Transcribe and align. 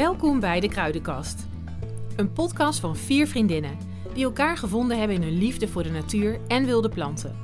Welkom 0.00 0.40
bij 0.40 0.60
de 0.60 0.68
Kruidenkast. 0.68 1.46
Een 2.16 2.32
podcast 2.32 2.80
van 2.80 2.96
vier 2.96 3.26
vriendinnen 3.26 3.78
die 4.14 4.24
elkaar 4.24 4.56
gevonden 4.56 4.98
hebben 4.98 5.16
in 5.16 5.22
hun 5.22 5.38
liefde 5.38 5.68
voor 5.68 5.82
de 5.82 5.90
natuur 5.90 6.40
en 6.48 6.64
wilde 6.64 6.88
planten. 6.88 7.36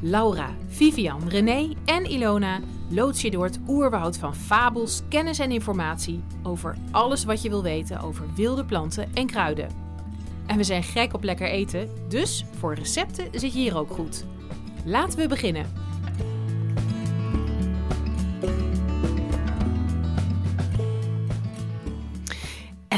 Laura, 0.00 0.50
Vivian, 0.66 1.28
René 1.28 1.74
en 1.84 2.10
Ilona 2.10 2.60
loods 2.90 3.22
je 3.22 3.30
door 3.30 3.44
het 3.44 3.60
oerwoud 3.66 4.16
van 4.16 4.34
fabels, 4.34 5.02
kennis 5.08 5.38
en 5.38 5.50
informatie 5.50 6.24
over 6.42 6.76
alles 6.90 7.24
wat 7.24 7.42
je 7.42 7.48
wil 7.48 7.62
weten 7.62 8.00
over 8.00 8.34
wilde 8.34 8.64
planten 8.64 9.14
en 9.14 9.26
kruiden. 9.26 9.68
En 10.46 10.56
we 10.56 10.64
zijn 10.64 10.82
gek 10.82 11.14
op 11.14 11.22
lekker 11.22 11.48
eten, 11.48 11.88
dus 12.08 12.44
voor 12.58 12.74
recepten 12.74 13.28
zit 13.32 13.52
je 13.52 13.60
hier 13.60 13.76
ook 13.76 13.90
goed. 13.90 14.24
Laten 14.84 15.18
we 15.18 15.28
beginnen. 15.28 15.83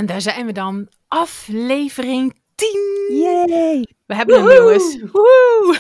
En 0.07 0.13
daar 0.13 0.21
zijn 0.21 0.47
we 0.47 0.53
dan, 0.53 0.89
aflevering 1.09 2.41
10. 2.55 2.69
Yay! 3.09 3.87
We 4.07 4.15
hebben 4.15 4.39
hem, 4.39 4.53
jongens. 4.53 4.99
Woehoe! 5.13 5.79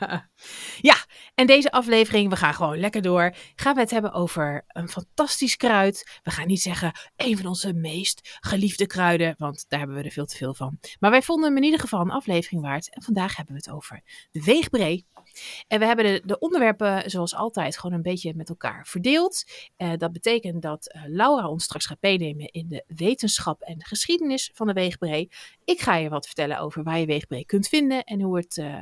ja, 0.90 0.96
en 1.34 1.46
deze 1.46 1.70
aflevering, 1.70 2.30
we 2.30 2.36
gaan 2.36 2.54
gewoon 2.54 2.78
lekker 2.78 3.02
door. 3.02 3.34
Gaan 3.56 3.74
we 3.74 3.80
het 3.80 3.90
hebben 3.90 4.12
over 4.12 4.64
een 4.68 4.88
fantastisch 4.88 5.56
kruid. 5.56 6.20
We 6.22 6.30
gaan 6.30 6.46
niet 6.46 6.62
zeggen 6.62 6.92
een 7.16 7.36
van 7.36 7.46
onze 7.46 7.72
meest 7.72 8.38
geliefde 8.40 8.86
kruiden, 8.86 9.34
want 9.38 9.64
daar 9.68 9.78
hebben 9.78 9.96
we 9.96 10.02
er 10.02 10.10
veel 10.10 10.26
te 10.26 10.36
veel 10.36 10.54
van. 10.54 10.78
Maar 11.00 11.10
wij 11.10 11.22
vonden 11.22 11.48
hem 11.48 11.56
in 11.56 11.64
ieder 11.64 11.80
geval 11.80 12.00
een 12.00 12.10
aflevering 12.10 12.62
waard. 12.62 12.94
En 12.94 13.02
vandaag 13.02 13.36
hebben 13.36 13.54
we 13.54 13.60
het 13.64 13.70
over 13.70 14.02
de 14.30 14.42
weegbree. 14.42 15.06
En 15.68 15.78
we 15.78 15.86
hebben 15.86 16.04
de, 16.04 16.22
de 16.24 16.38
onderwerpen 16.38 17.10
zoals 17.10 17.34
altijd 17.34 17.78
gewoon 17.78 17.96
een 17.96 18.02
beetje 18.02 18.34
met 18.34 18.48
elkaar 18.48 18.86
verdeeld. 18.86 19.44
Eh, 19.76 19.92
dat 19.96 20.12
betekent 20.12 20.62
dat 20.62 20.88
eh, 20.88 21.02
Laura 21.06 21.48
ons 21.48 21.64
straks 21.64 21.86
gaat 21.86 21.98
meenemen 22.00 22.46
in 22.46 22.68
de 22.68 22.84
wetenschap 22.86 23.62
en 23.62 23.84
geschiedenis 23.84 24.50
van 24.54 24.66
de 24.66 24.72
weegbree. 24.72 25.30
Ik 25.64 25.80
ga 25.80 25.96
je 25.96 26.08
wat 26.08 26.26
vertellen 26.26 26.58
over 26.58 26.82
waar 26.82 26.98
je 26.98 27.06
weegbree 27.06 27.44
kunt 27.44 27.68
vinden 27.68 28.04
en 28.04 28.20
hoe 28.20 28.36
het 28.36 28.58
eh, 28.58 28.80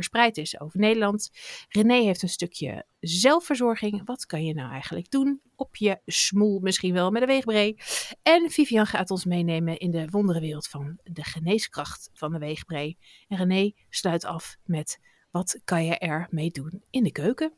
verspreid 0.00 0.36
is 0.36 0.60
over 0.60 0.78
Nederland. 0.78 1.30
René 1.68 2.02
heeft 2.02 2.22
een 2.22 2.28
stukje 2.28 2.84
zelfverzorging. 3.00 4.02
Wat 4.04 4.26
kan 4.26 4.44
je 4.44 4.54
nou 4.54 4.70
eigenlijk 4.72 5.10
doen 5.10 5.40
op 5.56 5.76
je 5.76 6.00
smoel, 6.06 6.58
misschien 6.60 6.92
wel 6.92 7.10
met 7.10 7.22
een 7.22 7.28
weegbree? 7.28 7.76
En 8.22 8.50
Vivian 8.50 8.86
gaat 8.86 9.10
ons 9.10 9.24
meenemen 9.24 9.78
in 9.78 9.90
de 9.90 10.08
wonderenwereld 10.10 10.68
van 10.68 10.98
de 11.02 11.24
geneeskracht 11.24 12.10
van 12.12 12.32
de 12.32 12.38
weegbree. 12.38 12.98
En 13.28 13.36
René 13.36 13.72
sluit 13.88 14.24
af 14.24 14.56
met 14.64 14.98
wat 15.30 15.60
kan 15.64 15.84
je 15.84 15.98
ermee 15.98 16.50
doen 16.50 16.82
in 16.90 17.04
de 17.04 17.12
keuken? 17.12 17.52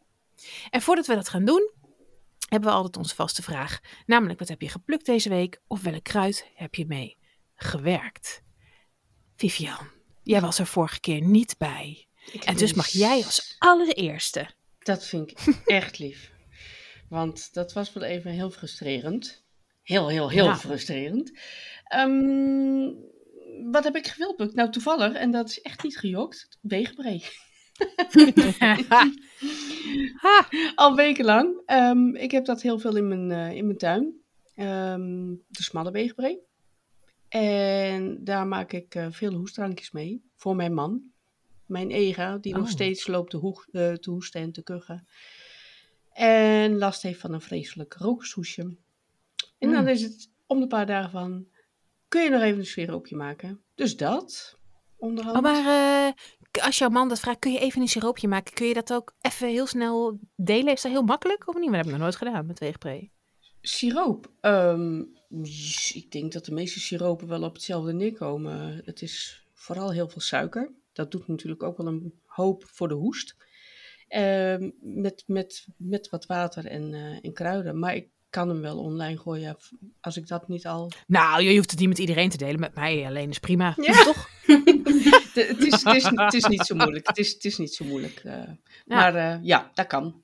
En 0.71 0.83
voordat 0.83 1.07
we 1.07 1.15
dat 1.15 1.29
gaan 1.29 1.45
doen, 1.45 1.73
hebben 2.49 2.71
we 2.71 2.77
altijd 2.77 2.97
onze 2.97 3.15
vaste 3.15 3.43
vraag. 3.43 3.81
Namelijk, 4.07 4.39
wat 4.39 4.49
heb 4.49 4.61
je 4.61 4.69
geplukt 4.69 5.07
deze 5.07 5.29
week? 5.29 5.63
Of 5.67 5.83
welk 5.83 6.03
kruid 6.03 6.51
heb 6.55 6.75
je 6.75 6.87
mee 6.87 7.19
gewerkt? 7.55 8.43
Vivian, 9.37 9.89
jij 10.23 10.41
was 10.41 10.59
er 10.59 10.67
vorige 10.67 11.01
keer 11.01 11.23
niet 11.23 11.59
bij. 11.59 12.07
Ik 12.33 12.45
En 12.45 12.57
dus 12.57 12.73
mag 12.75 12.89
jij 12.89 13.17
als 13.25 13.57
allereerste. 13.59 14.49
Dat 14.79 15.07
vind 15.07 15.31
ik 15.31 15.39
echt 15.67 15.99
lief. 15.99 16.31
Want 17.09 17.55
dat 17.55 17.73
was 17.73 17.93
wel 17.93 18.03
even 18.03 18.31
heel 18.31 18.51
frustrerend. 18.51 19.45
Heel, 19.83 20.09
heel, 20.09 20.31
heel 20.31 20.45
Ja. 20.45 20.57
frustrerend. 20.57 21.39
Ehm, 21.85 22.91
wat 23.71 23.85
heb 23.85 23.97
ik 23.97 24.07
gewildpukt? 24.07 24.55
Nou, 24.55 24.71
toevallig, 24.71 25.13
en 25.13 25.31
dat 25.31 25.49
is 25.49 25.61
echt 25.61 25.83
niet 25.83 25.99
gejokt, 25.99 26.59
weegbree. 26.61 27.25
ha, 30.23 30.49
Al 30.75 30.95
wekenlang. 30.97 31.63
Ehm, 31.67 32.15
ik 32.15 32.31
heb 32.31 32.45
dat 32.45 32.63
heel 32.63 32.79
veel 32.79 32.97
in 32.97 33.09
mijn, 33.09 33.31
eh, 33.31 33.57
in 33.57 33.65
mijn 33.67 33.79
tuin. 33.79 34.21
Ehm, 34.55 35.29
de 35.49 35.63
smalle 35.63 35.91
weegbree. 35.91 36.39
En 37.29 38.25
daar 38.25 38.47
maak 38.47 38.73
ik 38.73 38.95
eh, 38.95 39.07
veel 39.11 39.33
hoestdrankjes 39.33 39.91
mee. 39.91 40.23
Voor 40.37 40.57
mijn 40.57 40.75
man. 40.75 41.12
Mijn 41.67 41.91
ega, 41.91 42.39
die 42.39 42.55
nog 42.55 42.63
Oh. 42.65 42.69
steeds 42.71 43.07
loopt 43.07 43.31
te, 43.31 43.37
hoeg- 43.37 43.67
eh, 43.73 43.93
te 43.93 44.11
hoesten 44.11 44.41
en 44.41 44.53
te 44.53 44.63
kuchen. 44.63 45.07
En 46.13 46.79
last 46.79 47.03
heeft 47.03 47.21
van 47.21 47.33
een 47.33 47.41
vreselijk 47.41 47.95
rokershoesje. 47.95 48.63
En 49.59 49.71
dan 49.71 49.83
Mm. 49.83 49.89
is 49.89 50.03
het 50.03 50.31
om 50.47 50.61
de 50.61 50.67
paar 50.67 50.87
dagen 50.87 51.11
van... 51.11 51.47
Kun 52.09 52.23
je 52.23 52.31
nog 52.31 52.43
even 52.43 52.59
een 52.59 52.67
siroopje 52.67 53.17
maken? 53.17 53.63
Dus 53.75 53.97
dat. 53.97 54.59
Onderhand. 54.97 55.37
oh, 55.37 55.43
maar 55.43 56.07
eh, 56.07 56.65
als 56.65 56.79
jouw 56.79 56.89
man 56.89 57.09
dat 57.09 57.21
vraagt, 57.21 57.39
kun 57.39 57.53
je 57.53 57.59
even 57.59 57.81
een 57.83 57.89
siroopje 57.89 58.29
maken? 58.29 58.55
Kun 58.55 58.67
je 58.67 58.75
dat 58.75 58.93
ook 58.93 59.15
even 59.21 59.49
heel 59.49 59.67
snel 59.67 60.19
delen? 60.37 60.73
Is 60.73 60.83
dat 60.83 60.93
heel 60.93 61.03
makkelijk 61.03 61.49
of 61.49 61.55
niet? 61.55 61.63
Hebben 61.65 61.83
dat 61.83 61.91
nog 61.93 62.01
nooit 62.01 62.17
gedaan 62.17 62.47
met 62.47 62.59
weegbree. 62.59 63.11
Siroop. 63.61 64.33
Ehm, 64.41 65.01
ik 65.93 66.07
denk 66.11 66.33
dat 66.33 66.45
de 66.45 66.53
meeste 66.53 66.81
siropen 66.81 67.29
wel 67.29 67.43
op 67.43 67.55
hetzelfde 67.55 67.93
neerkomen. 67.93 68.83
Het 68.85 69.03
is 69.03 69.47
vooral 69.55 69.93
heel 69.93 70.09
veel 70.09 70.21
suiker. 70.21 70.71
Dat 70.93 71.11
doet 71.11 71.29
natuurlijk 71.29 71.63
ook 71.63 71.77
wel 71.77 71.87
een 71.87 72.21
hoop 72.27 72.65
voor 72.67 72.89
de 72.89 72.95
hoest. 72.95 73.37
Ehm, 74.09 74.71
met, 74.81 75.23
met, 75.27 75.67
met 75.77 76.09
wat 76.09 76.27
water 76.27 76.67
en, 76.67 76.95
eh, 76.95 77.19
en 77.23 77.33
kruiden. 77.33 77.79
Maar 77.79 77.95
ik 77.95 78.09
kan 78.31 78.49
hem 78.49 78.61
wel 78.61 78.79
online 78.79 79.19
gooien 79.19 79.57
als 80.01 80.17
ik 80.17 80.27
dat 80.27 80.49
niet 80.49 80.67
al. 80.67 80.91
Nou, 81.07 81.43
je 81.43 81.57
hoeft 81.57 81.71
het 81.71 81.81
niet 81.81 81.89
met 81.89 81.99
iedereen 81.99 82.29
te 82.31 82.37
delen. 82.37 82.61
Met 82.61 82.75
mij 82.75 83.07
alleen 83.07 83.31
is 83.31 83.39
prima. 83.39 83.75
Ja. 83.77 84.03
Toch? 84.05 84.29
De- 85.35 85.45
het, 85.49 85.59
is, 85.59 85.83
het, 85.85 85.95
is, 85.95 86.05
het 86.05 86.35
is 86.35 86.45
niet 86.45 86.67
zo 86.67 86.75
moeilijk. 86.75 87.07
Het 87.07 87.19
is, 87.19 87.33
het 87.33 87.45
is 87.45 87.59
niet 87.59 87.75
zo 87.75 87.85
moeilijk. 87.85 88.21
eh. 88.25 88.43
Maar 88.87 89.15
eh, 89.15 89.39
ja, 89.43 89.71
dat 89.75 89.87
kan. 89.87 90.23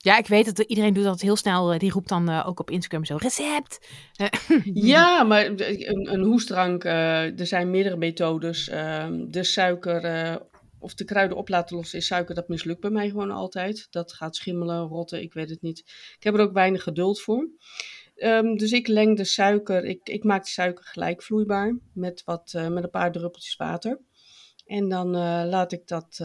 Ja, 0.00 0.18
ik 0.18 0.26
weet 0.26 0.44
dat 0.44 0.58
iedereen 0.58 0.92
doet 0.94 1.04
dat 1.04 1.20
heel 1.20 1.36
snel. 1.36 1.72
eh, 1.72 1.78
Die 1.78 1.90
roept 1.92 2.08
dan 2.08 2.28
eh, 2.28 2.44
ook 2.48 2.60
op 2.60 2.70
Instagram 2.70 3.04
zo, 3.04 3.16
recept. 3.16 3.86
Eh, 4.16 4.26
Ja, 4.92 5.22
maar 5.22 5.46
een, 5.46 6.12
een 6.12 6.22
hoestdrank, 6.22 6.84
er 6.84 7.46
zijn 7.46 7.70
meerdere 7.70 7.96
methodes. 7.96 8.68
Ehm, 8.68 9.30
de 9.30 9.44
suiker 9.44 10.40
of 10.80 10.94
de 10.94 11.04
kruiden 11.04 11.36
op 11.36 11.48
laten 11.48 11.76
lossen 11.76 11.98
in 11.98 12.04
suiker, 12.04 12.34
dat 12.34 12.48
mislukt 12.48 12.80
bij 12.80 12.90
mij 12.90 13.08
gewoon 13.08 13.30
altijd. 13.30 13.86
Dat 13.90 14.12
gaat 14.12 14.36
schimmelen, 14.36 14.86
rotten, 14.86 15.22
ik 15.22 15.32
weet 15.32 15.50
het 15.50 15.62
niet. 15.62 15.78
Ik 16.16 16.22
heb 16.22 16.34
er 16.34 16.40
ook 16.40 16.52
weinig 16.52 16.82
geduld 16.82 17.20
voor. 17.20 17.48
Ehm, 18.16 18.54
dus 18.56 18.72
ik 18.72 18.86
leng 18.86 19.16
de 19.16 19.24
suiker, 19.24 19.84
ik, 19.84 20.00
ik 20.08 20.24
maak 20.24 20.42
de 20.44 20.50
suiker 20.50 20.84
gelijk 20.84 21.22
vloeibaar 21.22 21.78
met, 21.92 22.22
wat, 22.24 22.52
met 22.68 22.82
een 22.84 22.90
paar 22.90 23.12
druppeltjes 23.12 23.56
water. 23.56 24.00
En 24.66 24.88
dan 24.88 25.10
laat 25.48 25.72
ik 25.72 25.86
dat, 25.86 26.20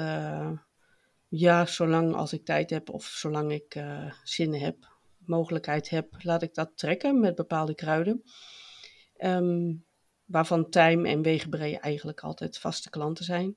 ja, 1.35 1.65
zolang 1.65 2.15
als 2.15 2.33
ik 2.33 2.45
tijd 2.45 2.69
heb 2.69 2.89
of 2.89 3.05
zolang 3.05 3.51
ik 3.51 3.75
eh, 3.75 4.11
zin 4.23 4.53
heb, 4.53 4.75
mogelijkheid 5.17 5.89
heb, 5.89 6.07
laat 6.19 6.41
ik 6.41 6.53
dat 6.53 6.71
trekken 6.75 7.19
met 7.19 7.35
bepaalde 7.35 7.75
kruiden. 7.75 8.23
Ehm, 9.17 9.73
waarvan 10.25 10.69
tijm 10.69 11.05
en 11.05 11.21
wegenbree 11.21 11.79
eigenlijk 11.79 12.19
altijd 12.19 12.57
vaste 12.57 12.89
klanten 12.89 13.25
zijn. 13.25 13.55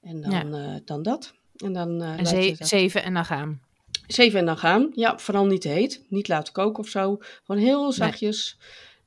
En 0.00 0.20
dan, 0.20 0.54
eh, 0.54 0.76
dan 0.84 1.02
dat. 1.02 1.34
En 1.56 1.72
dan 1.72 2.02
eh 2.02 2.18
en 2.18 2.26
ze- 2.26 2.54
dat 2.58 2.68
zeven 2.68 3.02
en 3.02 3.14
dan 3.14 3.24
gaan. 3.24 3.60
zeven 4.06 4.38
en 4.38 4.46
dan 4.46 4.58
gaan. 4.58 4.90
Ja, 4.94 5.18
vooral 5.18 5.46
niet 5.46 5.60
te 5.60 5.68
heet. 5.68 6.04
Niet 6.08 6.28
laten 6.28 6.52
koken 6.52 6.82
of 6.82 6.88
zo. 6.88 7.16
Gewoon 7.44 7.60
heel 7.62 7.92
zachtjes. 7.92 8.58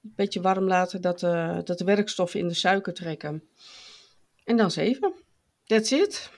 Een 0.04 0.14
beetje 0.16 0.42
warm 0.42 0.68
laten 0.68 1.02
dat, 1.02 1.20
dat 1.66 1.78
de 1.78 1.84
werkstoffen 1.86 2.40
in 2.40 2.48
de 2.48 2.54
suiker 2.54 2.94
trekken. 2.94 3.44
En 4.44 4.58
dan 4.58 4.72
zeven. 4.72 5.14
That's 5.66 5.92
it. 5.92 6.32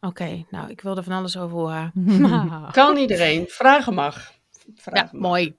Oké, 0.00 0.44
nou, 0.50 0.70
ik 0.70 0.80
wil 0.80 0.96
er 0.96 1.02
van 1.02 1.12
alles 1.12 1.36
over 1.38 1.56
horen. 1.56 1.92
Kan 2.72 2.96
iedereen. 2.96 3.44
Vragen 3.48 3.94
mag. 3.94 4.32
Vragen 4.74 5.08
ja, 5.12 5.18
mag. 5.18 5.22
mooi. 5.30 5.56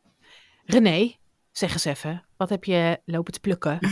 René, 0.65 1.15
zeg 1.51 1.71
eens 1.71 1.85
even. 1.85 2.25
Wat 2.37 2.49
heb 2.49 2.63
je 2.63 2.99
lopen 3.05 3.33
te 3.33 3.39
plukken? 3.39 3.79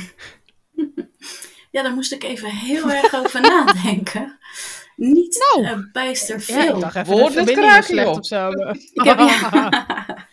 Ja, 1.72 1.84
daar 1.84 1.94
moest 1.94 2.12
ik 2.12 2.24
even 2.24 2.50
heel 2.50 2.92
erg 2.92 3.16
over 3.16 3.42
nadenken. 3.42 4.40
Niet 4.96 5.54
Nou. 5.56 5.66
eh, 5.68 5.78
bijster 5.92 6.42
veel. 6.42 6.84
even, 6.84 7.06
Woorden 7.06 7.28
de 7.28 7.32
verbinding 7.34 7.68
kraken, 7.68 7.80
is 7.80 7.86
slecht 7.86 8.08
joh. 8.08 8.18
of 8.18 8.26
zo. 8.26 8.50
ik 8.94 9.04
heb, 9.04 9.20
ja. 9.20 10.28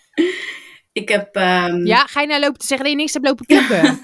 ik, 0.93 1.09
heb, 1.09 1.35
ehm, 1.35 1.87
Ja, 1.87 2.07
ga 2.07 2.21
je 2.21 2.27
nou 2.27 2.41
lopen 2.41 2.59
te 2.59 2.67
zeggen 2.67 2.87
dat 2.87 2.95
je 2.97 3.01
niks 3.01 3.13
hebt 3.13 3.27
lopen 3.27 3.47
plukken? 3.47 3.99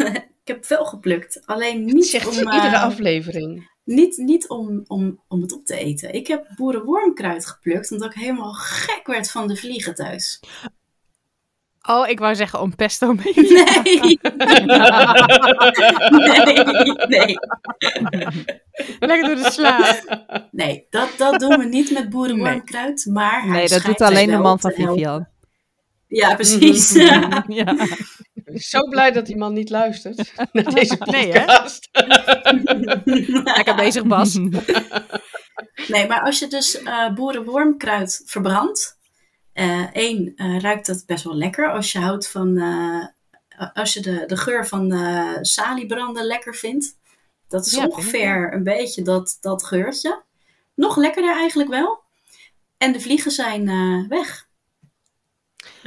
ik 0.45 0.49
heb 0.49 0.65
veel 0.65 0.85
geplukt. 0.85 1.43
Alleen 1.47 1.85
niet 1.85 2.07
zegt 2.07 2.27
om, 2.29 2.35
iedere 2.39 2.77
eh, 2.77 2.83
aflevering. 2.83 3.71
Niet, 3.85 4.17
niet 4.17 4.49
om, 4.49 4.85
om, 4.87 5.23
om 5.29 5.41
het 5.41 5.53
op 5.53 5.67
te 5.67 5.77
eten. 5.77 6.15
Ik 6.15 6.27
heb 6.27 6.47
boerenwormkruid 6.57 7.47
geplukt, 7.47 7.93
omdat 7.93 8.15
ik 8.15 8.21
helemaal 8.21 8.53
gek 8.53 9.07
werd 9.07 9.31
van 9.31 9.49
de 9.49 9.57
vliegen 9.57 9.95
thuis. 9.95 10.41
Oh, 11.89 12.09
ik 12.09 12.19
wou 12.19 12.35
zeggen 12.35 12.61
om 12.61 12.75
pesto 12.75 13.13
mee. 13.13 13.35
Nee, 13.35 13.45
nee, 16.29 16.65
nee. 17.09 17.39
Lekker 18.99 19.27
door 19.27 19.37
de 19.37 19.51
sla. 19.53 20.03
Nee, 20.51 20.87
dat, 20.91 21.09
dat 21.17 21.41
doen 21.41 21.59
we 21.59 21.65
niet 21.65 21.91
met 21.91 22.11
boerenwormkruid, 22.11 23.07
maar 23.11 23.41
hij 23.43 23.51
Nee, 23.51 23.69
dat 23.69 23.83
doet 23.83 23.99
mij 23.99 24.09
alleen 24.09 24.31
de 24.31 24.37
man 24.39 24.61
van. 24.61 24.71
Vivian. 24.71 25.27
Ja, 26.13 26.35
precies. 26.41 26.93
Ja. 26.93 27.45
Ik 28.53 28.59
ben 28.59 28.81
zo 28.81 28.89
blij 28.89 29.11
dat 29.11 29.27
die 29.27 29.37
man 29.37 29.53
niet 29.53 29.71
luistert 29.71 30.33
naar 30.53 30.75
deze 30.75 30.97
Nee, 30.99 31.33
hè? 31.33 31.45
podcast. 31.45 31.89
Lekker 33.57 33.75
bezig, 33.75 34.07
Bas. 34.07 34.39
Nee, 35.89 36.07
maar 36.07 36.21
als 36.21 36.39
je 36.39 36.47
dus 36.47 36.83
eh, 36.83 37.15
boerenwormkruid 37.15 38.23
verbrandt. 38.27 38.99
Eén, 39.93 40.33
ruikt 40.61 40.87
dat 40.87 41.03
best 41.07 41.25
wel 41.25 41.35
lekker 41.37 41.71
als 41.73 41.93
je 41.93 41.99
houdt 41.99 42.29
van, 42.31 42.57
eh, 42.59 43.71
als 43.75 43.93
je 43.93 44.01
de, 44.01 44.25
de 44.27 44.37
geur 44.37 44.67
van 44.67 44.93
uh, 44.93 45.37
saliebranden 45.41 46.25
lekker 46.25 46.55
vindt. 46.55 46.97
Dat 47.49 47.67
is 47.67 47.73
Ja, 47.73 47.87
ongeveer 47.87 48.53
een 48.55 48.63
beetje 48.63 49.03
dat, 49.03 49.39
dat 49.41 49.65
geurtje. 49.65 50.23
Nog 50.75 50.97
lekkerder 50.97 51.37
eigenlijk 51.37 51.71
wel. 51.71 52.03
En 52.79 52.93
de 52.93 53.01
vliegen 53.01 53.31
zijn 53.31 53.69
eh, 53.69 54.09
weg. 54.09 54.49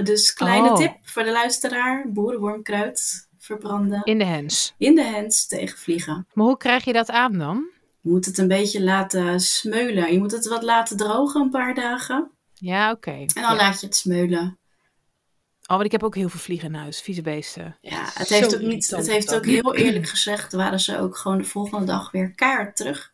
Dus 0.03 0.33
kleine 0.33 0.69
Oh. 0.69 0.75
tip 0.75 0.95
voor 1.01 1.23
de 1.23 1.31
luisteraar. 1.31 2.05
Boerenwormkruid 2.11 3.27
verbranden. 3.37 4.01
In 4.03 4.17
de 4.17 4.23
hens. 4.23 4.73
In 4.77 4.95
de 4.95 5.05
hands 5.11 5.47
tegen 5.47 5.77
vliegen. 5.77 6.27
Maar 6.33 6.45
hoe 6.45 6.57
krijg 6.57 6.85
je 6.85 6.93
dat 6.93 7.09
aan 7.09 7.37
dan? 7.37 7.69
Je 8.01 8.09
moet 8.09 8.25
het 8.25 8.37
een 8.37 8.47
beetje 8.47 8.81
laten 8.83 9.39
smeulen. 9.39 10.11
Je 10.13 10.19
moet 10.19 10.31
het 10.31 10.47
wat 10.47 10.63
laten 10.63 10.97
drogen 10.97 11.41
een 11.41 11.49
paar 11.49 11.73
dagen. 11.73 12.31
Ja, 12.53 12.91
oké. 12.91 13.11
En 13.11 13.27
dan 13.33 13.43
Ja. 13.43 13.55
laat 13.55 13.79
je 13.79 13.85
het 13.85 13.95
smeulen. 13.95 14.57
Oh, 15.61 15.71
want 15.71 15.83
ik 15.85 15.91
heb 15.91 16.03
ook 16.03 16.15
heel 16.15 16.29
veel 16.29 16.39
vliegen 16.39 16.67
in 16.67 16.79
huis. 16.79 17.01
Vieze 17.01 17.21
beesten. 17.21 17.77
Ja, 17.81 18.09
het 18.13 18.27
Zo 18.27 18.33
heeft 18.33 18.55
ook, 18.55 18.61
niet, 18.61 18.89
het 18.89 19.07
heeft 19.07 19.35
ook 19.35 19.45
heel 19.45 19.75
eerlijk 19.75 20.07
gezegd, 20.09 20.53
waren 20.53 20.79
ze 20.79 20.99
ook 20.99 21.17
gewoon 21.17 21.37
de 21.37 21.43
volgende 21.43 21.85
dag 21.85 22.11
weer 22.11 22.31
kaart 22.35 22.75
terug. 22.75 23.13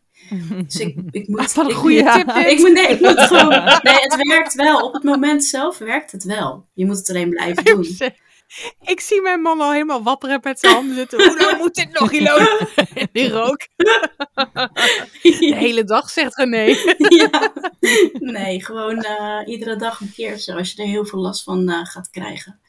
Dus 0.64 0.76
ik, 0.76 0.98
ik 1.12 1.28
moet... 1.28 1.54
Wat 1.54 1.70
een 1.70 1.76
goede 1.76 2.12
tip. 2.14 2.30
Ik 2.30 2.60
moet, 2.60 2.74
nee, 2.74 2.88
ik 2.88 3.00
moet 3.00 3.20
gewoon... 3.20 3.50
Nee, 3.82 3.96
het 3.96 4.28
werkt 4.28 4.54
wel. 4.54 4.80
Op 4.80 4.94
het 4.94 5.04
moment 5.04 5.44
zelf 5.44 5.78
werkt 5.78 6.12
het 6.12 6.24
wel. 6.24 6.68
Je 6.74 6.86
moet 6.86 6.98
het 6.98 7.10
alleen 7.10 7.30
blijven 7.30 7.66
doen. 7.66 7.86
Ik 8.82 9.00
zie 9.00 9.22
mijn 9.22 9.42
man 9.42 9.62
al 9.62 9.72
helemaal 9.72 10.04
wapperen 10.04 10.40
met 10.44 10.60
zijn 10.60 10.74
handen 10.74 10.96
zitten. 10.96 11.24
Hoe 11.24 11.42
lang 11.42 11.58
moet 11.58 11.76
dit 11.76 12.00
nog? 12.00 12.14
En 12.14 13.10
die 13.12 13.30
rook. 13.30 13.68
De 15.22 15.56
hele 15.56 15.84
dag, 15.84 16.10
zegt 16.10 16.36
René. 16.36 16.66
ja. 17.22 17.52
Nee, 18.14 18.64
gewoon 18.64 19.02
eh, 19.02 19.42
iedere 19.46 19.76
dag 19.76 20.00
een 20.00 20.12
keertje 20.14 20.54
als 20.54 20.72
je 20.72 20.82
er 20.82 20.88
heel 20.88 21.06
veel 21.06 21.20
last 21.20 21.44
van 21.44 21.70
eh, 21.70 21.86
gaat 21.86 22.10
krijgen. 22.10 22.60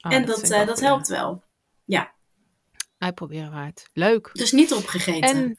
Oh, 0.00 0.12
en 0.12 0.24
dat, 0.24 0.38
ik 0.38 0.50
eh, 0.50 0.66
dat 0.66 0.80
helpt 0.80 1.08
wel. 1.08 1.42
ja. 1.84 2.12
Uitproberen 2.98 3.50
waard. 3.50 3.88
Leuk. 3.92 4.30
Dus 4.32 4.52
niet 4.52 4.72
opgegeten. 4.72 5.30
En 5.30 5.58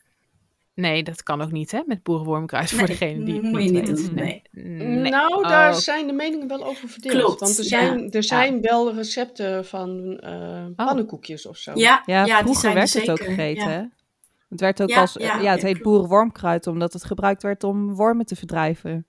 nee, 0.81 1.04
dat 1.04 1.24
kan 1.24 1.42
ook 1.42 1.51
niet, 1.51 1.72
hè? 1.72 1.81
Met 1.86 2.04
boerenwormkruid, 2.04 2.72
voor 2.72 2.88
degene 2.88 3.24
die 3.25 3.33
het 3.33 3.44
moet 3.44 3.60
niet 3.60 3.69
je 3.69 3.72
niet 3.75 3.88
weet. 3.88 4.06
doen, 4.06 4.16
nee. 4.16 4.42
Nee. 4.51 5.12
Nou, 5.12 5.44
daar 5.48 5.72
Oh, 5.72 5.78
zijn 5.78 6.07
de 6.07 6.13
meningen 6.13 6.48
wel 6.48 6.66
over 6.66 6.89
verdeeld. 6.89 7.16
Klopt, 7.24 7.39
Want 7.39 7.57
er 7.57 7.63
ja. 7.63 7.69
zijn, 7.69 8.12
er 8.12 8.24
zijn 8.24 8.62
wel 8.62 8.94
recepten 8.94 9.66
van 9.66 10.18
eh, 10.19 10.66
pannenkoekjes 10.75 11.45
of 11.45 11.57
zo. 11.57 11.72
ja, 11.75 12.04
Ja, 12.06 12.25
ja, 12.25 12.25
die 12.25 12.36
vroeger 12.36 12.62
zijn 12.62 12.74
er 12.74 12.80
werd 12.80 12.94
het 12.94 13.10
ook 13.10 13.19
gegeten. 13.28 13.69
Hè? 13.72 13.83
Het 14.50 14.60
werd 14.60 14.81
ook 14.81 14.89
Ja, 14.89 15.00
als, 15.01 15.13
ja, 15.13 15.25
ja, 15.36 15.42
ja, 15.42 15.51
het 15.51 15.62
heet 15.62 15.72
klopt. 15.72 15.83
boerenwormkruid 15.89 16.68
omdat 16.68 16.94
het 16.94 17.04
gebruikt 17.04 17.44
werd 17.44 17.63
om 17.63 17.95
wormen 17.95 18.25
te 18.25 18.36
verdrijven. 18.36 19.06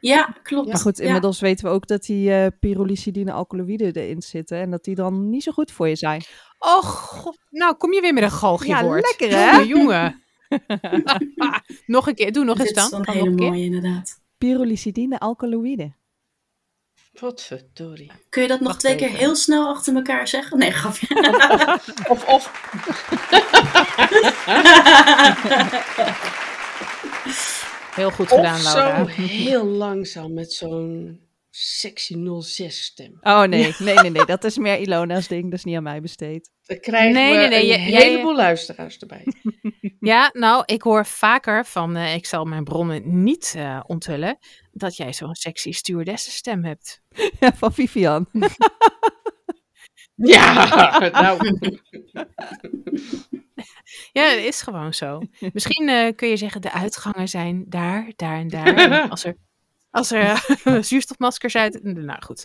Ja, 0.00 0.36
klopt. 0.42 0.68
Maar 0.68 0.78
goed, 0.80 0.96
Ja. 0.98 1.04
inmiddels 1.04 1.40
weten 1.40 1.64
we 1.64 1.70
ook 1.70 1.86
dat 1.86 2.02
die 2.02 2.32
eh 2.32 2.46
pyrolysidine 2.60 3.32
alkaloïden 3.32 3.92
erin 3.94 4.22
zitten 4.22 4.58
en 4.58 4.70
dat 4.70 4.84
die 4.84 4.94
dan 4.94 5.30
niet 5.30 5.42
zo 5.42 5.52
goed 5.52 5.72
voor 5.72 5.88
je 5.88 5.96
zijn. 5.96 6.22
Oh, 6.58 6.82
god. 6.82 7.38
Nou, 7.50 7.74
kom 7.76 7.92
je 7.92 8.00
weer 8.00 8.14
met 8.14 8.22
een 8.22 8.30
galgje 8.30 8.68
Ja, 8.68 8.82
woord. 8.84 9.16
lekker, 9.18 9.38
hè? 9.38 9.50
Jongen, 9.50 9.66
jongen. 9.66 10.22
nog 11.86 12.06
een 12.08 12.14
keer. 12.14 12.32
Doe 12.32 12.44
nog 12.44 12.58
eens 12.58 12.68
Dit 12.68 12.76
is 12.76 12.82
dan. 12.82 12.90
dan 12.90 13.04
Kan 13.04 13.14
een 13.16 13.20
nog 13.20 13.24
hele 13.24 13.30
een 13.30 13.36
keer. 13.36 13.48
mooie 13.50 13.64
inderdaad. 13.64 14.20
Pyrolysidine 14.38 15.18
alkaloïden. 15.18 15.96
Wat 17.20 17.42
verdorie. 17.42 18.10
Kun 18.28 18.42
je 18.42 18.48
dat 18.48 18.58
nog 18.58 18.68
Wacht 18.68 18.80
twee 18.80 18.94
keer 18.96 19.06
even. 19.06 19.18
heel 19.18 19.36
snel 19.36 19.68
achter 19.68 19.94
elkaar 19.94 20.28
zeggen? 20.28 20.58
Nee, 20.58 20.70
grapje. 20.70 21.06
Of, 22.12 22.24
of 22.24 22.50
Heel 27.94 28.10
goed 28.10 28.30
Of 28.32 28.36
gedaan, 28.36 28.62
Laura. 28.62 28.98
zo 28.98 29.06
heel 29.22 29.64
langzaam 29.64 30.34
met 30.34 30.52
zo'n 30.52 31.20
sexy 31.60 32.14
06 32.40 32.82
stem. 32.84 33.18
Oh 33.20 33.42
nee, 33.42 33.74
nee, 33.78 33.94
nee, 33.94 34.10
nee, 34.10 34.24
dat 34.24 34.44
is 34.44 34.58
meer 34.58 34.78
Ilona's 34.78 35.28
ding, 35.28 35.42
dat 35.44 35.52
is 35.58 35.64
niet 35.64 35.76
aan 35.76 35.82
mij 35.82 36.00
besteed. 36.00 36.50
Dan 36.62 36.80
krijgen 36.80 37.12
Nee, 37.12 37.32
we 37.32 37.38
nee, 37.38 37.48
nee, 37.48 37.60
een 37.60 37.66
jij- 37.66 37.90
jij- 37.90 38.02
heleboel 38.10 38.36
luisteraars 38.36 38.98
erbij. 38.98 39.24
Ja, 40.00 40.30
nou, 40.32 40.62
ik 40.66 40.82
hoor 40.82 41.06
vaker 41.06 41.64
van, 41.66 41.96
eh, 41.96 42.14
ik 42.14 42.26
zal 42.26 42.44
mijn 42.44 42.64
bronnen 42.64 43.22
niet 43.24 43.54
eh, 43.56 43.80
onthullen, 43.86 44.38
dat 44.72 44.96
jij 44.96 45.12
zo'n 45.12 45.34
sexy 45.34 45.72
stewardessenstem 45.72 46.64
hebt. 46.64 47.00
Ja, 47.40 47.54
van 47.54 47.72
Vivian. 47.72 48.26
Ja, 50.14 50.98
nou. 51.12 51.58
Ja, 54.12 54.34
dat 54.34 54.44
is 54.44 54.62
gewoon 54.62 54.94
zo. 54.94 55.20
Misschien 55.52 55.88
eh, 55.88 56.14
kun 56.16 56.28
je 56.28 56.36
zeggen, 56.36 56.60
de 56.60 56.72
uitgangen 56.72 57.28
zijn 57.28 57.64
daar, 57.68 58.12
daar 58.16 58.36
en 58.38 58.48
daar. 58.48 58.74
En 58.76 59.10
als 59.10 59.24
er, 59.24 59.36
als 59.90 60.10
er 60.10 60.42
eh, 60.64 60.82
zuurstofmaskers 60.90 61.56
uit... 61.56 61.82
Nou 61.82 62.22
goed, 62.22 62.44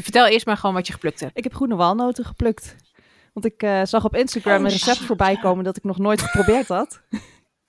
vertel 0.00 0.26
eerst 0.26 0.46
maar 0.46 0.56
gewoon 0.56 0.74
wat 0.74 0.86
je 0.86 0.92
geplukt 0.92 1.20
hebt. 1.20 1.36
Ik 1.38 1.44
heb 1.44 1.54
groene 1.54 1.76
walnoten 1.76 2.24
geplukt. 2.24 2.76
Want 3.32 3.46
ik 3.46 3.62
eh, 3.62 3.80
zag 3.84 4.04
op 4.04 4.16
Instagram 4.16 4.56
Oh, 4.58 4.64
een 4.64 4.70
recept 4.70 4.96
shit, 4.96 5.06
voorbij 5.06 5.36
komen 5.36 5.64
dat 5.64 5.76
ik 5.76 5.84
nog 5.84 5.98
nooit 5.98 6.20
geprobeerd 6.20 6.68
had. 6.68 7.02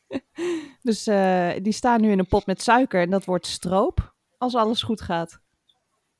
dus 0.82 1.08
eh, 1.08 1.50
die 1.62 1.74
staan 1.74 2.02
nu 2.02 2.12
in 2.12 2.20
een 2.20 2.28
pot 2.28 2.46
met 2.46 2.62
suiker 2.62 3.02
en 3.02 3.10
dat 3.10 3.26
wordt 3.26 3.48
stroop 3.48 4.14
als 4.38 4.56
alles 4.56 4.82
goed 4.84 5.02
gaat. 5.02 5.40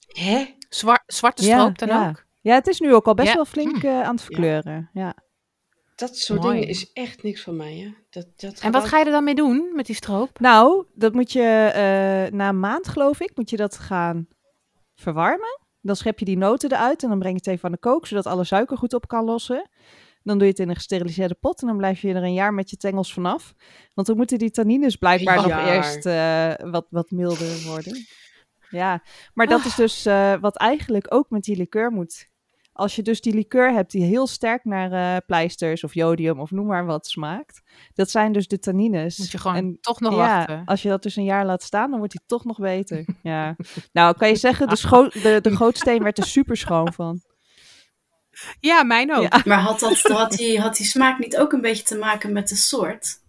Hè? 0.08 0.56
Zwar, 0.70 1.04
zwarte 1.06 1.46
Ja, 1.46 1.60
stroop 1.60 1.78
dan 1.78 1.88
ja. 1.88 2.10
ook? 2.10 2.26
Ja, 2.42 2.54
het 2.54 2.68
is 2.68 2.80
nu 2.80 2.94
ook 2.94 3.06
al 3.08 3.14
best 3.14 3.28
Ja. 3.28 3.36
wel 3.36 3.46
flink 3.46 3.84
eh, 3.84 4.02
aan 4.02 4.16
het 4.16 4.24
verkleuren. 4.24 4.90
Ja. 4.94 5.16
Dat 6.04 6.18
soort 6.18 6.42
Mooi. 6.42 6.54
dingen 6.54 6.70
is 6.70 6.92
echt 6.94 7.24
niks 7.24 7.42
van 7.42 7.56
mij, 7.56 7.78
hè? 7.78 7.94
Dat, 8.10 8.28
dat 8.36 8.60
En 8.60 8.72
wat 8.72 8.86
ga 8.86 9.00
je 9.00 9.06
er 9.06 9.12
dan 9.12 9.24
mee 9.24 9.36
doen 9.36 9.72
met 9.76 9.86
die 9.86 9.96
stroop? 9.96 10.40
Nou, 10.40 10.86
dat 10.94 11.14
moet 11.14 11.32
je 11.32 11.70
eh, 11.74 12.34
na 12.34 12.50
een 12.50 12.60
maand, 12.60 12.88
geloof 12.88 13.20
ik, 13.20 13.32
moet 13.36 13.50
je 13.50 13.58
dat 13.58 13.78
gaan 13.78 14.28
verwarmen. 14.96 15.60
Dan 15.82 15.96
schep 15.96 16.20
je 16.20 16.26
die 16.26 16.38
noten 16.38 16.72
eruit 16.72 17.04
en 17.04 17.10
dan 17.10 17.20
breng 17.20 17.34
je 17.34 17.40
het 17.40 17.54
even 17.54 17.66
aan 17.66 17.72
de 17.72 17.78
kook, 17.78 18.08
zodat 18.08 18.26
alle 18.26 18.44
suiker 18.44 18.78
goed 18.78 18.94
op 18.94 19.08
kan 19.08 19.26
lossen. 19.26 19.70
Dan 20.24 20.38
doe 20.38 20.48
je 20.48 20.52
het 20.52 20.62
in 20.62 20.70
een 20.70 20.76
gesteriliseerde 20.76 21.38
pot 21.40 21.62
en 21.62 21.68
dan 21.68 21.78
blijf 21.78 22.02
je 22.02 22.14
er 22.14 22.24
een 22.24 22.34
jaar 22.34 22.54
met 22.54 22.70
je 22.70 22.78
tengels 22.78 23.14
vanaf. 23.14 23.54
Want 23.94 24.08
dan 24.08 24.18
moeten 24.18 24.38
die 24.38 24.52
tannines 24.52 24.96
blijkbaar 24.96 25.36
nog 25.36 25.68
eerst 25.68 26.06
eh, 26.06 26.54
wat, 26.72 26.88
wat 26.90 27.12
milder 27.12 27.64
worden. 27.66 28.06
Ja, 28.70 29.04
maar 29.34 29.48
dat 29.48 29.66
is 29.66 29.76
dus 29.76 30.06
eh, 30.06 30.34
wat 30.40 30.58
eigenlijk 30.58 31.14
ook 31.14 31.30
met 31.30 31.44
die 31.44 31.56
liqueur 31.56 31.92
moet. 31.92 32.32
Als 32.74 32.96
je 32.96 33.02
dus 33.02 33.22
die 33.22 33.34
liqueur 33.34 33.74
hebt 33.74 33.92
die 33.92 34.04
heel 34.04 34.28
sterk 34.28 34.64
naar 34.66 34.92
eh, 34.92 35.18
pleisters 35.26 35.84
of 35.84 35.94
jodium 35.94 36.40
of 36.40 36.52
noem 36.52 36.66
maar 36.66 36.86
wat 36.86 37.08
smaakt. 37.08 37.62
Dat 37.94 38.10
zijn 38.10 38.32
dus 38.32 38.48
de 38.48 38.60
tannines. 38.60 39.18
Moet 39.18 39.32
je 39.32 39.38
gewoon 39.38 39.58
En 39.58 39.78
toch 39.82 40.00
nog 40.00 40.14
ja, 40.16 40.18
wachten. 40.38 40.62
als 40.66 40.82
je 40.82 40.90
dat 40.90 41.04
dus 41.04 41.16
een 41.16 41.24
jaar 41.24 41.46
laat 41.46 41.64
staan, 41.64 41.90
dan 41.90 41.98
wordt 42.00 42.14
hij 42.14 42.24
toch 42.28 42.46
nog 42.46 42.58
beter. 42.60 43.06
ja. 43.24 43.56
Nou, 43.92 44.18
kan 44.18 44.28
je 44.28 44.36
zeggen, 44.36 44.68
de, 44.68 44.76
scho- 44.76 45.08
de, 45.10 45.40
de 45.42 45.56
gootsteen 45.56 46.04
werd 46.04 46.18
er 46.18 46.26
super 46.26 46.58
schoon 46.58 46.94
van. 46.94 47.22
Ja, 48.60 48.84
mijn 48.84 49.16
ook. 49.16 49.22
Ja. 49.34 49.42
Maar 49.46 49.60
had, 49.60 49.80
dat, 49.80 49.98
had, 50.02 50.32
die, 50.32 50.60
had 50.60 50.76
die 50.76 50.86
smaak 50.86 51.20
niet 51.20 51.38
ook 51.38 51.52
een 51.52 51.62
beetje 51.62 51.84
te 51.84 51.98
maken 51.98 52.32
met 52.34 52.48
de 52.50 52.56
soort? 52.56 53.22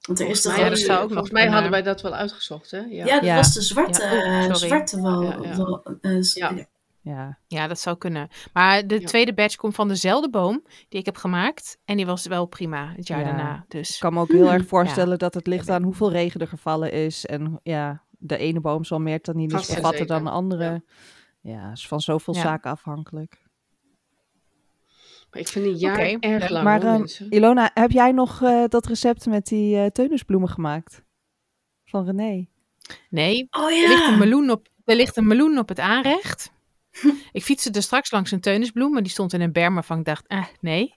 Want 0.00 0.20
er 0.20 0.28
is 0.28 0.42
Volgens 0.42 0.42
toch 0.42 0.56
Ja, 0.56 0.62
ook- 0.64 0.68
dat 0.70 0.78
zou 0.78 0.92
ook 0.98 1.02
nog 1.02 1.12
volgens 1.12 1.30
mij 1.32 1.46
hadden 1.48 1.70
wij 1.70 1.82
dat 1.82 2.00
wel 2.02 2.14
uitgezocht, 2.14 2.70
hè? 2.70 2.78
Ja. 2.78 3.04
Ja, 3.06 3.14
dat 3.14 3.24
Ja. 3.24 3.34
was 3.36 3.52
de 3.54 3.62
zwarte, 3.62 4.02
Ja, 4.02 4.12
oh, 4.12 4.44
eh, 4.44 4.54
zwarte 4.54 5.02
wel. 5.02 5.22
Ja, 7.10 7.16
ja. 7.16 7.22
Ja. 7.22 7.38
Ja. 7.48 7.58
Ja, 7.60 7.66
dat 7.66 7.80
zou 7.80 7.96
kunnen. 7.96 8.28
Maar 8.52 8.86
de 8.86 9.00
Ja. 9.00 9.06
tweede 9.06 9.34
batch 9.34 9.56
komt 9.56 9.74
van 9.74 9.88
dezelfde 9.88 10.30
boom 10.30 10.62
die 10.88 11.00
ik 11.00 11.04
heb 11.06 11.16
gemaakt. 11.16 11.78
En 11.84 11.96
die 11.96 12.06
was 12.06 12.26
wel 12.26 12.46
prima 12.46 12.92
het 12.96 13.06
jaar 13.06 13.18
Ja. 13.20 13.24
daarna. 13.24 13.54
Ik 13.64 13.70
Dus 13.70 13.98
kan 13.98 14.12
me 14.14 14.20
ook 14.20 14.28
heel 14.32 14.44
Hmm. 14.44 14.54
erg 14.54 14.66
voorstellen 14.66 15.18
dat 15.18 15.34
het 15.34 15.46
ligt 15.46 15.68
aan 15.70 15.82
hoeveel 15.82 16.10
regen 16.10 16.40
er 16.40 16.48
gevallen 16.48 16.92
is. 16.92 17.26
En 17.26 17.60
ja, 17.62 18.02
de 18.10 18.36
ene 18.36 18.60
boom 18.60 18.84
zal 18.84 18.98
meer 19.00 19.20
tannines 19.20 19.74
bevatten 19.74 20.06
dan 20.06 20.24
de 20.24 20.30
andere. 20.30 20.84
Ja, 21.40 21.70
is 21.72 21.88
van 21.88 22.00
zoveel 22.00 22.34
Ja. 22.34 22.40
zaken 22.40 22.70
afhankelijk. 22.70 23.42
Maar 25.30 25.40
ik 25.40 25.48
vind 25.48 25.66
een 25.66 25.76
jaar 25.76 25.98
erg 26.20 26.48
lang, 26.48 26.64
maar 26.64 26.82
hoor. 26.96 27.08
Ilona, 27.28 27.70
heb 27.74 27.90
jij 27.90 28.12
nog 28.12 28.42
eh, 28.42 28.64
dat 28.68 28.86
recept 28.86 29.26
met 29.26 29.46
die 29.46 29.76
eh 29.76 29.86
teunisbloemen 29.86 30.48
gemaakt? 30.48 31.02
Van 31.84 32.04
René? 32.04 32.46
nee, 33.10 33.46
Oh 33.50 33.62
er 33.72 33.88
ligt, 33.88 34.06
een 34.06 34.12
ja. 34.12 34.18
meloen 34.18 34.50
op, 34.50 34.68
er 34.84 34.96
ligt 34.96 35.16
een 35.16 35.26
meloen 35.26 35.58
op 35.58 35.68
het 35.68 35.78
aanrecht. 35.78 36.52
ik 37.32 37.42
fietste 37.42 37.70
er 37.70 37.82
straks 37.82 38.10
langs 38.10 38.30
een 38.30 38.40
teunisbloem, 38.40 38.92
maar 38.92 39.02
die 39.02 39.10
stond 39.12 39.32
in 39.32 39.40
een 39.40 39.52
berm 39.52 39.74
waarvan 39.74 39.98
ik 39.98 40.04
dacht, 40.04 40.26
eh, 40.26 40.44
nee. 40.60 40.94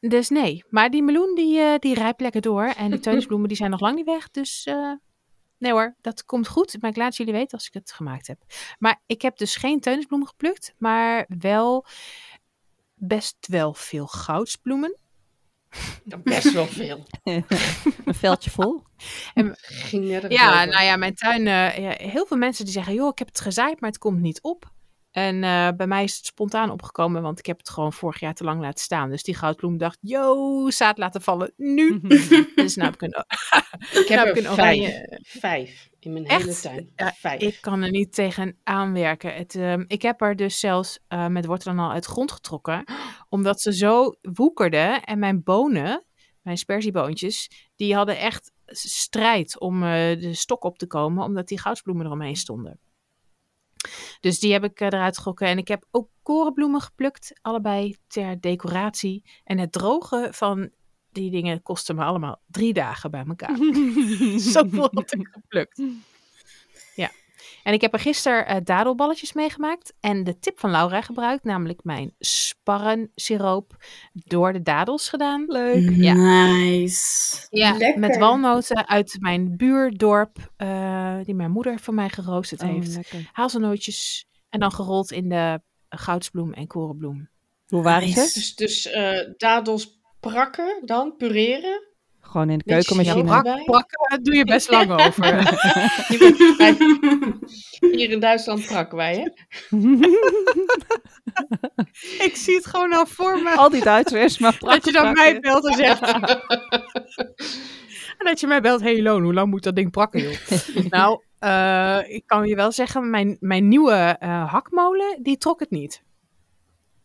Dus 0.00 0.28
nee, 0.28 0.64
maar 0.70 0.90
die 0.90 1.02
meloen 1.02 1.34
die, 1.34 1.60
eh, 1.60 1.78
die 1.78 1.94
rijpt 1.94 2.20
lekker 2.20 2.40
door. 2.40 2.64
En 2.64 2.90
die 2.90 3.00
teunisbloemen 3.08 3.48
die 3.48 3.56
zijn 3.56 3.70
nog 3.70 3.80
lang 3.80 3.94
niet 3.96 4.06
weg. 4.06 4.30
Dus 4.30 4.64
eh, 4.64 4.92
nee 5.58 5.72
hoor, 5.72 5.96
dat 6.00 6.24
komt 6.24 6.48
goed. 6.48 6.76
Maar 6.80 6.90
ik 6.90 6.96
laat 6.96 7.16
jullie 7.16 7.32
weten 7.32 7.52
als 7.58 7.66
ik 7.66 7.74
het 7.74 7.92
gemaakt 7.92 8.26
heb. 8.26 8.38
Maar 8.78 9.02
ik 9.06 9.22
heb 9.22 9.36
dus 9.36 9.56
geen 9.56 9.80
teunisbloemen 9.80 10.28
geplukt, 10.28 10.74
maar 10.78 11.26
wel 11.38 11.86
best 12.94 13.36
wel 13.40 13.74
veel 13.74 14.06
goudsbloemen. 14.06 14.98
Best 16.22 16.52
wel 16.52 16.66
veel. 16.66 17.06
een 18.04 18.14
veldje 18.14 18.50
vol? 18.50 18.82
Ging 19.62 20.04
nergens 20.04 20.34
Ja, 20.34 20.54
over. 20.54 20.66
nou 20.68 20.84
ja, 20.84 20.96
mijn 20.96 21.14
tuin. 21.14 21.46
eh, 21.46 21.78
ja, 21.78 22.08
heel 22.10 22.26
veel 22.26 22.36
mensen 22.36 22.64
die 22.64 22.74
zeggen: 22.74 22.94
joh, 22.94 23.08
ik 23.08 23.18
heb 23.18 23.28
het 23.28 23.40
gezaaid, 23.40 23.80
maar 23.80 23.90
het 23.90 23.98
komt 23.98 24.20
niet 24.20 24.42
op. 24.42 24.72
En 25.18 25.44
eh, 25.44 25.68
bij 25.76 25.86
mij 25.86 26.04
is 26.04 26.16
het 26.16 26.26
spontaan 26.26 26.70
opgekomen, 26.70 27.22
want 27.22 27.38
ik 27.38 27.46
heb 27.46 27.58
het 27.58 27.68
gewoon 27.70 27.92
vorig 27.92 28.20
jaar 28.20 28.34
te 28.34 28.44
lang 28.44 28.60
laten 28.60 28.84
staan. 28.84 29.10
Dus 29.10 29.22
die 29.22 29.34
goudbloem 29.34 29.78
dacht, 29.78 29.98
yo, 30.00 30.70
zaad 30.70 30.98
laten 30.98 31.22
vallen, 31.22 31.52
nu. 31.56 32.00
dus 32.54 32.76
nou 32.76 32.90
heb 32.90 33.02
ik 33.02 33.02
een, 33.02 33.24
Ik 34.02 34.08
heb 34.08 34.18
Nou, 34.18 34.28
er 34.28 34.36
ik 34.36 34.36
een 34.36 34.42
vijf. 34.54 34.78
oranje- 34.78 35.18
Vijf 35.22 35.88
in 36.00 36.12
mijn 36.12 36.26
Echt? 36.26 36.40
hele 36.42 36.54
tuin. 36.60 36.92
Ja, 36.96 37.12
vijf. 37.12 37.40
ik 37.40 37.58
kan 37.60 37.82
er 37.82 37.90
niet 37.90 38.12
tegen 38.14 38.56
aanwerken. 38.64 39.34
Het, 39.34 39.54
ehm, 39.54 39.84
ik 39.86 40.02
heb 40.02 40.20
er 40.22 40.36
dus 40.36 40.58
zelfs 40.60 40.98
eh, 41.08 41.26
met 41.26 41.46
wortelen 41.46 41.78
al 41.78 41.90
uit 41.90 42.04
grond 42.04 42.32
getrokken, 42.32 42.84
omdat 43.28 43.60
ze 43.60 43.72
zo 43.74 44.14
woekerden. 44.22 45.02
En 45.04 45.18
mijn 45.18 45.42
bonen, 45.42 46.04
mijn 46.42 46.56
sperzieboontjes, 46.58 47.50
die 47.76 47.94
hadden 47.94 48.18
echt 48.18 48.52
strijd 48.66 49.60
om 49.60 49.82
eh, 49.82 49.90
de 50.20 50.34
stok 50.34 50.64
op 50.64 50.78
te 50.78 50.86
komen, 50.86 51.24
omdat 51.24 51.48
die 51.48 51.58
goudsbloemen 51.58 52.06
eromheen 52.06 52.36
stonden. 52.36 52.78
Dus 54.20 54.38
die 54.38 54.52
heb 54.52 54.64
ik 54.64 54.80
eh, 54.80 54.86
eruit 54.86 55.16
getrokken. 55.16 55.46
En 55.46 55.58
ik 55.58 55.68
heb 55.68 55.86
ook 55.90 56.08
korenbloemen 56.22 56.80
geplukt, 56.80 57.32
allebei 57.42 57.96
ter 58.06 58.40
decoratie. 58.40 59.24
En 59.44 59.58
het 59.58 59.72
drogen 59.72 60.34
van 60.34 60.70
die 61.12 61.30
dingen 61.30 61.62
kostte 61.62 61.94
me 61.94 62.04
allemaal 62.04 62.42
drie 62.46 62.72
dagen 62.72 63.10
bij 63.10 63.24
elkaar. 63.28 63.56
Zoveel 64.52 64.88
had 64.92 65.12
ik 65.12 65.28
geplukt. 65.32 65.82
En 67.62 67.72
ik 67.72 67.80
heb 67.80 67.92
er 67.92 67.98
gisteren 67.98 68.46
eh, 68.46 68.56
dadelballetjes 68.64 69.32
meegemaakt. 69.32 69.92
En 70.00 70.24
de 70.24 70.38
tip 70.38 70.58
van 70.60 70.70
Laura 70.70 71.00
gebruikt, 71.00 71.44
namelijk 71.44 71.84
mijn 71.84 72.14
sparrensiroop 72.18 73.76
door 74.12 74.52
de 74.52 74.62
dadels 74.62 75.08
gedaan. 75.08 75.44
Leuk. 75.46 75.90
Ja. 75.96 76.12
Nice. 76.14 77.46
Ja, 77.50 77.76
Lekker. 77.76 78.00
met 78.00 78.16
walnoten 78.16 78.88
uit 78.88 79.16
mijn 79.20 79.56
buurdorp, 79.56 80.52
eh, 80.56 81.18
die 81.24 81.34
mijn 81.34 81.50
moeder 81.50 81.78
voor 81.80 81.94
mij 81.94 82.08
geroosterd 82.08 82.62
Oh, 82.62 82.68
heeft. 82.68 82.94
lekker. 82.94 83.28
Hazelnootjes 83.32 84.26
en 84.48 84.60
dan 84.60 84.72
gerold 84.72 85.12
in 85.12 85.28
de 85.28 85.60
goudsbloem 85.88 86.52
en 86.52 86.66
korenbloem. 86.66 87.28
Hoe 87.66 87.82
waren 87.82 88.08
ze? 88.08 88.14
Dus, 88.14 88.54
dus 88.54 88.86
eh, 88.86 89.18
dadels 89.36 90.00
prakken 90.20 90.82
dan, 90.84 91.16
pureren. 91.16 91.87
Gewoon 92.28 92.50
in 92.50 92.58
de 92.58 92.64
keukenmachine. 92.64 93.24
Brak, 93.24 93.64
plakken, 93.64 93.98
daar 94.08 94.18
doe 94.22 94.34
je 94.34 94.44
best 94.44 94.70
lang 94.76 94.90
over. 94.90 95.56
Hier 97.96 98.10
in 98.10 98.20
Duitsland 98.20 98.66
prakken 98.66 98.96
wij, 98.96 99.14
hè? 99.14 99.28
Ik 102.24 102.36
zie 102.36 102.54
het 102.54 102.66
gewoon 102.66 102.92
al 102.92 103.06
voor 103.06 103.42
me. 103.42 103.50
Al 103.56 103.70
die 103.70 103.82
Duitsers, 103.84 104.38
maar 104.38 104.56
Dat 104.58 104.84
je 104.84 104.92
dan 104.92 105.12
prakken. 105.12 105.32
mij 105.32 105.40
belt 105.40 105.66
en 105.66 105.74
zegt. 105.74 106.00
en 108.18 108.24
dat 108.24 108.40
je 108.40 108.46
mij 108.46 108.60
belt, 108.60 108.80
hey 108.80 109.02
Loon, 109.02 109.22
hoe 109.22 109.34
lang 109.34 109.50
moet 109.50 109.62
dat 109.62 109.76
ding 109.76 109.90
prakken, 109.90 110.22
joh? 110.22 110.32
nou, 110.90 111.20
eh, 111.38 111.98
ik 112.14 112.22
kan 112.26 112.46
je 112.46 112.54
wel 112.54 112.72
zeggen, 112.72 113.10
mijn, 113.10 113.36
mijn 113.40 113.68
nieuwe 113.68 114.16
eh, 114.18 114.52
hakmolen, 114.52 115.18
die 115.22 115.38
trok 115.38 115.60
het 115.60 115.70
niet. 115.70 116.02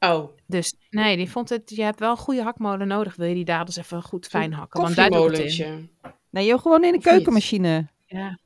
Oh, 0.04 0.38
Dus 0.48 0.74
nee, 0.90 1.18
die 1.18 1.30
vond 1.30 1.50
het, 1.50 1.70
je 1.76 1.84
hebt 1.84 2.00
wel 2.00 2.12
een 2.12 2.18
goede 2.18 2.44
hakmolen 2.44 2.88
nodig, 2.88 3.16
wil 3.16 3.28
je 3.28 3.34
die 3.34 3.46
dadels 3.46 3.76
even 3.76 4.04
goed 4.04 4.28
fijn 4.28 4.54
hakken. 4.54 4.82
Want 4.82 4.96
daar 4.96 5.10
doe 5.10 5.26
ik 5.26 5.32
het 5.32 5.40
in. 5.40 5.46
koffiemolentje. 5.46 5.90
Nee, 6.30 6.46
joh, 6.46 6.60
gewoon 6.62 6.84
in 6.84 6.92
de 6.92 7.00
keukenmachine. 7.00 7.88
Ja. 8.06 8.40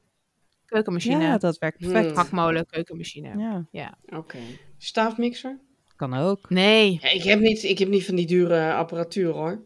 Keukenmachine, 0.65 1.23
Ja, 1.23 1.37
dat 1.37 1.57
werkt 1.57 1.77
perfect. 1.77 2.05
Hmm. 2.05 2.15
hakmolen, 2.15 2.65
keukenmachine. 2.65 3.65
Ja, 3.71 3.97
Oké. 4.05 4.37
Staafmixer? 4.77 5.59
kan 5.95 6.13
ook. 6.13 6.49
Nee, 6.49 6.99
Ja, 7.01 7.09
ik, 7.09 7.23
heb 7.23 7.39
niet, 7.39 7.63
ik 7.63 7.79
heb 7.79 7.87
niet 7.87 8.05
van 8.05 8.15
die 8.15 8.25
dure 8.27 8.73
apparatuur, 8.73 9.31
hoor. 9.31 9.61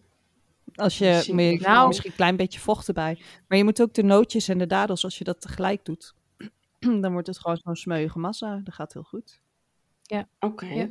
Als 0.76 0.98
je, 0.98 1.24
ik 1.28 1.62
nou. 1.62 1.88
misschien 1.88 2.10
een 2.10 2.16
klein 2.16 2.36
beetje 2.36 2.60
vocht 2.60 2.88
erbij. 2.88 3.20
Maar 3.48 3.58
je 3.58 3.64
moet 3.64 3.82
ook 3.82 3.94
de 3.94 4.04
nootjes 4.04 4.48
en 4.48 4.58
de 4.58 4.68
dadels, 4.68 5.04
als 5.04 5.18
je 5.18 5.24
dat 5.24 5.42
tegelijk 5.42 5.86
doet, 5.86 6.14
dan 7.02 7.12
wordt 7.12 7.28
het 7.28 7.40
gewoon 7.40 7.58
zo'n 7.58 7.76
smeuïge 7.76 8.20
massa. 8.20 8.62
Dat 8.64 8.74
gaat 8.74 8.94
heel 8.94 9.04
goed. 9.04 9.40
Oké. 10.40 10.66
Ja. 10.66 10.90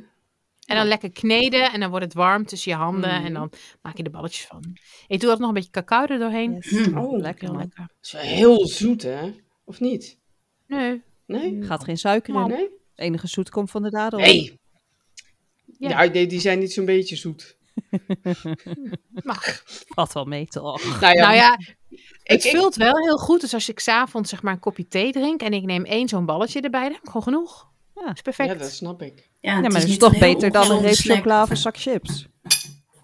En 0.71 0.77
dan 0.77 0.87
lekker 0.87 1.11
kneden 1.11 1.71
en 1.71 1.79
dan 1.79 1.89
wordt 1.89 2.05
het 2.05 2.13
warm 2.13 2.45
tussen 2.45 2.71
je 2.71 2.77
handen 2.77 3.09
en 3.23 3.33
dan 3.33 3.51
maak 3.81 3.97
je 3.97 4.03
er 4.03 4.11
balletjes 4.11 4.45
van. 4.45 4.77
Ik 5.07 5.19
doe 5.19 5.29
dat 5.29 5.39
nog 5.39 5.47
een 5.47 5.53
beetje 5.53 5.69
cacao 5.69 6.05
er 6.05 6.19
doorheen. 6.19 6.53
Yes. 6.53 6.87
Mm. 6.87 6.97
Oh, 6.97 7.19
lekker 7.19 7.55
lekker. 7.57 7.77
Dat 7.87 7.95
is 8.01 8.11
wel 8.11 8.21
heel 8.21 8.67
zoet, 8.67 9.01
hè? 9.01 9.31
Of 9.65 9.79
niet? 9.79 10.17
Nee. 10.67 11.01
Nee? 11.25 11.57
Gaat 11.63 11.83
geen 11.83 11.97
suiker 11.97 12.35
in. 12.35 12.47
Nee? 12.47 12.59
Het 12.61 12.69
enige 12.95 13.27
zoet 13.27 13.49
komt 13.49 13.71
van 13.71 13.83
de 13.83 13.89
dadel. 13.89 14.19
Nee. 14.19 14.59
Ja. 15.77 15.89
Ja, 15.89 16.11
nee, 16.11 16.27
die 16.27 16.39
zijn 16.39 16.59
niet 16.59 16.73
zo'n 16.73 16.85
beetje 16.85 17.15
zoet. 17.15 17.57
Mag. 19.23 19.61
Valt 19.87 20.13
wel 20.13 20.25
mee 20.25 20.45
toch? 20.47 20.99
Nou 21.01 21.15
ja, 21.15 21.21
Nou 21.21 21.35
ja, 21.35 21.57
het 22.23 22.43
ik- 22.45 22.51
vult 22.51 22.75
wel 22.75 22.97
heel 22.97 23.17
goed. 23.17 23.41
Dus 23.41 23.53
als 23.53 23.69
ik 23.69 23.79
s'avonds 23.79 24.29
zeg 24.29 24.41
maar 24.41 24.53
een 24.53 24.59
kopje 24.59 24.87
thee 24.87 25.11
drink 25.11 25.41
en 25.41 25.53
ik 25.53 25.63
neem 25.63 25.85
één 25.85 26.07
zo'n 26.07 26.25
balletje 26.25 26.61
erbij, 26.61 26.81
dan 26.83 26.91
heb 26.91 27.01
ik 27.01 27.05
gewoon 27.07 27.23
genoeg. 27.23 27.70
Ja. 28.01 28.07
Dat 28.07 28.15
is 28.15 28.21
perfect. 28.21 28.49
ja, 28.49 28.55
dat 28.55 28.71
snap 28.71 29.01
ik. 29.01 29.29
Ja, 29.39 29.59
maar 29.59 29.71
het 29.71 29.89
is 29.89 29.97
toch 29.97 30.17
beter 30.17 30.51
dan 30.51 30.71
een 30.71 30.81
reep 30.81 30.95
chocola 30.95 31.41
of 31.41 31.49
een 31.49 31.57
zak 31.57 31.77
chips. 31.77 32.27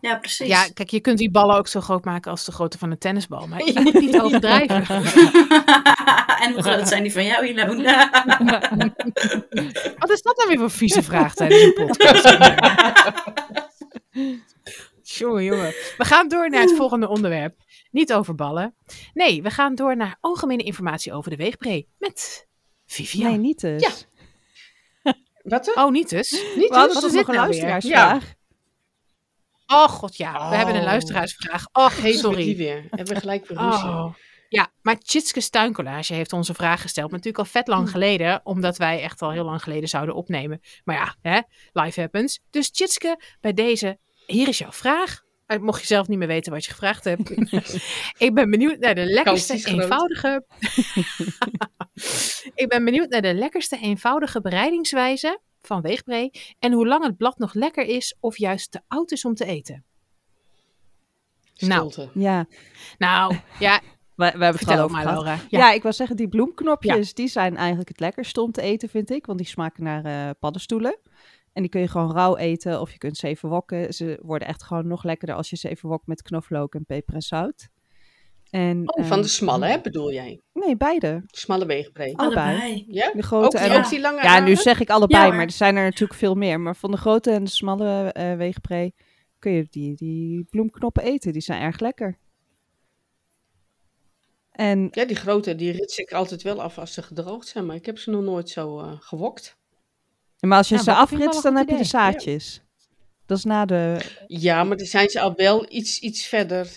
Ja, 0.02 0.16
precies. 0.16 0.48
Ja, 0.48 0.68
kijk, 0.74 0.90
je 0.90 1.00
kunt 1.00 1.18
die 1.18 1.32
ballen 1.32 1.56
ook 1.56 1.68
zo 1.68 1.82
groot 1.82 2.06
maken 2.06 2.32
als 2.32 2.46
de 2.46 2.52
grootte 2.52 2.78
van 2.78 2.92
een 2.92 2.98
tennisbal. 2.98 3.48
Maar 3.48 3.66
je 3.66 3.80
moet 3.80 3.94
niet 3.94 4.20
overdrijven. 4.22 4.76
en 6.44 6.54
hoe 6.54 6.62
groot 6.62 6.88
zijn 6.88 7.04
die 7.04 7.12
van 7.12 7.26
jou, 7.26 7.46
Ilona? 7.46 8.10
Wat 10.00 10.10
is 10.10 10.22
dat 10.22 10.38
nou 10.38 10.48
weer 10.48 10.58
voor 10.58 10.72
vieze 10.72 11.04
vraag 11.04 11.34
tijdens 11.34 11.62
een 11.62 11.74
podcast? 11.74 12.38
Jongen, 15.02 15.44
jongen. 15.44 15.74
We 15.98 16.06
gaan 16.06 16.28
door 16.28 16.50
naar 16.50 16.62
het 16.62 16.76
volgende 16.76 17.08
onderwerp. 17.08 17.56
Niet 17.92 18.14
over 18.14 18.36
ballen. 18.36 18.76
Nee, 19.14 19.42
we 19.42 19.50
gaan 19.50 19.76
door 19.76 19.98
naar 19.98 20.18
algemene 20.20 20.64
informatie 20.64 21.14
over 21.14 21.30
de 21.30 21.38
weegbree. 21.38 21.88
Met 21.98 22.48
Vivian. 22.86 23.30
Nee, 23.30 23.40
niet 23.40 23.60
dus. 23.60 23.82
Ja. 23.82 23.92
Wat? 25.48 25.76
Oh, 25.76 25.92
niet 25.92 26.10
dus. 26.10 26.32
Niet 26.32 26.70
dus? 26.74 26.94
Wat 26.94 27.04
is 27.04 27.12
dit 27.12 27.28
een 27.28 27.34
nou 27.36 27.50
weer? 27.50 27.62
luisteraarsvraag? 27.62 28.34
Oh 29.68 29.88
god, 29.88 30.18
ja. 30.18 30.32
We 30.34 30.38
Oh. 30.40 30.52
hebben 30.52 30.76
een 30.76 30.84
luisteraarsvraag. 30.84 31.66
Oh, 31.72 31.86
Geef 31.86 32.02
me 32.02 32.10
die 32.10 32.18
sorry. 32.18 32.56
weer. 32.58 32.86
Hebben 32.90 33.14
we 33.14 33.20
gelijk 33.20 33.48
weer 33.48 33.58
ruzie. 33.58 33.88
Oh. 33.88 34.14
Ja, 34.50 34.68
maar 34.82 34.98
Tjitske 34.98 35.50
Tuincollage 35.50 36.14
heeft 36.14 36.34
onze 36.34 36.54
vraag 36.54 36.82
gesteld. 36.82 37.10
maar 37.12 37.20
Natuurlijk 37.20 37.44
al 37.46 37.52
vet 37.52 37.68
lang 37.68 37.90
geleden. 37.90 38.42
Omdat 38.44 38.78
wij 38.78 39.02
echt 39.02 39.22
al 39.22 39.32
heel 39.32 39.44
lang 39.46 39.64
geleden 39.64 39.90
zouden 39.90 40.16
opnemen. 40.16 40.60
Maar 40.84 40.96
ja, 40.96 41.16
hè, 41.32 41.40
life 41.82 42.00
happens. 42.00 42.40
Dus 42.50 42.72
Tjitske, 42.72 43.20
bij 43.42 43.54
deze, 43.54 44.00
hier 44.26 44.48
is 44.48 44.58
jouw 44.58 44.72
vraag. 44.72 45.22
Eh, 45.48 45.60
Mocht 45.60 45.80
je 45.80 45.88
zelf 45.88 46.08
niet 46.08 46.18
meer 46.18 46.28
weten 46.28 46.52
wat 46.52 46.66
je 46.66 46.72
gevraagd 46.72 47.04
hebt. 47.04 47.30
ik 48.26 48.34
ben 48.34 48.50
benieuwd 48.50 48.80
naar 48.80 48.96
de 48.96 49.06
lekkerste, 49.06 49.54
eenvoudige... 49.66 50.46
ik 52.62 52.68
ben 52.68 52.86
benieuwd 52.86 53.10
naar 53.10 53.22
de 53.22 53.34
lekkerste, 53.34 53.78
eenvoudige 53.78 54.42
bereidingswijze 54.42 55.40
van 55.62 55.82
weegbree. 55.82 56.32
En 56.60 56.72
hoe 56.72 56.88
lang 56.88 57.04
het 57.04 57.18
blad 57.18 57.38
nog 57.38 57.54
lekker 57.54 57.86
is 57.86 58.18
of 58.20 58.38
juist 58.38 58.72
te 58.72 58.82
oud 58.88 59.12
is 59.12 59.26
om 59.26 59.34
te 59.34 59.46
eten. 59.46 59.86
Nou. 61.58 61.92
Stilte. 61.92 62.20
Ja, 62.20 62.46
Nou, 62.98 63.36
ja, 63.60 63.82
we, 64.16 64.26
we 64.36 64.44
hebben 64.44 64.52
het 64.60 64.70
er 64.70 64.84
over 64.84 64.92
maar 64.92 65.02
gehad. 65.02 65.24
Laura. 65.24 65.42
Ja. 65.50 65.72
ik 65.72 65.84
wil 65.84 65.94
zeggen, 65.94 66.16
die 66.16 66.28
bloemknopjes, 66.28 67.14
die 67.14 67.28
zijn 67.28 67.58
eigenlijk 67.58 67.90
het 67.90 68.00
lekkerste 68.00 68.42
om 68.42 68.52
te 68.52 68.62
eten, 68.62 68.90
vind 68.90 69.10
ik. 69.10 69.26
Want 69.26 69.38
die 69.38 69.48
smaken 69.48 69.84
naar 69.84 70.06
eh, 70.06 70.30
paddenstoelen. 70.40 71.00
En 71.58 71.64
die 71.64 71.72
kun 71.72 71.82
je 71.82 71.88
gewoon 71.88 72.12
rauw 72.12 72.38
eten 72.38 72.82
of 72.82 72.92
je 72.92 72.98
kunt 72.98 73.18
ze 73.18 73.28
even 73.28 73.50
wokken. 73.50 73.94
Ze 73.94 74.20
worden 74.22 74.48
echt 74.48 74.64
gewoon 74.64 74.88
nog 74.88 75.04
lekkerder 75.04 75.36
als 75.36 75.50
je 75.50 75.56
ze 75.56 75.70
even 75.70 75.90
wokt 75.90 76.08
met 76.08 76.22
knoflook 76.22 76.76
en 76.76 76.86
peper 76.86 77.14
en 77.14 77.22
zout. 77.22 77.70
En, 78.50 78.82
Oh, 78.86 79.04
van 79.04 79.12
ehm, 79.12 79.22
de 79.22 79.28
smalle, 79.28 79.66
hè, 79.66 79.82
bedoel 79.82 80.12
jij? 80.12 80.42
Nee, 80.54 80.78
beide. 80.78 81.24
De 81.26 81.38
smalle 81.38 81.66
weegbree. 81.66 82.18
Allebei. 82.18 82.50
Allebei. 82.50 82.86
Ja? 82.90 83.12
De 83.12 83.18
Ook, 83.18 83.24
grote 83.24 83.58
die, 83.58 83.66
en 83.66 83.72
ja. 83.72 83.78
ook 83.78 83.90
die 83.90 84.00
lange 84.00 84.24
Ja, 84.24 84.40
nu 84.40 84.56
zeg 84.56 84.80
ik 84.80 84.90
allebei, 84.90 85.26
Ja, 85.26 85.34
maar 85.34 85.46
er 85.46 85.52
zijn 85.52 85.76
er 85.76 85.84
natuurlijk 85.84 86.20
veel 86.20 86.36
meer. 86.36 86.60
Maar 86.60 86.76
van 86.76 86.92
de 86.92 86.98
grote 86.98 87.32
en 87.32 87.44
de 87.44 87.50
smalle 87.50 88.12
eh 88.12 88.36
weegbree 88.36 88.94
kun 89.40 89.52
je 89.52 89.68
die, 89.70 89.96
die 89.96 90.44
bloemknoppen 90.50 91.04
eten. 91.04 91.34
Die 91.34 91.42
zijn 91.42 91.62
erg 91.62 91.80
lekker. 91.80 92.18
En 94.52 94.88
Ja, 94.92 95.06
die 95.06 95.16
grote, 95.16 95.56
die 95.56 95.72
rits 95.72 95.98
ik 95.98 96.12
altijd 96.14 96.42
wel 96.42 96.62
af 96.62 96.78
als 96.78 96.94
ze 96.94 97.02
gedroogd 97.02 97.48
zijn. 97.48 97.66
Maar 97.66 97.76
ik 97.76 97.86
heb 97.86 97.98
ze 97.98 98.10
nog 98.10 98.24
nooit 98.24 98.50
zo 98.50 98.80
eh, 98.80 98.92
gewokt. 99.00 99.57
Maar 100.40 100.58
als 100.58 100.70
je 100.70 100.76
Ja, 100.76 100.82
ze 100.82 100.94
afritst, 100.94 101.44
dan 101.44 101.56
heb 101.56 101.70
je 101.70 101.78
de 101.78 101.84
zaadjes. 101.84 102.62
Dat 103.26 103.38
is 103.38 103.44
na 103.44 103.66
de... 103.66 104.00
Ja, 104.28 104.64
maar 104.64 104.78
dan 104.78 104.86
zijn 104.86 105.10
ze 105.10 105.20
al 105.20 105.34
wel 105.36 105.66
iets, 105.70 106.00
iets 106.00 106.26
verder 106.26 106.70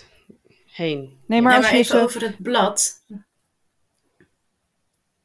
heen. 0.65 1.19
Nee, 1.27 1.41
maar 1.41 1.51
Ja, 1.51 1.57
als 1.57 1.65
maar 1.65 1.75
je 1.75 1.83
even 1.83 2.01
over 2.01 2.21
het 2.21 2.41
blad. 2.41 3.03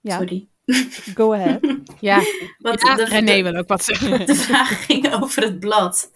Ja, 0.01 0.17
Sorry. 0.17 0.49
go 1.19 1.33
ahead. 1.33 1.61
Ja, 2.01 2.23
Want 2.59 2.81
ja 2.81 2.95
de, 2.95 3.05
René 3.05 3.43
wil 3.43 3.57
ook 3.57 3.69
wat 3.69 3.85
zeggen. 3.85 4.27
de 4.27 4.35
vraag 4.35 4.85
ging 4.85 5.13
over 5.13 5.43
het 5.43 5.61
blad. 5.61 6.11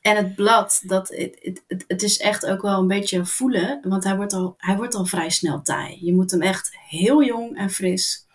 En 0.00 0.16
het 0.16 0.34
blad, 0.34 0.82
dat, 0.86 1.08
het, 1.08 1.38
het, 1.40 1.64
het, 1.66 1.84
het 1.86 2.02
is 2.02 2.18
echt 2.18 2.46
ook 2.46 2.62
wel 2.62 2.78
een 2.78 2.86
beetje 2.86 3.24
voelen, 3.26 3.80
want 3.88 4.04
hij 4.04 4.16
wordt, 4.16 4.32
al, 4.32 4.54
hij 4.56 4.76
wordt 4.76 4.94
al 4.94 5.04
vrij 5.04 5.30
snel 5.30 5.62
taai. 5.62 5.98
Je 6.00 6.14
moet 6.14 6.30
hem 6.30 6.42
echt 6.42 6.70
heel 6.88 7.24
jong 7.24 7.56
en 7.56 7.70
fris, 7.70 8.26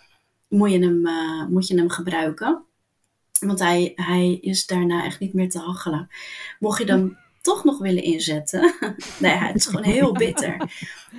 moet 0.48 0.72
je 0.72 0.80
hem, 0.80 1.08
eh, 1.08 1.46
moet 1.50 1.68
je 1.68 1.78
hem 1.78 1.90
gebruiken. 1.90 2.66
Want 3.40 3.60
hij, 3.60 3.92
hij 3.96 4.38
is 4.42 4.66
daarna 4.66 5.04
echt 5.04 5.20
niet 5.20 5.34
meer 5.34 5.50
te 5.50 5.60
hachelen. 5.60 6.10
Mocht 6.60 6.80
je 6.80 6.86
hem 6.86 7.18
toch 7.46 7.64
nog 7.64 7.78
willen 7.78 8.04
inzetten, 8.04 8.74
nee, 9.20 9.32
het 9.32 9.56
is 9.56 9.66
gewoon 9.66 9.84
heel 9.84 10.14
bitter. 10.14 10.58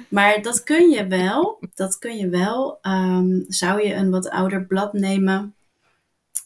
Maar 0.09 0.43
dat 0.43 0.63
kun 0.63 0.91
je 0.91 1.07
wel, 1.07 1.59
dat 1.75 1.99
kun 1.99 2.17
je 2.17 2.29
wel. 2.29 2.79
Ehm, 2.83 3.41
zou 3.49 3.87
je 3.87 3.95
een 3.95 4.11
wat 4.11 4.31
ouder 4.31 4.65
blad 4.65 4.93
nemen, 4.93 5.55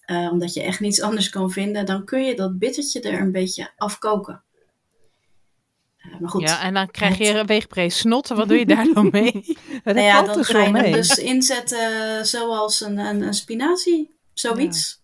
eh, 0.05 0.29
omdat 0.33 0.55
je 0.55 0.63
echt 0.63 0.81
niets 0.81 1.01
anders 1.01 1.29
kan 1.29 1.51
vinden, 1.51 1.87
dan 1.87 2.05
kun 2.05 2.25
je 2.25 2.35
dat 2.35 2.59
bittertje 2.59 3.01
er 3.01 3.21
een 3.21 3.33
beetje 3.33 3.71
afkoken. 3.77 4.43
Eh, 5.99 6.21
maar 6.21 6.31
goed, 6.31 6.43
Ja, 6.43 6.63
en 6.63 6.75
dan 6.75 6.91
krijg 6.91 7.19
je 7.19 7.29
een 7.29 7.47
weegprees 7.47 7.99
snotten. 7.99 8.37
Wat 8.37 8.49
doe 8.49 8.59
je 8.59 8.67
daar 8.67 8.93
dan 8.95 9.09
mee? 9.13 9.33
Dat 9.85 9.95
nou 9.95 10.07
ja, 10.07 10.23
dan 10.23 10.37
dus 10.37 10.49
ga 10.49 10.63
je 10.63 10.71
mee. 10.71 10.93
dus 10.93 11.19
inzetten 11.19 12.27
zoals 12.27 12.81
een, 12.81 12.99
een, 12.99 13.23
een 13.23 13.35
spinazie, 13.35 14.11
zoiets. 14.35 15.00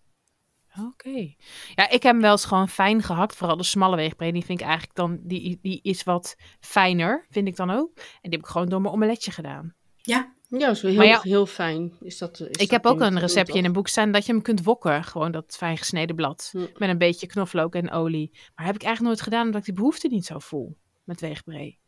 Oké. 0.81 1.35
Ja, 1.75 1.85
ik 1.91 2.03
heb 2.03 2.13
hem 2.13 2.21
wel 2.21 2.31
eens 2.31 2.45
gewoon 2.45 2.69
fijn 2.69 3.03
gehakt. 3.03 3.37
Vooral 3.37 3.57
de 3.57 3.63
smalle 3.63 3.97
weegbree. 3.97 4.33
Die 4.33 4.45
vind 4.45 4.61
ik 4.61 4.67
eigenlijk 4.67 4.97
dan, 4.97 5.19
die, 5.23 5.59
die 5.63 5.81
is 5.83 6.03
wat 6.05 6.37
fijner, 6.61 7.27
vind 7.31 7.49
ik 7.49 7.57
dan 7.57 7.71
ook. 7.71 7.91
En 7.97 8.03
die 8.23 8.31
heb 8.31 8.41
ik 8.41 8.47
gewoon 8.47 8.69
door 8.69 8.81
mijn 8.81 8.95
omeletje 8.95 9.31
gedaan. 9.31 9.75
Ja, 10.03 10.35
dat 10.49 10.61
is 10.71 10.83
wel 10.83 10.93
heel, 10.93 11.03
ja- 11.03 11.21
heel 11.21 11.47
fijn. 11.47 11.93
Is 12.01 12.19
dat, 12.19 12.41
is 12.41 12.47
ik 12.47 12.59
dat 12.59 12.71
heb 12.71 12.87
ook 12.87 13.01
een 13.01 13.19
receptje 13.19 13.59
in 13.59 13.65
een 13.65 13.73
boek 13.73 13.89
staan 13.89 14.13
dat 14.13 14.27
je 14.27 14.33
hem 14.33 14.43
kunt 14.43 14.65
wokken. 14.65 15.05
Gewoon 15.05 15.33
dat 15.33 15.57
fijn 15.57 15.77
gesneden 15.77 16.17
blad. 16.17 16.49
Hm. 16.53 16.59
Met 16.59 16.89
een 16.89 16.99
beetje 16.99 17.27
knoflook 17.27 17.75
en 17.75 17.91
olie. 17.91 18.31
Maar 18.55 18.67
heb 18.67 18.75
ik 18.75 18.83
eigenlijk 18.83 19.01
nooit 19.15 19.21
gedaan 19.21 19.45
omdat 19.45 19.61
ik 19.61 19.67
die 19.67 19.75
behoefte 19.75 20.09
niet 20.09 20.25
zo 20.25 20.39
voel. 20.39 20.77
Met 21.05 21.21
weegbree. 21.21 21.79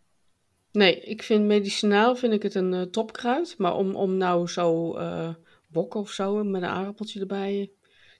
Nee, 0.73 1.00
ik 1.00 1.23
vind 1.23 1.45
medicinaal 1.45 2.16
vind 2.16 2.33
ik 2.33 2.42
het 2.42 2.54
een 2.54 2.75
eh, 2.75 2.83
topkruid. 2.83 3.54
Maar 3.59 3.75
om, 3.75 3.95
om 3.95 4.16
nou 4.16 4.49
zo 4.49 4.95
eh 4.95 5.35
wokken 5.68 6.00
of 6.00 6.11
zo 6.11 6.45
met 6.45 6.62
een 6.62 6.68
aardappeltje 6.68 7.21
erbij. 7.21 7.73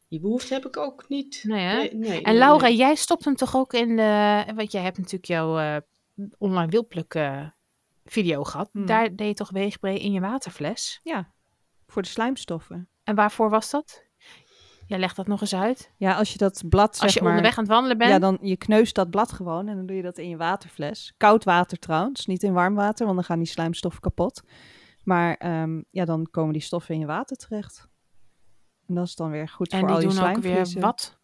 Die 0.09 0.21
behoefte 0.21 0.55
heb 0.55 0.67
ik 0.67 0.77
ook 0.77 1.09
niet. 1.09 1.41
Nee, 1.47 1.65
hè? 1.65 1.77
Nee, 1.77 1.95
nee, 1.95 2.23
En 2.23 2.37
Laura, 2.37 2.67
nee. 2.67 2.77
jij 2.77 2.95
stopt 2.95 3.25
hem 3.25 3.35
toch 3.35 3.57
ook 3.57 3.73
in 3.73 3.97
de... 3.97 4.45
Want 4.55 4.73
jij 4.73 4.83
hebt 4.83 4.97
natuurlijk 4.97 5.25
jouw 5.25 5.59
eh, 5.59 5.77
online 6.39 6.71
wildpluk 6.71 7.15
eh, 7.15 7.47
video 8.05 8.45
gehad. 8.45 8.69
Hmm. 8.73 8.87
Daar 8.87 9.17
deed 9.17 9.29
je 9.29 9.35
toch 9.35 9.51
weegbree 9.51 9.99
in 9.99 10.13
je 10.13 10.21
waterfles? 10.21 11.01
Ja, 11.03 11.33
voor 11.87 12.03
de 12.03 12.09
slijmstoffen. 12.09 12.89
En 13.05 13.15
waarvoor 13.15 13.51
was 13.51 13.71
dat? 13.71 14.07
Jij 14.87 14.99
legt 14.99 15.17
dat 15.17 15.27
nog 15.27 15.41
eens 15.41 15.55
uit. 15.55 15.93
Ja, 15.97 16.15
als 16.15 16.33
je 16.33 16.39
dat 16.39 16.63
blad, 16.69 16.95
zeg 16.95 17.05
Als 17.05 17.15
je 17.15 17.21
maar... 17.21 17.29
onderweg 17.29 17.57
aan 17.57 17.65
het 17.65 17.73
wandelen 17.73 17.99
bent. 17.99 18.11
Ja, 18.11 18.19
dan 18.19 18.39
je 18.41 18.57
kneust 18.57 18.95
dat 18.95 19.11
blad 19.11 19.33
gewoon 19.33 19.69
en 19.69 19.77
dan 19.77 19.87
doe 19.87 19.97
je 19.97 20.03
dat 20.03 20.19
in 20.19 20.29
je 20.29 20.37
waterfles. 20.37 21.15
Koud 21.17 21.45
water 21.45 21.79
trouwens, 21.79 22.27
niet 22.27 22.43
in 22.43 22.53
warm 22.53 22.75
water, 22.75 23.05
want 23.05 23.17
dan 23.17 23.27
gaan 23.27 23.39
die 23.39 23.49
slijmstoffen 23.49 24.01
kapot. 24.01 24.43
Maar 25.03 25.35
ehm, 25.35 25.83
ja, 25.91 26.05
dan 26.05 26.29
komen 26.31 26.53
die 26.53 26.63
stoffen 26.63 26.95
in 26.95 27.01
je 27.01 27.07
water 27.07 27.37
terecht. 27.37 27.89
En 28.89 28.95
dat 28.95 29.07
is 29.07 29.15
dan 29.15 29.31
weer 29.31 29.49
goed 29.49 29.73
en 29.73 29.79
voor 29.79 29.89
die 29.89 29.97
al 29.97 30.03
je 30.03 30.09
doen 30.09 30.29
ook 30.31 30.39
weer 30.39 30.81
wat? 30.81 31.17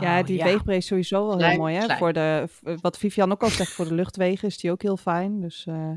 ja, 0.00 0.18
Oh, 0.20 0.26
die 0.26 0.42
weegbree 0.42 0.76
is 0.76 0.86
sowieso 0.86 1.26
wel 1.26 1.38
heel 1.38 1.56
mooi. 1.58 1.74
Hè? 1.74 1.82
slijm. 1.82 1.98
Voor 1.98 2.12
de, 2.12 2.48
v- 2.50 2.80
wat 2.80 2.98
Vivian 2.98 3.32
ook 3.32 3.42
al 3.42 3.48
zegt, 3.48 3.72
voor 3.72 3.84
de 3.88 3.94
luchtwegen 3.94 4.48
is 4.48 4.58
die 4.58 4.70
ook 4.70 4.82
heel 4.82 4.96
fijn. 4.96 5.40
Dus 5.40 5.66
eh, 5.66 5.92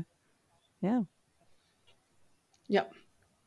ja. 0.78 1.02
Ja. 2.62 2.88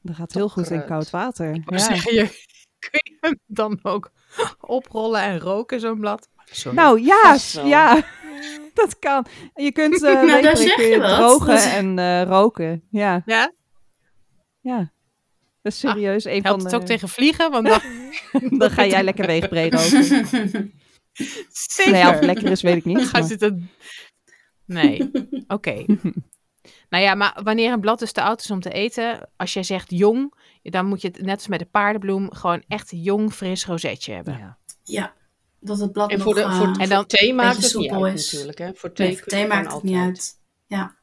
Dat 0.01 0.15
gaat 0.15 0.33
heel 0.33 0.49
goed 0.49 0.69
in 0.69 0.85
koud 0.85 1.09
water. 1.09 1.53
Ik 1.53 1.69
wou 1.69 1.81
Ja. 1.81 1.85
zeggen, 1.87 2.13
je, 2.13 2.25
kun 2.89 2.99
je 3.03 3.17
hem 3.19 3.39
dan 3.45 3.79
ook 3.83 4.11
oprollen 4.59 5.21
en 5.21 5.39
roken, 5.39 5.79
zo'n 5.79 5.99
blad? 5.99 6.29
Sorry. 6.45 6.77
Nou 6.77 7.01
ja, 7.01 7.37
ja, 7.63 8.03
dat 8.73 8.99
kan. 8.99 9.25
Je 9.55 9.71
kunt 9.71 10.03
eh 10.03 10.21
Nou, 10.23 10.41
kun 10.75 10.85
je 10.85 10.99
drogen 10.99 11.47
Dat- 11.47 11.63
en 11.65 11.99
eh, 11.99 12.23
roken. 12.23 12.83
Ja, 12.89 13.21
ja? 13.25 13.51
ja. 14.59 14.91
Dat 15.63 15.71
is 15.73 15.79
serieus 15.79 16.25
een 16.25 16.31
Helpt 16.43 16.47
van 16.47 16.59
het 16.59 16.69
de... 16.69 16.75
ook 16.75 16.85
tegen 16.85 17.09
vliegen? 17.09 17.51
Want 17.51 17.67
dan, 17.67 17.79
Dan 18.59 18.69
ga 18.71 18.85
jij 18.85 19.03
lekker 19.03 19.25
weegbree 19.25 19.69
roken. 19.69 20.03
zeker. 20.03 21.91
Nee, 21.91 22.03
of 22.07 22.15
het 22.15 22.23
lekker 22.23 22.51
is, 22.51 22.61
weet 22.61 22.75
ik 22.75 22.83
Dan 22.83 22.93
niet. 22.93 23.11
maar- 23.11 23.23
zitten... 23.23 23.69
Nee, 24.65 25.11
oké. 25.47 25.85
nou 26.89 27.03
ja, 27.03 27.15
maar 27.15 27.39
wanneer 27.43 27.71
een 27.71 27.79
blad 27.79 27.99
dus 27.99 28.11
te 28.11 28.21
oud 28.21 28.41
is 28.41 28.51
om 28.51 28.59
te 28.59 28.69
eten, 28.71 29.29
als 29.35 29.53
jij 29.53 29.63
zegt 29.63 29.91
jong, 29.91 30.33
dan 30.61 30.85
moet 30.85 31.01
je 31.01 31.07
het 31.07 31.21
net 31.21 31.35
als 31.35 31.47
met 31.47 31.59
de 31.59 31.65
paardenbloem 31.65 32.33
gewoon 32.33 32.63
echt 32.67 32.89
jong, 32.95 33.33
fris 33.33 33.65
rozetje 33.65 34.13
hebben. 34.13 34.37
Ja. 34.37 34.57
Ja, 34.83 35.13
dat 35.59 35.79
het 35.79 35.91
blad 35.91 36.09
En 36.11 36.15
nog 36.17 36.25
voor, 36.25 36.35
de, 36.35 36.41
eh, 36.41 36.57
voor, 36.57 36.67
En 36.67 36.75
voor 36.75 36.87
dan- 36.87 37.05
thee 37.05 37.33
maakt 37.33 37.63
het 37.63 37.75
niet 37.75 37.91
uit 37.91 38.13
is. 38.19 38.31
natuurlijk. 38.31 38.57
Hè? 38.57 38.71
Voor 38.73 38.93
thee, 38.93 39.07
nee, 39.07 39.17
voor 39.17 39.27
thee 39.27 39.47
maakt 39.47 39.73
het 39.73 39.83
niet 39.83 39.93
altijd. 39.95 40.07
uit. 40.09 40.39
Ja, 40.67 40.95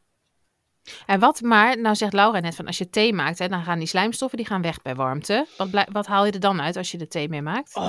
En 1.06 1.20
wat 1.20 1.40
maar, 1.40 1.80
nou 1.80 1.94
zegt 1.94 2.12
Laura 2.12 2.40
net 2.40 2.54
van 2.54 2.66
als 2.66 2.78
je 2.78 2.90
thee 2.90 3.12
maakt, 3.12 3.38
hè, 3.38 3.48
dan 3.48 3.62
gaan 3.62 3.78
die 3.78 3.88
slijmstoffen 3.88 4.38
die 4.38 4.46
gaan 4.46 4.62
weg 4.62 4.82
bij 4.82 4.94
warmte. 4.94 5.46
Wat, 5.56 5.68
wat 5.92 6.06
haal 6.06 6.26
je 6.26 6.32
er 6.32 6.40
dan 6.40 6.60
uit 6.60 6.76
als 6.76 6.90
je 6.90 6.98
de 6.98 7.08
thee 7.08 7.28
mee 7.28 7.42
maakt? 7.42 7.76
Oh, 7.76 7.88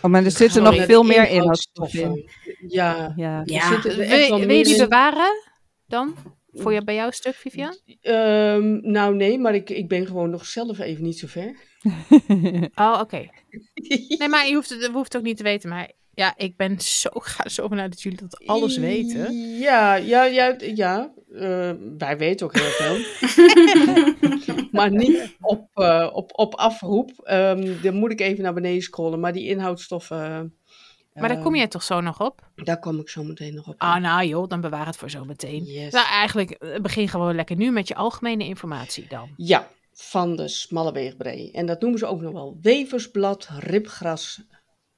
Oh, 0.00 0.10
maar 0.10 0.24
er 0.24 0.30
zitten 0.30 0.62
nog 0.62 0.84
veel 0.84 1.02
meer 1.02 1.28
inhoudstoffen 1.28 2.00
in. 2.02 2.30
Ja, 2.68 3.12
Ja. 3.16 3.42
ja. 3.44 3.60
er 3.60 3.66
zitten 3.68 3.90
er 3.92 4.00
echt 4.00 4.10
wil, 4.10 4.28
wel 4.28 4.38
je- 4.38 4.46
wil 4.46 4.56
je 4.56 4.64
die 4.64 4.78
bewaren 4.78 5.42
dan? 5.86 6.14
Voor 6.54 6.72
je, 6.72 6.84
bij 6.84 6.94
jouw 6.94 7.10
stuk, 7.10 7.34
Vivian? 7.34 7.78
Ehm, 8.00 8.90
nou 8.90 9.14
nee, 9.14 9.38
maar 9.38 9.54
ik, 9.54 9.70
ik 9.70 9.88
ben 9.88 10.06
gewoon 10.06 10.30
nog 10.30 10.44
zelf 10.46 10.78
even 10.78 11.04
niet 11.04 11.18
zo 11.18 11.26
ver. 11.26 11.56
Oh, 12.74 12.98
oké. 13.00 13.28
Nee, 14.18 14.28
maar 14.28 14.46
je 14.46 14.54
hoeft 14.54 14.68
het, 14.70 14.78
we 14.80 14.92
hoeft 14.92 15.12
het 15.12 15.16
ook 15.16 15.26
niet 15.26 15.36
te 15.36 15.42
weten. 15.42 15.68
Maar 15.68 15.90
ja, 16.14 16.34
ik 16.36 16.56
ben 16.56 16.80
zo, 16.80 17.08
ik 17.08 17.22
ga 17.22 17.48
zo 17.48 17.68
vanuit 17.68 17.90
dat 17.90 18.02
jullie 18.02 18.18
dat 18.18 18.46
alles 18.46 18.76
weten. 18.76 19.34
Ja, 19.58 19.94
ja, 19.94 20.24
ja, 20.24 20.56
ja. 20.74 21.12
eh, 21.32 21.72
wij 21.98 22.18
weten 22.18 22.46
ook 22.46 22.56
heel 22.58 22.70
veel. 22.70 22.96
maar 24.72 24.90
niet 24.90 25.36
op, 25.40 25.68
eh, 25.74 26.10
op, 26.12 26.30
op 26.34 26.54
afroep. 26.54 27.10
Ehm, 27.22 27.82
dan 27.82 27.94
moet 27.94 28.12
ik 28.12 28.20
even 28.20 28.42
naar 28.42 28.54
beneden 28.54 28.82
scrollen. 28.82 29.20
Maar 29.20 29.32
die 29.32 29.48
inhoudstoffen... 29.48 30.56
Maar 31.14 31.28
daar 31.28 31.42
kom 31.42 31.54
je 31.54 31.68
toch 31.68 31.82
zo 31.82 32.00
nog 32.00 32.20
op? 32.20 32.50
Daar 32.54 32.78
kom 32.78 32.98
ik 32.98 33.08
zo 33.08 33.22
meteen 33.22 33.54
nog 33.54 33.68
op. 33.68 33.74
Ah, 33.78 34.00
nou 34.00 34.26
joh, 34.26 34.48
dan 34.48 34.60
bewaar 34.60 34.86
het 34.86 34.96
voor 34.96 35.10
zo 35.10 35.24
meteen. 35.24 35.64
Yes. 35.64 35.92
Nou, 35.92 36.06
eigenlijk 36.06 36.50
eh, 36.50 36.80
begin 36.80 37.08
gewoon 37.08 37.34
lekker 37.34 37.56
nu 37.56 37.70
met 37.70 37.88
je 37.88 37.94
algemene 37.94 38.44
informatie 38.44 39.06
dan. 39.08 39.30
Ja, 39.36 39.68
van 39.92 40.36
de 40.36 40.48
smalle 40.48 40.92
weegbree. 40.92 41.50
En 41.52 41.66
dat 41.66 41.80
noemen 41.80 41.98
ze 41.98 42.06
ook 42.06 42.20
nog 42.20 42.32
wel 42.32 42.58
weversblad, 42.60 43.48
ribgras, 43.58 44.42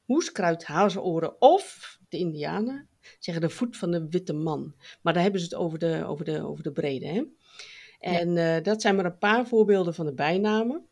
hoeskruid, 0.05 0.65
hazenoren 0.65 1.41
of 1.41 1.99
de 2.09 2.19
indianen 2.19 2.89
zeggen 3.19 3.49
de 3.49 3.55
voet 3.55 3.77
van 3.77 3.91
de 3.91 4.07
witte 4.09 4.33
man. 4.33 4.75
Maar 5.03 5.13
daar 5.13 5.23
hebben 5.23 5.41
ze 5.41 5.47
het 5.47 5.55
over 5.55 5.79
de, 5.79 6.05
over 6.07 6.25
de, 6.25 6.43
over 6.43 6.63
de 6.63 6.73
brede. 6.73 7.07
Hè? 7.07 7.25
En 7.99 8.37
eh, 8.37 8.63
dat 8.63 8.83
zijn 8.83 8.97
maar 8.97 9.05
een 9.05 9.19
paar 9.19 9.47
voorbeelden 9.47 9.95
van 9.95 10.07
de 10.07 10.15
bijnamen. 10.15 10.89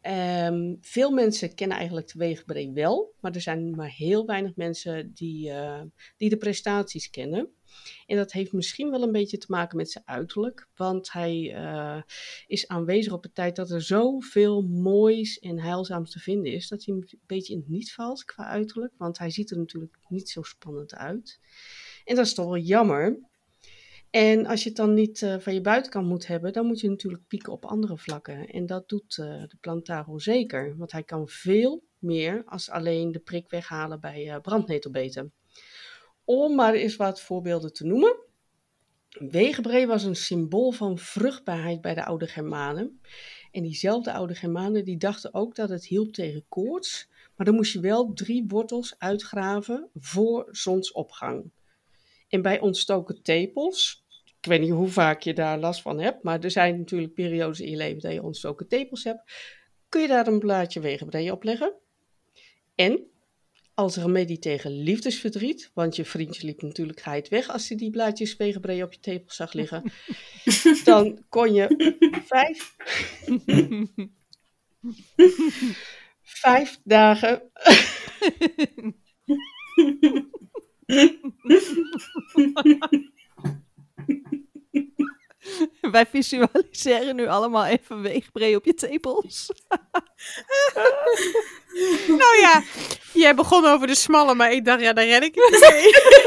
Ehm, 0.00 0.74
veel 0.80 1.10
mensen 1.10 1.54
kennen 1.54 1.76
eigenlijk 1.76 2.12
de 2.12 2.18
weegbree 2.18 2.72
wel, 2.72 3.14
maar 3.20 3.34
er 3.34 3.40
zijn 3.40 3.70
maar 3.70 3.90
heel 3.90 4.26
weinig 4.26 4.56
mensen 4.56 5.12
die, 5.14 5.50
eh, 5.50 5.82
die 6.16 6.28
de 6.28 6.36
prestaties 6.36 7.10
kennen. 7.10 7.48
En 8.06 8.16
dat 8.16 8.32
heeft 8.32 8.52
misschien 8.52 8.90
wel 8.90 9.02
een 9.02 9.12
beetje 9.12 9.38
te 9.38 9.46
maken 9.48 9.76
met 9.76 9.90
zijn 9.90 10.06
uiterlijk, 10.06 10.68
want 10.74 11.12
hij 11.12 11.54
eh, 11.54 12.02
is 12.46 12.68
aanwezig 12.68 13.12
op 13.12 13.22
het 13.22 13.34
tijd 13.34 13.56
dat 13.56 13.70
er 13.70 13.82
zoveel 13.82 14.62
moois 14.62 15.38
en 15.38 15.58
heilzaams 15.58 16.10
te 16.10 16.18
vinden 16.18 16.52
is, 16.52 16.68
dat 16.68 16.84
hij 16.84 16.94
een 16.94 17.18
beetje 17.26 17.52
in 17.52 17.58
het 17.58 17.68
niet 17.68 17.92
valt 17.92 18.24
qua 18.24 18.44
uiterlijk, 18.46 18.92
want 18.96 19.18
hij 19.18 19.30
ziet 19.30 19.50
er 19.50 19.58
natuurlijk 19.58 19.98
niet 20.08 20.28
zo 20.28 20.42
spannend 20.42 20.94
uit. 20.94 21.40
En 22.04 22.16
dat 22.16 22.26
is 22.26 22.34
toch 22.34 22.46
wel 22.46 22.58
jammer. 22.58 23.28
En 24.10 24.46
als 24.46 24.62
je 24.62 24.68
het 24.68 24.78
dan 24.78 24.94
niet 24.94 25.22
eh, 25.22 25.38
van 25.38 25.54
je 25.54 25.60
buitenkant 25.60 26.06
moet 26.06 26.26
hebben, 26.26 26.52
dan 26.52 26.66
moet 26.66 26.80
je 26.80 26.88
natuurlijk 26.88 27.26
pieken 27.26 27.52
op 27.52 27.64
andere 27.64 27.98
vlakken. 27.98 28.46
En 28.46 28.66
dat 28.66 28.88
doet 28.88 29.18
eh, 29.18 29.26
de 29.26 29.56
Plantago 29.60 30.18
zeker, 30.18 30.76
want 30.76 30.92
hij 30.92 31.02
kan 31.02 31.28
veel 31.28 31.84
meer 31.98 32.42
als 32.44 32.70
alleen 32.70 33.12
de 33.12 33.18
prik 33.18 33.50
weghalen 33.50 34.00
bij 34.00 34.38
brandnetelbeten. 34.42 35.32
Om 36.30 36.54
maar 36.54 36.74
eens 36.74 36.96
wat 36.96 37.20
voorbeelden 37.20 37.72
te 37.72 37.86
noemen. 37.86 38.16
Wegenbree 39.08 39.86
was 39.86 40.04
een 40.04 40.16
symbool 40.16 40.70
van 40.70 40.98
vruchtbaarheid 40.98 41.80
bij 41.80 41.94
de 41.94 42.04
oude 42.04 42.26
Germanen. 42.26 43.00
En 43.50 43.62
diezelfde 43.62 44.12
oude 44.12 44.34
Germanen 44.34 44.84
die 44.84 44.96
dachten 44.96 45.34
ook 45.34 45.54
dat 45.54 45.68
het 45.68 45.86
hielp 45.86 46.12
tegen 46.12 46.44
koorts. 46.48 47.08
Maar 47.36 47.46
dan 47.46 47.54
moest 47.54 47.72
je 47.72 47.80
wel 47.80 48.12
drie 48.12 48.44
wortels 48.48 48.94
uitgraven 48.98 49.88
voor 49.94 50.48
zonsopgang. 50.50 51.50
En 52.28 52.42
bij 52.42 52.60
ontstoken 52.60 53.22
tepels, 53.22 54.04
ik 54.40 54.46
weet 54.46 54.60
niet 54.60 54.70
hoe 54.70 54.88
vaak 54.88 55.22
je 55.22 55.34
daar 55.34 55.58
last 55.58 55.82
van 55.82 56.00
hebt, 56.00 56.22
maar 56.22 56.40
er 56.40 56.50
zijn 56.50 56.78
natuurlijk 56.78 57.14
periodes 57.14 57.60
in 57.60 57.70
je 57.70 57.76
leven 57.76 58.00
dat 58.00 58.12
je 58.12 58.22
ontstoken 58.22 58.68
tepels 58.68 59.04
hebt, 59.04 59.32
kun 59.88 60.00
je 60.00 60.08
daar 60.08 60.26
een 60.26 60.38
blaadje 60.38 60.80
wegenbree 60.80 61.32
op 61.32 61.42
leggen. 61.42 61.74
En 62.74 63.10
als 63.82 63.96
remedie 63.96 64.38
tegen 64.38 64.82
liefdesverdriet, 64.82 65.70
want 65.74 65.96
je 65.96 66.04
vriendje 66.04 66.46
liep 66.46 66.62
natuurlijk 66.62 67.00
geheid 67.00 67.28
weg 67.28 67.48
als 67.48 67.68
hij 67.68 67.76
die 67.76 67.90
blaadjes 67.90 68.36
wegenbree 68.36 68.82
op 68.82 68.92
je 68.92 69.00
tepels 69.00 69.36
zag 69.36 69.52
liggen, 69.52 69.92
dan 70.84 71.24
kon 71.28 71.54
je 71.54 71.96
vijf, 72.26 72.76
vijf 76.22 76.80
dagen 76.84 77.42
Wij 85.80 86.06
visualiseren 86.06 87.16
nu 87.16 87.26
allemaal 87.26 87.64
even 87.66 88.02
weegbree 88.02 88.56
op 88.56 88.64
je 88.64 88.74
tepels. 88.74 89.46
Nou 92.08 92.38
ja, 92.40 92.62
jij 93.20 93.34
begon 93.34 93.66
over 93.66 93.86
de 93.86 93.94
smalle, 93.94 94.34
maar 94.34 94.52
ik 94.52 94.64
dacht, 94.64 94.80
ja, 94.80 94.92
daar 94.92 95.06
red 95.06 95.22
ik 95.22 95.34
het 95.34 95.70
mee. 95.70 95.90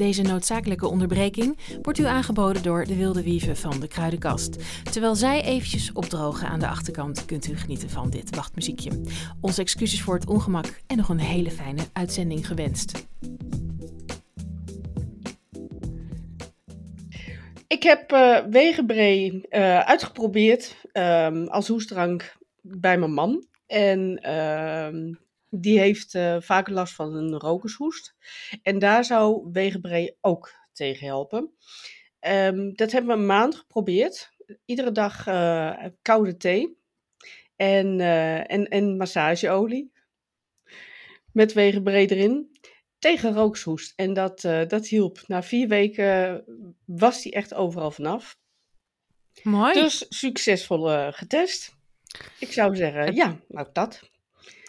Deze 0.00 0.22
noodzakelijke 0.22 0.88
onderbreking 0.88 1.58
wordt 1.82 1.98
u 1.98 2.04
aangeboden 2.04 2.62
door 2.62 2.84
de 2.84 2.96
wilde 2.96 3.22
wieven 3.22 3.56
van 3.56 3.80
de 3.80 3.88
Kruidenkast. 3.88 4.56
Terwijl 4.92 5.14
zij 5.14 5.42
eventjes 5.42 5.92
opdrogen 5.92 6.48
aan 6.48 6.60
de 6.60 6.68
achterkant, 6.68 7.24
kunt 7.24 7.48
u 7.48 7.56
genieten 7.56 7.90
van 7.90 8.10
dit 8.10 8.34
wachtmuziekje. 8.34 9.00
Onze 9.40 9.60
excuses 9.60 10.02
voor 10.02 10.14
het 10.14 10.26
ongemak 10.26 10.80
en 10.86 10.96
nog 10.96 11.08
een 11.08 11.18
hele 11.18 11.50
fijne 11.50 11.82
uitzending 11.92 12.46
gewenst. 12.46 13.09
Ik 17.80 17.86
heb 17.86 18.12
uh, 18.12 19.80
uitgeprobeerd 19.80 20.76
um, 20.92 21.48
als 21.48 21.68
hoestdrank 21.68 22.36
bij 22.60 22.98
mijn 22.98 23.12
man. 23.12 23.46
En 23.66 24.20
uh, 24.26 25.14
die 25.48 25.78
heeft 25.78 26.14
uh, 26.14 26.36
vaak 26.40 26.68
last 26.68 26.94
van 26.94 27.14
een 27.14 27.38
rokershoest. 27.38 28.14
En 28.62 28.78
daar 28.78 29.04
zou 29.04 29.48
Wegenbree 29.52 30.16
ook 30.20 30.52
tegen 30.72 31.06
helpen. 31.06 31.52
Um, 32.20 32.74
dat 32.74 32.92
hebben 32.92 33.14
we 33.14 33.20
een 33.20 33.26
maand 33.26 33.54
geprobeerd. 33.54 34.30
Iedere 34.64 34.92
dag 34.92 35.24
koude 36.02 36.36
thee 36.36 36.78
en, 37.56 38.00
en, 38.46 38.68
en 38.68 38.96
massageolie. 38.96 39.92
Met 41.32 41.52
Wegenbree 41.52 42.06
erin. 42.06 42.58
Tegen 43.00 43.34
rookshoest. 43.34 43.92
En 43.96 44.12
dat, 44.12 44.40
dat 44.68 44.86
hielp. 44.86 45.22
Na 45.26 45.42
vier 45.42 45.68
weken 45.68 46.44
was 46.84 47.22
die 47.22 47.32
echt 47.32 47.54
overal 47.54 47.90
vanaf. 47.90 48.36
Mooi. 49.42 49.72
Dus 49.72 50.06
succesvol 50.08 51.12
getest. 51.12 51.74
Ik 52.38 52.52
zou 52.52 52.76
zeggen, 52.76 53.14
ja, 53.14 53.40
nou 53.48 53.68
dat. 53.72 54.10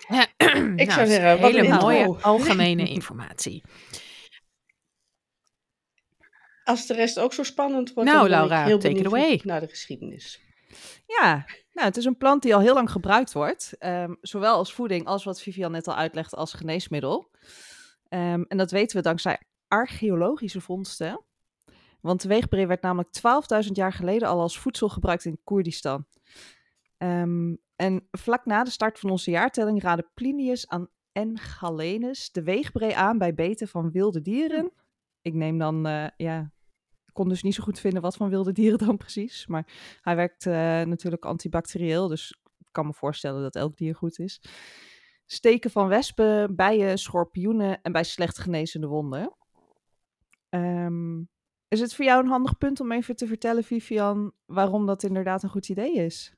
Ja, 0.08 0.28
ik 0.76 0.88
nou, 0.88 0.92
zou 0.92 1.08
zeggen, 1.08 1.40
wat 1.42 1.52
hele 1.52 1.68
een 1.68 1.76
mooie 1.76 1.98
intro. 1.98 2.20
algemene 2.32 2.90
informatie. 2.90 3.64
Als 6.64 6.88
de 6.88 6.94
rest 6.94 7.20
ook 7.20 7.34
zo 7.34 7.44
spannend 7.44 7.94
wordt, 7.94 8.10
Nou, 8.10 8.30
dan 8.30 8.40
ben 8.40 8.48
Laura, 8.48 8.62
ik 8.62 8.68
heel 8.68 8.80
take 8.80 8.96
it 8.96 9.04
benieuwd 9.04 9.24
away. 9.24 9.42
naar 9.44 9.60
de 9.60 9.68
geschiedenis. 9.68 10.42
Ja, 11.08 11.46
nou, 11.74 11.88
het 11.88 11.98
is 11.98 12.06
een 12.06 12.18
plant 12.18 12.42
die 12.42 12.56
al 12.56 12.62
heel 12.62 12.74
lang 12.74 12.92
gebruikt 12.92 13.34
wordt. 13.34 13.74
ehm, 13.80 14.14
zowel 14.22 14.56
als 14.56 14.74
voeding 14.74 15.06
als 15.06 15.24
wat 15.24 15.42
Vivian 15.42 15.72
net 15.72 15.88
al 15.88 15.96
uitlegde 15.96 16.36
als 16.36 16.54
geneesmiddel. 16.54 17.30
Ehm, 18.12 18.44
en 18.48 18.58
dat 18.58 18.72
weten 18.72 18.98
we 18.98 19.04
dankzij 19.04 19.42
archeologische 19.68 20.62
vondsten. 20.62 21.26
Want 22.02 22.22
de 22.22 22.28
weegbree 22.28 22.68
werd 22.68 22.82
namelijk 22.82 23.12
12.000 23.12 23.72
jaar 23.72 23.94
geleden 23.94 24.28
al 24.28 24.40
als 24.40 24.60
voedsel 24.60 24.90
gebruikt 24.90 25.26
in 25.26 25.40
Koerdistan. 25.44 26.06
Ehm, 26.98 27.56
en 27.76 28.08
vlak 28.12 28.46
na 28.46 28.64
de 28.64 28.70
start 28.70 29.00
van 29.00 29.10
onze 29.10 29.32
jaartelling 29.32 29.82
raadde 29.82 30.10
Plinius 30.14 30.68
aan 30.68 30.90
en 31.12 31.38
Galenus 31.38 32.32
de 32.32 32.44
weegbree 32.44 32.96
aan 32.96 33.18
bij 33.18 33.34
beten 33.34 33.68
van 33.68 33.92
wilde 33.92 34.22
dieren. 34.22 34.72
Ik 35.22 35.34
neem 35.34 35.58
dan, 35.58 35.86
eh, 35.88 36.08
ja, 36.18 36.52
ik 37.06 37.14
kon 37.14 37.30
dus 37.30 37.44
niet 37.44 37.56
zo 37.56 37.64
goed 37.64 37.80
vinden 37.80 38.02
wat 38.02 38.16
van 38.16 38.30
wilde 38.30 38.52
dieren 38.52 38.80
dan 38.88 38.98
precies. 38.98 39.48
Maar 39.48 39.98
hij 40.02 40.16
werkt 40.16 40.46
eh, 40.46 40.54
natuurlijk 40.82 41.26
antibacterieel, 41.26 42.08
dus 42.08 42.40
ik 42.58 42.68
kan 42.72 42.86
me 42.86 42.94
voorstellen 42.94 43.42
dat 43.42 43.56
elk 43.56 43.78
dier 43.78 43.96
goed 43.96 44.20
is. 44.20 44.42
Steken 45.34 45.72
van 45.72 45.88
wespen, 45.88 46.56
bijen, 46.56 46.98
schorpioenen 46.98 47.82
en 47.82 47.92
bij 47.92 48.04
slecht 48.04 48.38
genezende 48.38 48.88
wonden. 48.88 49.36
Ehm, 50.50 51.20
is 51.68 51.80
het 51.80 51.96
voor 51.96 52.06
jou 52.06 52.24
een 52.24 52.30
handig 52.30 52.58
punt 52.58 52.80
om 52.80 52.92
even 52.92 53.16
te 53.16 53.28
vertellen, 53.28 53.64
Vivian, 53.64 54.34
waarom 54.46 54.86
dat 54.86 55.04
inderdaad 55.04 55.44
een 55.44 55.50
goed 55.50 55.70
idee 55.70 55.94
is? 55.94 56.34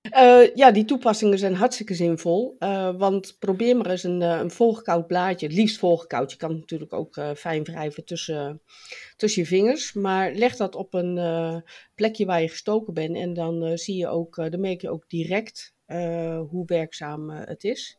Eh, 0.00 0.54
ja, 0.54 0.70
die 0.70 0.84
toepassingen 0.84 1.38
zijn 1.38 1.54
hartstikke 1.54 1.94
zinvol. 1.94 2.56
eh, 2.58 2.96
want 2.96 3.36
probeer 3.38 3.76
maar 3.76 3.90
eens 3.90 4.02
een, 4.02 4.22
eh, 4.22 4.38
een 4.38 4.50
volgekoud 4.50 5.06
blaadje, 5.06 5.46
het 5.46 5.56
liefst 5.56 5.78
volgekoud. 5.78 6.30
Je 6.30 6.36
kan 6.36 6.50
het 6.50 6.60
natuurlijk 6.60 6.92
ook 6.92 7.20
fijn 7.36 7.64
wrijven 7.64 8.04
tussen, 8.04 8.62
tussen 9.16 9.42
je 9.42 9.48
vingers. 9.48 9.92
Maar 9.92 10.32
leg 10.32 10.56
dat 10.56 10.74
op 10.74 10.94
een 10.94 11.62
plekje 11.94 12.24
waar 12.24 12.42
je 12.42 12.48
gestoken 12.48 12.94
bent. 12.94 13.16
En 13.16 13.34
dan 13.34 13.78
zie 13.78 13.96
je 13.96 14.08
ook, 14.08 14.34
dan 14.34 14.60
merk 14.60 14.80
je 14.80 14.90
ook 14.90 15.08
direct 15.08 15.74
hoe 16.48 16.62
werkzaam 16.66 17.30
eh, 17.30 17.46
het 17.48 17.64
is. 17.64 17.98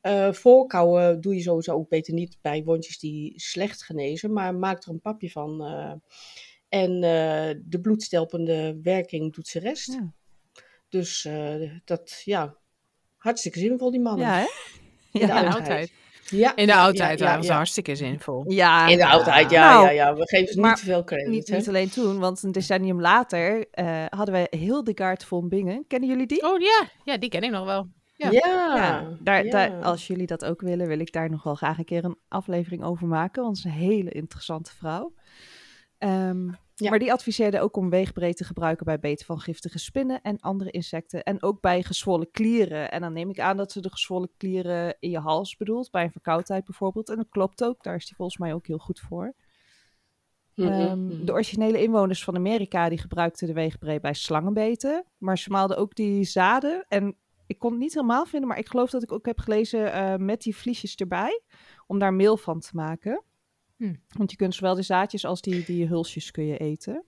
Eh 0.00 0.32
voorkouwen 0.32 1.20
doe 1.20 1.34
je 1.34 1.40
sowieso 1.42 1.74
ook 1.74 1.88
beter 1.88 2.14
niet 2.14 2.38
bij 2.40 2.64
wondjes 2.64 2.98
die 2.98 3.32
slecht 3.40 3.82
genezen. 3.84 4.32
Maar 4.32 4.54
maak 4.54 4.82
er 4.82 4.90
een 4.90 5.00
papje 5.00 5.30
van. 5.30 5.64
eh, 5.64 5.92
en 6.68 6.90
eh, 6.94 7.54
de 7.64 7.80
bloedstelpende 7.82 8.78
werking 8.82 9.34
doet 9.34 9.48
zijn 9.48 9.64
rest. 9.64 9.92
Ja, 9.92 10.12
Dus 10.88 11.24
eh, 11.24 11.70
dat, 11.84 12.22
ja, 12.24 12.56
hartstikke 13.16 13.58
zinvol, 13.58 13.90
die 13.90 14.00
mannen. 14.00 14.26
ja 14.26 14.34
hè? 14.38 14.46
In 15.12 15.26
de 15.26 15.32
Ja. 15.32 15.50
oudheid. 15.50 15.92
Ja, 16.30 16.56
In 16.56 16.66
de 16.66 16.74
oudheid 16.74 17.18
ja, 17.18 17.24
waren 17.24 17.42
ze 17.42 17.48
ja. 17.48 17.56
hartstikke 17.56 17.96
zinvol. 17.96 18.44
Ja, 18.46 18.86
In 18.86 18.96
de 18.96 19.06
oudheid, 19.06 19.50
ja, 19.50 19.72
Nou, 19.72 19.84
ja, 19.84 19.90
ja. 19.90 20.14
We 20.14 20.28
geven 20.28 20.52
ze 20.52 20.60
niet 20.60 20.76
te 20.76 20.84
veel 20.84 21.04
credit, 21.04 21.28
Niet, 21.28 21.48
hè? 21.48 21.56
niet 21.56 21.68
alleen 21.68 21.90
toen, 21.90 22.18
want 22.18 22.42
een 22.42 22.52
decennium 22.52 23.00
later 23.00 23.66
eh, 23.70 24.04
hadden 24.08 24.34
wij 24.34 24.46
Hildegard 24.50 25.24
von 25.24 25.48
Bingen. 25.48 25.84
Kennen 25.88 26.08
jullie 26.08 26.26
die? 26.26 26.42
Oh 26.42 26.60
ja, 26.60 26.88
ja, 27.04 27.18
die 27.18 27.28
ken 27.28 27.42
ik 27.42 27.50
nog 27.50 27.64
wel. 27.64 27.86
Ja. 28.16 28.30
Ja, 28.30 28.76
Ja, 28.76 29.08
daar, 29.20 29.44
ja. 29.44 29.50
Daar, 29.50 29.82
als 29.82 30.06
jullie 30.06 30.26
dat 30.26 30.44
ook 30.44 30.60
willen, 30.60 30.86
wil 30.86 31.00
ik 31.00 31.12
daar 31.12 31.30
nog 31.30 31.42
wel 31.42 31.54
graag 31.54 31.78
een 31.78 31.84
keer 31.84 32.04
een 32.04 32.18
aflevering 32.28 32.84
over 32.84 33.06
maken. 33.06 33.42
Want 33.42 33.58
ze 33.58 33.68
is 33.68 33.74
een 33.74 33.80
hele 33.80 34.10
interessante 34.10 34.70
vrouw. 34.76 35.14
Ehm, 35.98 36.48
Ja. 36.80 36.90
Maar 36.90 36.98
die 36.98 37.12
adviseerde 37.12 37.60
ook 37.60 37.76
om 37.76 37.90
weegbreed 37.90 38.36
te 38.36 38.44
gebruiken 38.44 38.84
bij 38.84 38.98
beten 38.98 39.26
van 39.26 39.40
giftige 39.40 39.78
spinnen 39.78 40.22
en 40.22 40.40
andere 40.40 40.70
insecten. 40.70 41.22
En 41.22 41.42
ook 41.42 41.60
bij 41.60 41.82
gezwollen 41.82 42.30
klieren. 42.30 42.90
En 42.90 43.00
dan 43.00 43.12
neem 43.12 43.30
ik 43.30 43.40
aan 43.40 43.56
dat 43.56 43.72
ze 43.72 43.80
de 43.80 43.90
gezwollen 43.90 44.30
klieren 44.36 44.96
in 45.00 45.10
je 45.10 45.18
hals 45.18 45.56
bedoelt, 45.56 45.90
bij 45.90 46.04
een 46.04 46.12
verkoudheid 46.12 46.64
bijvoorbeeld. 46.64 47.08
En 47.08 47.16
dat 47.16 47.28
klopt 47.30 47.64
ook, 47.64 47.82
daar 47.82 47.94
is 47.94 48.06
die 48.06 48.16
volgens 48.16 48.38
mij 48.38 48.54
ook 48.54 48.66
heel 48.66 48.78
goed 48.78 49.00
voor. 49.00 49.34
Ehm, 50.54 51.24
de 51.24 51.32
originele 51.32 51.82
inwoners 51.82 52.24
van 52.24 52.36
Amerika 52.36 52.88
die 52.88 52.98
gebruikten 52.98 53.46
de 53.46 53.52
weegbree 53.52 54.00
bij 54.00 54.14
slangenbeten. 54.14 55.04
Maar 55.18 55.38
ze 55.38 55.50
maalden 55.50 55.76
ook 55.76 55.94
die 55.94 56.24
zaden. 56.24 56.84
En 56.88 57.16
ik 57.46 57.58
kon 57.58 57.70
het 57.70 57.80
niet 57.80 57.94
helemaal 57.94 58.26
vinden, 58.26 58.48
maar 58.48 58.58
ik 58.58 58.68
geloof 58.68 58.90
dat 58.90 59.02
ik 59.02 59.12
ook 59.12 59.26
heb 59.26 59.38
gelezen 59.38 59.92
eh, 59.92 60.16
met 60.16 60.42
die 60.42 60.56
vliesjes 60.56 60.94
erbij. 60.94 61.42
Om 61.86 61.98
daar 61.98 62.14
meel 62.14 62.36
van 62.36 62.60
te 62.60 62.70
maken. 62.72 63.24
Hm. 63.80 63.94
Want 64.08 64.30
je 64.30 64.36
kunt 64.36 64.54
zowel 64.54 64.74
de 64.74 64.82
zaadjes 64.82 65.24
als 65.24 65.40
die, 65.40 65.64
die 65.64 65.86
hulsjes 65.86 66.30
kun 66.30 66.44
je 66.46 66.56
eten. 66.58 67.04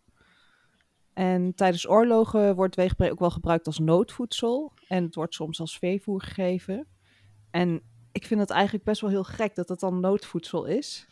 En 1.13 1.55
tijdens 1.55 1.89
oorlogen 1.89 2.55
wordt 2.55 2.75
weegbree 2.77 3.11
ook 3.11 3.19
wel 3.19 3.31
gebruikt 3.31 3.67
als 3.67 3.79
noodvoedsel. 3.79 4.73
En 4.89 5.05
het 5.05 5.15
wordt 5.15 5.35
soms 5.35 5.61
als 5.61 5.79
veevoer 5.79 6.23
gegeven. 6.23 6.87
En 7.51 7.83
ik 8.13 8.27
vind 8.27 8.41
het 8.41 8.51
eigenlijk 8.51 8.85
best 8.85 9.01
wel 9.01 9.11
heel 9.11 9.25
gek 9.25 9.55
dat 9.55 9.69
het 9.69 9.81
dan 9.81 10.01
noodvoedsel 10.01 10.65
is. 10.65 11.07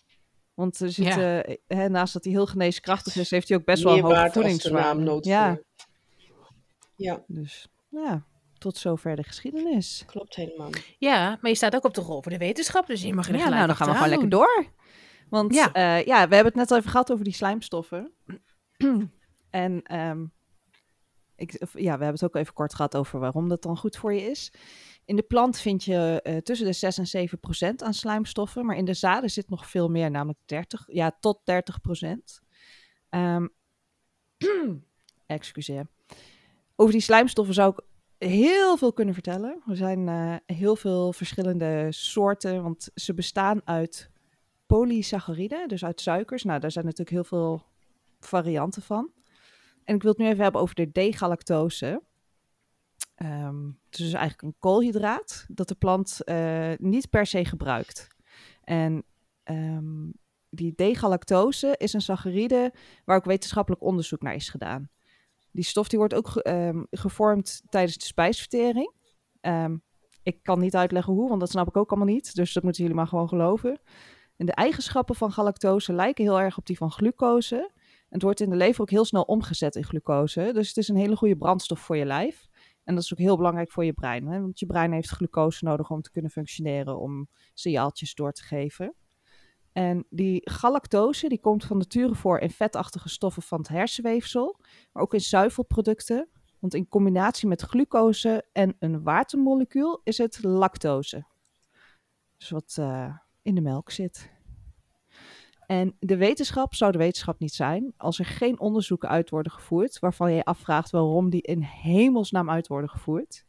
Want 0.55 0.81
er 0.81 0.91
zit, 0.93 1.05
Ja. 1.15 1.43
eh, 1.43 1.57
hè, 1.67 1.89
naast 1.89 2.13
dat 2.13 2.25
hij 2.25 2.33
heel 2.33 2.47
geneeskrachtig 2.47 3.17
is, 3.17 3.31
heeft 3.31 3.49
hij 3.49 3.59
ook 3.59 3.65
best 3.65 3.83
wel 3.83 3.97
een 3.97 4.03
hoge 4.03 4.31
voedingswaarde. 4.33 5.01
noodvoer. 5.01 5.33
Ja, 5.33 5.59
Ja, 6.97 7.25
dus 7.27 7.69
ja, 7.89 8.25
tot 8.59 8.77
zover 8.77 9.17
de 9.17 9.23
geschiedenis. 9.23 10.03
klopt 10.07 10.35
helemaal. 10.35 10.71
Ja, 10.99 11.39
maar 11.41 11.51
je 11.51 11.57
staat 11.57 11.75
ook 11.75 11.85
op 11.85 11.95
de 11.95 12.01
rol 12.01 12.23
voor 12.23 12.33
de 12.33 12.39
wetenschap, 12.39 12.87
dus 12.87 13.03
je 13.03 13.15
mag 13.15 13.29
er 13.29 13.37
Ja, 13.37 13.49
nou 13.49 13.67
dan 13.67 13.77
gaan 13.77 13.89
we 13.89 13.95
gewoon 13.95 14.09
lekker 14.09 14.29
door. 14.29 14.67
Want 15.31 15.55
Ja. 15.55 15.71
ja. 15.73 15.97
ja, 15.97 16.29
we 16.29 16.35
hebben 16.35 16.45
het 16.45 16.55
net 16.55 16.71
al 16.71 16.77
even 16.77 16.91
gehad 16.91 17.13
over 17.13 17.25
die 17.25 17.35
slijmstoffen. 17.35 18.13
en 19.51 19.83
ehm, 19.83 20.27
ik, 21.37 21.53
ja, 21.61 21.99
we 21.99 22.05
hebben 22.05 22.07
het 22.07 22.25
ook 22.25 22.37
even 22.37 22.55
kort 22.55 22.75
gehad 22.75 22.97
over 22.97 23.19
waarom 23.19 23.49
dat 23.49 23.63
dan 23.63 23.77
goed 23.77 23.97
voor 23.97 24.15
je 24.15 24.23
is. 24.23 24.53
In 25.05 25.17
de 25.17 25.23
plant 25.23 25.59
vind 25.59 25.85
je 25.85 26.21
eh, 26.23 26.37
tussen 26.37 26.67
de 26.67 26.73
6 26.73 26.99
en 26.99 27.07
7 27.07 27.41
procent 27.41 27.83
aan 27.83 27.95
slijmstoffen, 27.95 28.67
maar 28.67 28.77
in 28.77 28.85
de 28.85 28.95
zaden 28.95 29.31
zit 29.31 29.51
nog 29.51 29.67
veel 29.71 29.89
meer, 29.89 30.11
namelijk 30.11 30.39
30, 30.45 30.85
ja, 30.87 31.17
tot 31.21 31.41
30 31.45 31.81
procent. 31.81 32.41
Ehm, 33.09 33.47
excuseer. 35.27 35.87
Over 36.77 36.93
die 36.93 37.03
slijmstoffen 37.03 37.55
zou 37.55 37.73
ik 37.77 37.85
heel 38.29 38.77
veel 38.77 38.93
kunnen 38.93 39.15
vertellen. 39.15 39.63
Er 39.67 39.77
zijn 39.77 40.09
eh, 40.09 40.57
heel 40.57 40.77
veel 40.77 41.13
verschillende 41.13 41.87
soorten, 41.91 42.63
want 42.63 42.91
ze 42.95 43.15
bestaan 43.15 43.61
uit 43.65 44.10
polysacchariden, 44.71 45.69
dus 45.69 45.85
uit 45.85 46.01
suikers. 46.01 46.45
Nou, 46.45 46.61
daar 46.61 46.71
zijn 46.71 46.85
natuurlijk 46.85 47.11
heel 47.11 47.25
veel 47.25 47.63
varianten 48.21 48.83
van. 48.83 49.11
En 49.85 49.95
ik 49.95 50.03
wil 50.03 50.11
het 50.11 50.21
nu 50.21 50.27
even 50.27 50.43
hebben 50.43 50.61
over 50.61 50.75
de 50.75 50.91
D-galactose. 50.91 52.03
Ehm, 53.15 53.65
het 53.67 53.99
is 53.99 54.05
dus 54.05 54.13
eigenlijk 54.13 54.43
een 54.43 54.57
koolhydraat 54.59 55.47
dat 55.49 55.69
de 55.69 55.75
plant 55.75 56.25
eh, 56.25 56.73
niet 56.77 57.11
per 57.11 57.27
se 57.27 57.45
gebruikt. 57.45 58.09
En 58.65 59.05
ehm, 59.43 60.11
die 60.51 60.75
D-galactose 60.75 61.75
is 61.77 61.93
een 61.93 62.01
saccharide 62.01 62.73
waar 63.05 63.17
ook 63.17 63.25
wetenschappelijk 63.25 63.83
onderzoek 63.83 64.23
naar 64.23 64.35
is 64.35 64.49
gedaan. 64.49 64.89
Die 65.51 65.65
stof 65.65 65.89
die 65.89 65.99
wordt 65.99 66.15
ook 66.15 66.37
ehm, 66.37 66.83
gevormd 66.91 67.63
tijdens 67.69 67.99
de 67.99 68.05
spijsvertering. 68.05 68.93
Ik 70.23 70.43
kan 70.43 70.59
niet 70.59 70.77
uitleggen 70.77 71.13
hoe, 71.13 71.29
want 71.29 71.41
dat 71.41 71.51
snap 71.51 71.69
ik 71.69 71.77
ook 71.77 71.91
allemaal 71.91 72.15
niet. 72.15 72.35
Dus 72.35 72.53
dat 72.53 72.63
moeten 72.63 72.83
jullie 72.83 72.97
maar 72.97 73.07
gewoon 73.07 73.29
geloven. 73.29 73.81
En 74.41 74.47
de 74.47 74.53
eigenschappen 74.53 75.15
van 75.15 75.33
galactose 75.33 75.93
lijken 75.93 76.25
heel 76.25 76.41
erg 76.41 76.59
op 76.59 76.67
die 76.67 76.77
van 76.77 76.91
glucose. 76.91 77.71
Het 78.09 78.23
wordt 78.23 78.41
in 78.41 78.51
de 78.51 78.57
lever 78.57 78.81
ook 78.81 78.91
heel 78.91 79.05
snel 79.05 79.23
omgezet 79.23 79.77
in 79.77 79.85
glucose. 79.85 80.51
Dus 80.53 80.69
het 80.69 80.77
is 80.77 80.89
een 80.89 80.97
hele 80.97 81.17
goede 81.17 81.37
brandstof 81.37 81.81
voor 81.81 81.97
je 81.97 82.05
lijf. 82.05 82.49
En 82.85 82.95
dat 82.95 83.05
is 83.05 83.13
ook 83.13 83.19
heel 83.19 83.37
belangrijk 83.37 83.73
voor 83.73 83.85
je 83.85 83.93
brein. 83.93 84.27
Hè? 84.27 84.41
Want 84.41 84.59
je 84.59 84.67
brein 84.67 84.93
heeft 84.93 85.09
glucose 85.09 85.65
nodig 85.65 85.91
om 85.91 86.03
te 86.03 86.11
kunnen 86.11 86.31
functioneren, 86.31 86.99
om 86.99 87.29
signaaltjes 87.55 88.15
door 88.15 88.33
te 88.33 88.43
geven. 88.43 88.95
En 89.73 90.07
die 90.11 90.51
galactose 90.51 91.29
die 91.29 91.41
komt 91.41 91.65
van 91.65 91.77
nature 91.77 92.15
voor 92.15 92.39
in 92.39 92.51
vetachtige 92.51 93.09
stoffen 93.09 93.43
van 93.43 93.59
het 93.59 93.69
hersenweefsel, 93.69 94.57
maar 94.93 95.03
ook 95.03 95.15
in 95.15 95.21
zuivelproducten. 95.21 96.29
Want 96.59 96.75
in 96.75 96.89
combinatie 96.89 97.49
met 97.49 97.63
glucose 97.63 98.45
en 98.53 98.77
een 98.79 99.03
watermolecuul 99.03 100.01
is 100.05 100.19
het 100.19 100.43
lactose. 100.43 101.27
Dus 102.37 102.51
wat 102.51 102.77
uh, 102.81 103.17
in 103.43 103.55
de 103.55 103.61
melk 103.61 103.91
zit. 103.91 104.31
En 105.67 105.97
de 105.99 106.17
wetenschap 106.17 106.75
zou 106.75 106.93
de 106.93 106.99
wetenschap 106.99 107.39
niet 107.39 107.55
zijn 107.55 107.93
als 107.97 108.19
er 108.19 108.25
geen 108.25 108.61
onderzoeken 108.61 109.09
uit 109.09 109.31
worden 109.31 109.53
gevoerd 109.53 109.99
waarvan 109.99 110.33
je 110.33 110.45
afvraagt 110.45 110.91
waarom 110.91 111.31
die 111.31 111.43
in 111.43 111.63
hemelsnaam 111.63 112.51
uit 112.51 112.67
worden 112.67 112.91
gevoerd. 112.91 113.45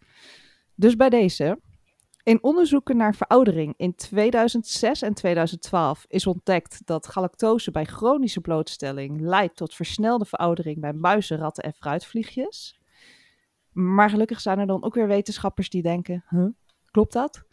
Dus 0.75 0.95
bij 0.95 1.09
deze. 1.09 1.59
In 2.23 2.43
onderzoeken 2.43 2.97
naar 2.97 3.15
veroudering 3.15 3.73
in 3.77 3.95
2006 3.95 5.01
en 5.01 5.13
2012 5.13 6.05
is 6.07 6.27
ontdekt 6.27 6.81
dat 6.85 7.07
galactose 7.07 7.71
bij 7.71 7.85
chronische 7.85 8.41
blootstelling 8.41 9.21
leidt 9.21 9.55
tot 9.55 9.73
versnelde 9.73 10.25
veroudering 10.25 10.79
bij 10.79 10.93
muizen, 10.93 11.37
ratten 11.37 11.63
en 11.63 11.73
fruitvliegjes. 11.73 12.79
Maar 13.71 14.09
gelukkig 14.09 14.41
zijn 14.41 14.59
er 14.59 14.67
dan 14.67 14.83
ook 14.83 14.93
weer 14.93 15.07
wetenschappers 15.07 15.69
die 15.69 15.81
denken: 15.81 16.25
klopt 16.91 17.13
dat? 17.13 17.43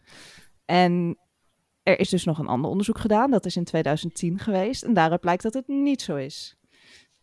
En 0.65 1.17
er 1.89 1.99
is 1.99 2.09
dus 2.09 2.23
nog 2.25 2.39
een 2.39 2.47
ander 2.47 2.69
onderzoek 2.69 2.99
gedaan, 2.99 3.31
dat 3.31 3.45
is 3.45 3.55
in 3.55 3.63
2010 3.63 4.39
geweest. 4.39 4.83
En 4.83 4.93
daaruit 4.93 5.21
blijkt 5.21 5.43
dat 5.43 5.53
het 5.53 5.67
niet 5.67 6.01
zo 6.01 6.15
is. 6.15 6.57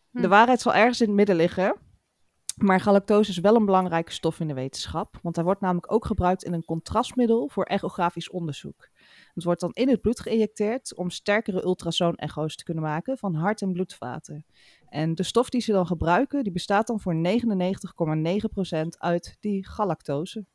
De 0.09 0.21
Hm. 0.21 0.27
waarheid 0.27 0.61
zal 0.61 0.73
ergens 0.73 1.01
in 1.01 1.07
het 1.07 1.15
midden 1.15 1.35
liggen. 1.35 1.75
Maar 2.57 2.79
galactose 2.79 3.29
is 3.29 3.37
wel 3.37 3.55
een 3.55 3.65
belangrijke 3.65 4.11
stof 4.11 4.39
in 4.39 4.47
de 4.47 4.53
wetenschap. 4.53 5.19
Want 5.21 5.35
hij 5.35 5.45
wordt 5.45 5.61
namelijk 5.61 5.91
ook 5.91 6.05
gebruikt 6.05 6.43
in 6.43 6.53
een 6.53 6.65
contrastmiddel 6.65 7.49
voor 7.49 7.63
echografisch 7.63 8.29
onderzoek. 8.29 8.89
Het 9.33 9.43
wordt 9.43 9.61
dan 9.61 9.71
in 9.73 9.89
het 9.89 10.01
bloed 10.01 10.19
geïnjecteerd 10.19 10.95
om 10.95 11.09
sterkere 11.09 11.63
ultrasoon-echo's 11.63 12.55
te 12.55 12.63
kunnen 12.63 12.83
maken 12.83 13.17
van 13.17 13.35
hart- 13.35 13.61
en 13.61 13.71
bloedvaten. 13.71 14.45
En 14.89 15.15
de 15.15 15.23
stof 15.23 15.49
die 15.49 15.61
ze 15.61 15.71
dan 15.71 15.87
gebruiken, 15.87 16.43
die 16.43 16.51
bestaat 16.51 16.87
dan 16.87 16.99
voor 16.99 17.15
99,9% 17.15 18.99
uit 18.99 19.37
die 19.39 19.67
galactose. 19.67 20.45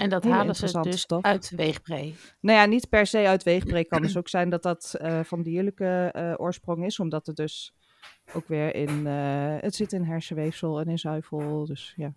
En 0.00 0.10
dat 0.10 0.24
halen 0.24 0.54
ze 0.54 0.80
dus 0.80 1.00
stof. 1.00 1.24
uit 1.24 1.50
weegbree. 1.56 2.14
Nou 2.40 2.58
ja, 2.58 2.64
niet 2.64 2.88
per 2.88 3.06
se 3.06 3.18
uit 3.18 3.42
weegbree. 3.42 3.84
kan 3.84 4.02
dus 4.02 4.16
ook 4.16 4.28
zijn 4.28 4.50
dat 4.50 4.62
dat 4.62 4.94
eh, 4.98 5.20
van 5.24 5.42
dierlijke 5.42 6.10
eh, 6.12 6.34
oorsprong 6.36 6.84
is, 6.84 6.98
omdat 6.98 7.26
het 7.26 7.36
dus 7.36 7.74
ook 8.32 8.48
weer 8.48 8.74
in, 8.74 9.06
eh, 9.06 9.56
het 9.60 9.74
zit 9.74 9.92
in 9.92 10.04
hersenweefsel 10.04 10.80
en 10.80 10.88
in 10.88 10.98
zuivel. 10.98 11.66
Dus 11.66 11.92
ja, 11.96 12.12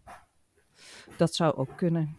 dat 1.18 1.36
zou 1.36 1.56
ook 1.56 1.78
kunnen. 1.78 2.18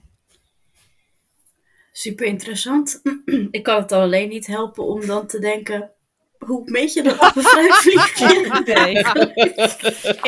Super 1.93 2.27
interessant. 2.27 3.01
Ik 3.51 3.63
kan 3.63 3.83
het 3.83 3.93
alleen 3.93 4.29
niet 4.29 4.47
helpen 4.47 4.85
om 4.85 5.07
dan 5.07 5.27
te 5.27 5.39
denken: 5.39 5.91
hoe 6.39 6.63
meet 6.65 6.93
je 6.93 7.03
dat 7.03 7.21
op 7.21 7.37
een 7.37 7.43
fruitvliegje? 7.43 8.63
Nee. 8.65 8.95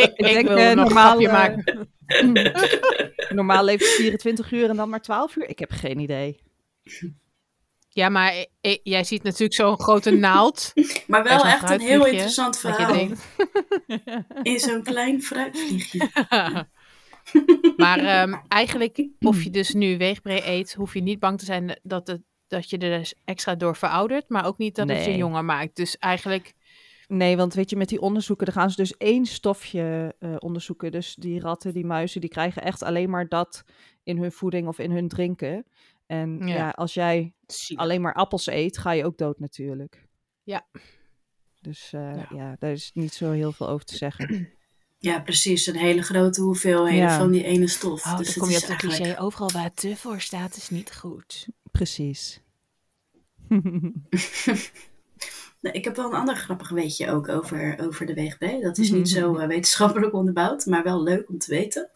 Ik, 0.04 0.12
ik, 0.16 0.32
denk, 0.32 0.48
wil 0.48 0.74
nog 0.74 0.84
normaal, 0.84 1.20
een 1.20 1.26
grapje 1.26 1.26
eh, 1.26 1.32
maken. 1.32 1.94
Normaal 3.36 3.64
leeft 3.64 3.84
het 3.84 3.94
24 3.94 4.52
uur 4.52 4.68
en 4.70 4.76
dan 4.76 4.88
maar 4.88 5.02
12 5.02 5.36
uur. 5.36 5.48
Ik 5.48 5.58
heb 5.58 5.70
geen 5.70 5.98
idee. 5.98 6.40
Ja, 7.88 8.08
maar 8.08 8.46
jij 8.82 9.04
ziet 9.04 9.22
natuurlijk 9.22 9.54
zo'n 9.54 9.80
grote 9.80 10.10
naald. 10.10 10.72
Maar 11.06 11.22
wel 11.22 11.44
echt 11.44 11.70
een 11.70 11.80
heel 11.80 12.06
interessant 12.06 12.62
dat 12.62 12.76
je 12.76 12.84
verhaal. 12.84 12.94
denkt- 12.94 13.26
In 14.52 14.60
zo'n 14.60 14.82
klein 14.82 15.22
fruitvliegje. 15.22 16.10
maar 17.76 17.98
ehm, 17.98 18.34
eigenlijk, 18.48 19.06
of 19.20 19.42
je 19.42 19.50
dus 19.50 19.72
nu 19.74 19.98
weegbree 19.98 20.46
eet, 20.46 20.74
hoef 20.74 20.94
je 20.94 21.02
niet 21.02 21.18
bang 21.18 21.38
te 21.38 21.44
zijn 21.44 21.78
dat, 21.82 22.06
het, 22.06 22.20
dat 22.48 22.70
je 22.70 22.78
er 22.78 22.98
dus 22.98 23.14
extra 23.24 23.54
door 23.54 23.76
veroudert. 23.76 24.28
Maar 24.28 24.46
ook 24.46 24.58
niet 24.58 24.74
dat 24.74 24.88
het 24.88 25.04
je 25.04 25.16
jonger 25.16 25.44
maakt. 25.44 25.76
Dus 25.76 25.98
eigenlijk, 25.98 26.52
Nee, 27.08 27.36
want 27.36 27.54
weet 27.54 27.70
je, 27.70 27.76
met 27.76 27.88
die 27.88 28.00
onderzoeken, 28.00 28.46
dan 28.46 28.54
gaan 28.54 28.70
ze 28.70 28.76
dus 28.76 28.96
één 28.96 29.26
stofje 29.26 30.14
eh, 30.18 30.34
onderzoeken. 30.38 30.92
Dus 30.92 31.14
die 31.14 31.40
ratten, 31.40 31.72
die 31.72 31.84
muizen, 31.86 32.20
die 32.20 32.30
krijgen 32.30 32.62
echt 32.62 32.82
alleen 32.82 33.10
maar 33.10 33.28
dat 33.28 33.64
in 34.02 34.18
hun 34.18 34.32
voeding 34.32 34.68
of 34.68 34.78
in 34.78 34.90
hun 34.90 35.08
drinken. 35.08 35.66
En 36.06 36.38
Ja. 36.46 36.54
ja, 36.54 36.70
als 36.70 36.94
jij 36.94 37.34
alleen 37.74 38.00
maar 38.00 38.14
appels 38.14 38.46
eet, 38.46 38.78
ga 38.78 38.92
je 38.92 39.04
ook 39.04 39.18
dood 39.18 39.38
natuurlijk. 39.38 40.08
Ja. 40.42 40.66
Dus 41.60 41.92
eh, 41.92 42.00
Ja. 42.16 42.26
ja. 42.34 42.56
daar 42.58 42.72
is 42.72 42.90
niet 42.94 43.14
zo 43.14 43.30
heel 43.30 43.52
veel 43.52 43.68
over 43.68 43.84
te 43.86 43.96
zeggen. 43.96 44.28
Ja, 44.98 45.20
precies. 45.20 45.66
Een 45.66 45.76
hele 45.76 46.02
grote 46.02 46.40
hoeveelheden 46.40 46.98
Ja. 47.00 47.18
van 47.18 47.30
die 47.30 47.44
ene 47.44 47.66
stof. 47.68 48.06
Oh, 48.06 48.16
dus 48.16 48.26
dan 48.26 48.26
het 48.26 48.38
kom 48.38 48.48
je 48.48 48.54
is 48.54 48.60
op 48.62 48.66
de 48.66 48.72
eigenlijk- 48.72 49.02
cliché. 49.02 49.20
Overal 49.20 49.50
waar 49.50 49.74
te 49.74 49.96
voor 49.96 50.20
staat 50.20 50.56
is 50.56 50.70
niet 50.70 50.94
goed. 50.94 51.48
Precies. 51.70 52.40
Nou, 55.66 55.78
ik 55.78 55.84
heb 55.84 55.96
wel 55.96 56.06
een 56.06 56.18
ander 56.18 56.36
grappig 56.36 56.68
weetje 56.68 57.10
ook 57.10 57.28
over, 57.28 57.78
over 57.86 58.06
de 58.06 58.14
weegbree. 58.14 58.60
Dat 58.60 58.78
is 58.78 58.90
niet 58.90 59.08
zo 59.08 59.36
eh, 59.36 59.46
wetenschappelijk 59.46 60.12
onderbouwd, 60.20 60.66
maar 60.66 60.82
wel 60.82 61.02
leuk 61.02 61.28
om 61.28 61.38
te 61.38 61.50
weten. 61.50 61.90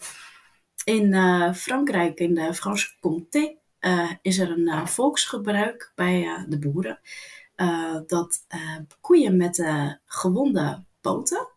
In 0.84 1.14
eh, 1.14 1.54
Frankrijk, 1.54 2.18
in 2.18 2.34
de 2.34 2.54
Franche-Comté, 2.54 3.54
eh, 3.78 4.10
is 4.22 4.38
er 4.38 4.50
een 4.50 4.88
volksgebruik 4.88 5.92
bij 5.94 6.44
de 6.48 6.58
boeren. 6.58 7.00
dat 8.06 8.46
koeien 9.00 9.36
met 9.36 9.64
gewonde 10.06 10.84
poten, 11.00 11.48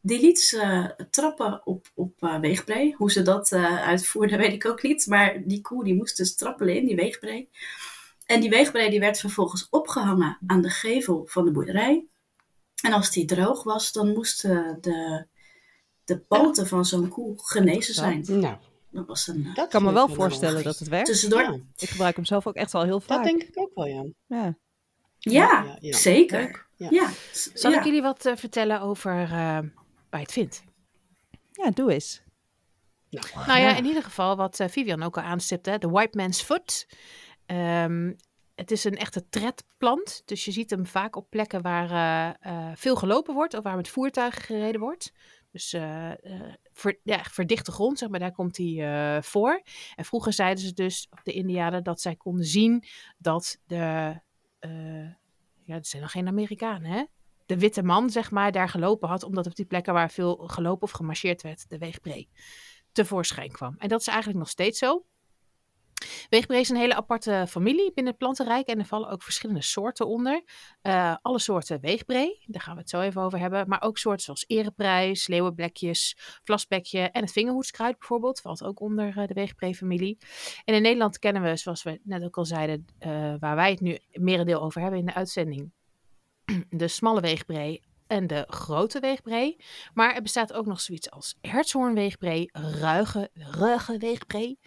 die 0.00 0.20
lieten 0.20 0.44
ze 0.44 0.94
trappen 1.10 1.66
op, 1.66 1.86
op 1.94 2.38
weegbree. 2.40 2.94
Hoe 2.96 3.12
ze 3.12 3.22
dat 3.22 3.52
uitvoerden, 3.52 4.38
weet 4.44 4.52
ik 4.52 4.66
ook 4.66 4.82
niet. 4.82 5.06
Maar 5.06 5.42
die 5.44 5.60
koe 5.60 5.84
die 5.84 5.94
moest 5.94 6.16
dus 6.16 6.34
trappelen 6.34 6.76
in 6.76 6.86
die 6.86 6.96
weegbree. 6.96 7.48
En 8.26 8.40
die 8.40 8.50
weegbree 8.50 8.90
die 8.90 9.00
werd 9.00 9.18
vervolgens 9.20 9.66
opgehangen 9.70 10.38
aan 10.46 10.60
de 10.62 10.70
gevel 10.70 11.26
van 11.26 11.44
de 11.44 11.50
boerderij. 11.50 12.06
En 12.82 12.92
als 12.92 13.10
die 13.10 13.24
droog 13.24 13.62
was, 13.62 13.92
dan 13.92 14.12
moesten 14.12 14.78
de, 14.80 15.26
de 16.04 16.18
poten 16.18 16.66
van 16.66 16.84
zo'n 16.84 17.08
koe 17.08 17.34
genezen 17.36 17.94
zijn. 17.94 18.24
Nou, 18.28 18.56
Dat 18.90 19.06
was 19.06 19.26
een... 19.26 19.50
dat 19.54 19.64
Ik 19.64 19.70
kan 19.70 19.82
me 19.84 19.92
wel 19.92 20.08
voorstellen 20.08 20.64
dat 20.64 20.78
het 20.78 20.88
werkt. 20.88 21.06
tussendoor. 21.06 21.40
Ja, 21.40 21.58
Ik 21.76 21.88
gebruik 21.88 22.16
hem 22.16 22.24
zelf 22.24 22.46
ook 22.46 22.54
echt 22.54 22.74
al 22.74 22.82
heel 22.82 23.00
vaak. 23.00 23.16
dat 23.16 23.24
denk 23.24 23.42
ik 23.42 23.58
ook 23.58 23.70
wel, 23.74 23.86
ja. 23.86 24.04
Ja. 24.26 24.56
Ja, 25.18 25.62
ja, 25.64 25.76
ja. 25.80 25.96
zeker. 25.96 26.66
Ja. 26.76 26.88
Ja. 26.90 27.10
Zal 27.54 27.70
ja. 27.70 27.78
ik 27.78 27.84
jullie 27.84 28.02
wat 28.02 28.26
eh, 28.26 28.36
vertellen 28.36 28.80
over 28.80 29.22
eh, 29.22 29.28
waar 29.30 29.68
je 30.10 30.18
het 30.18 30.32
vindt? 30.32 30.62
ja, 31.52 31.70
doe 31.70 31.92
eens. 31.92 32.22
Nou, 33.10 33.26
Nou 33.46 33.60
ja, 33.60 33.68
Ja. 33.68 33.76
in 33.76 33.84
ieder 33.84 34.02
geval 34.02 34.36
wat 34.36 34.60
eh, 34.60 34.68
Vivian 34.68 35.02
ook 35.02 35.16
al 35.16 35.22
aanstipte, 35.22 35.78
de 35.78 35.88
white 35.88 36.16
man's 36.18 36.42
foot. 36.42 36.86
Ehm, 37.46 38.12
het 38.54 38.70
is 38.70 38.84
een 38.84 38.96
echte 38.96 39.28
tredplant, 39.28 40.22
dus 40.24 40.44
je 40.44 40.52
ziet 40.52 40.70
hem 40.70 40.86
vaak 40.86 41.16
op 41.16 41.30
plekken 41.30 41.62
waar 41.62 41.90
eh, 41.90 42.68
eh, 42.68 42.76
veel 42.76 42.96
gelopen 42.96 43.34
wordt 43.34 43.54
of 43.54 43.62
waar 43.62 43.76
met 43.76 43.88
voertuigen 43.88 44.42
gereden 44.42 44.80
wordt. 44.80 45.12
Dus 45.50 45.72
eh, 45.72 46.10
ver, 46.72 47.00
ja, 47.02 47.22
verdichte 47.22 47.72
grond, 47.72 47.98
zeg 47.98 48.08
maar, 48.08 48.18
daar 48.20 48.32
komt 48.32 48.56
hij 48.56 49.22
voor. 49.22 49.62
En 49.94 50.04
vroeger 50.04 50.32
zeiden 50.32 50.64
ze 50.64 50.72
dus, 50.72 51.08
de 51.22 51.32
Indianen, 51.32 51.84
dat 51.84 52.00
zij 52.00 52.16
konden 52.16 52.44
zien 52.44 52.84
dat 53.18 53.58
de, 53.66 54.20
ja, 55.64 55.74
het 55.74 55.86
zijn 55.86 56.02
nog 56.02 56.10
geen 56.10 56.28
Amerikanen, 56.28 56.90
hè? 56.90 57.04
De 57.46 57.58
witte 57.58 57.82
man, 57.82 58.10
zeg 58.10 58.30
maar, 58.30 58.52
daar 58.52 58.68
gelopen 58.68 59.08
had, 59.08 59.22
omdat 59.22 59.46
op 59.46 59.54
die 59.54 59.64
plekken 59.64 59.92
waar 59.92 60.10
veel 60.10 60.36
gelopen 60.36 60.82
of 60.82 60.90
gemarcheerd 60.90 61.42
werd, 61.42 61.68
de 61.68 61.78
weegbree 61.78 62.28
tevoorschijn 62.92 63.52
kwam. 63.52 63.74
En 63.78 63.88
dat 63.88 64.00
is 64.00 64.06
eigenlijk 64.06 64.38
nog 64.38 64.48
steeds 64.48 64.78
zo. 64.78 65.04
Weegbree 66.28 66.60
is 66.60 66.68
een 66.68 66.76
hele 66.76 66.94
aparte 66.94 67.44
familie 67.48 67.92
binnen 67.94 68.12
het 68.12 68.18
plantenrijk 68.18 68.66
en 68.66 68.78
er 68.78 68.84
vallen 68.84 69.10
ook 69.10 69.22
verschillende 69.22 69.62
soorten 69.62 70.06
onder. 70.06 70.42
Eh, 70.82 71.16
alle 71.22 71.38
soorten 71.38 71.80
weegbree, 71.80 72.44
daar 72.46 72.62
gaan 72.62 72.74
we 72.74 72.80
het 72.80 72.90
zo 72.90 73.00
even 73.00 73.22
over 73.22 73.38
hebben. 73.38 73.68
Maar 73.68 73.82
ook 73.82 73.98
soorten 73.98 74.24
zoals 74.24 74.44
ereprijs, 74.46 75.26
leeuwenblekjes, 75.26 76.16
vlasbekje 76.44 77.00
en 77.00 77.20
het 77.22 77.32
vingerhoedskruid 77.32 77.98
bijvoorbeeld 77.98 78.40
valt 78.40 78.64
ook 78.64 78.80
onder 78.80 79.18
eh, 79.18 79.26
de 79.26 79.34
weegbree-familie. 79.34 80.18
En 80.64 80.74
in 80.74 80.82
Nederland 80.82 81.18
kennen 81.18 81.42
we, 81.42 81.56
zoals 81.56 81.82
we 81.82 82.00
net 82.02 82.24
ook 82.24 82.36
al 82.36 82.44
zeiden, 82.44 82.86
eh, 82.98 83.34
waar 83.38 83.56
wij 83.56 83.70
het 83.70 83.80
nu 83.80 83.98
merendeel 84.12 84.62
over 84.62 84.80
hebben 84.80 85.00
in 85.00 85.06
de 85.06 85.14
uitzending, 85.14 85.72
de 86.70 86.88
smalle 86.88 87.20
weegbree 87.20 87.82
en 88.06 88.26
de 88.26 88.44
grote 88.48 89.00
weegbree. 89.00 89.56
Maar 89.94 90.14
er 90.14 90.22
bestaat 90.22 90.52
ook 90.52 90.66
nog 90.66 90.80
zoiets 90.80 91.10
als 91.10 91.36
hertshoornweegbree, 91.40 92.48
ruige, 92.52 93.30
ruige 93.34 93.98
weegbree 93.98 94.58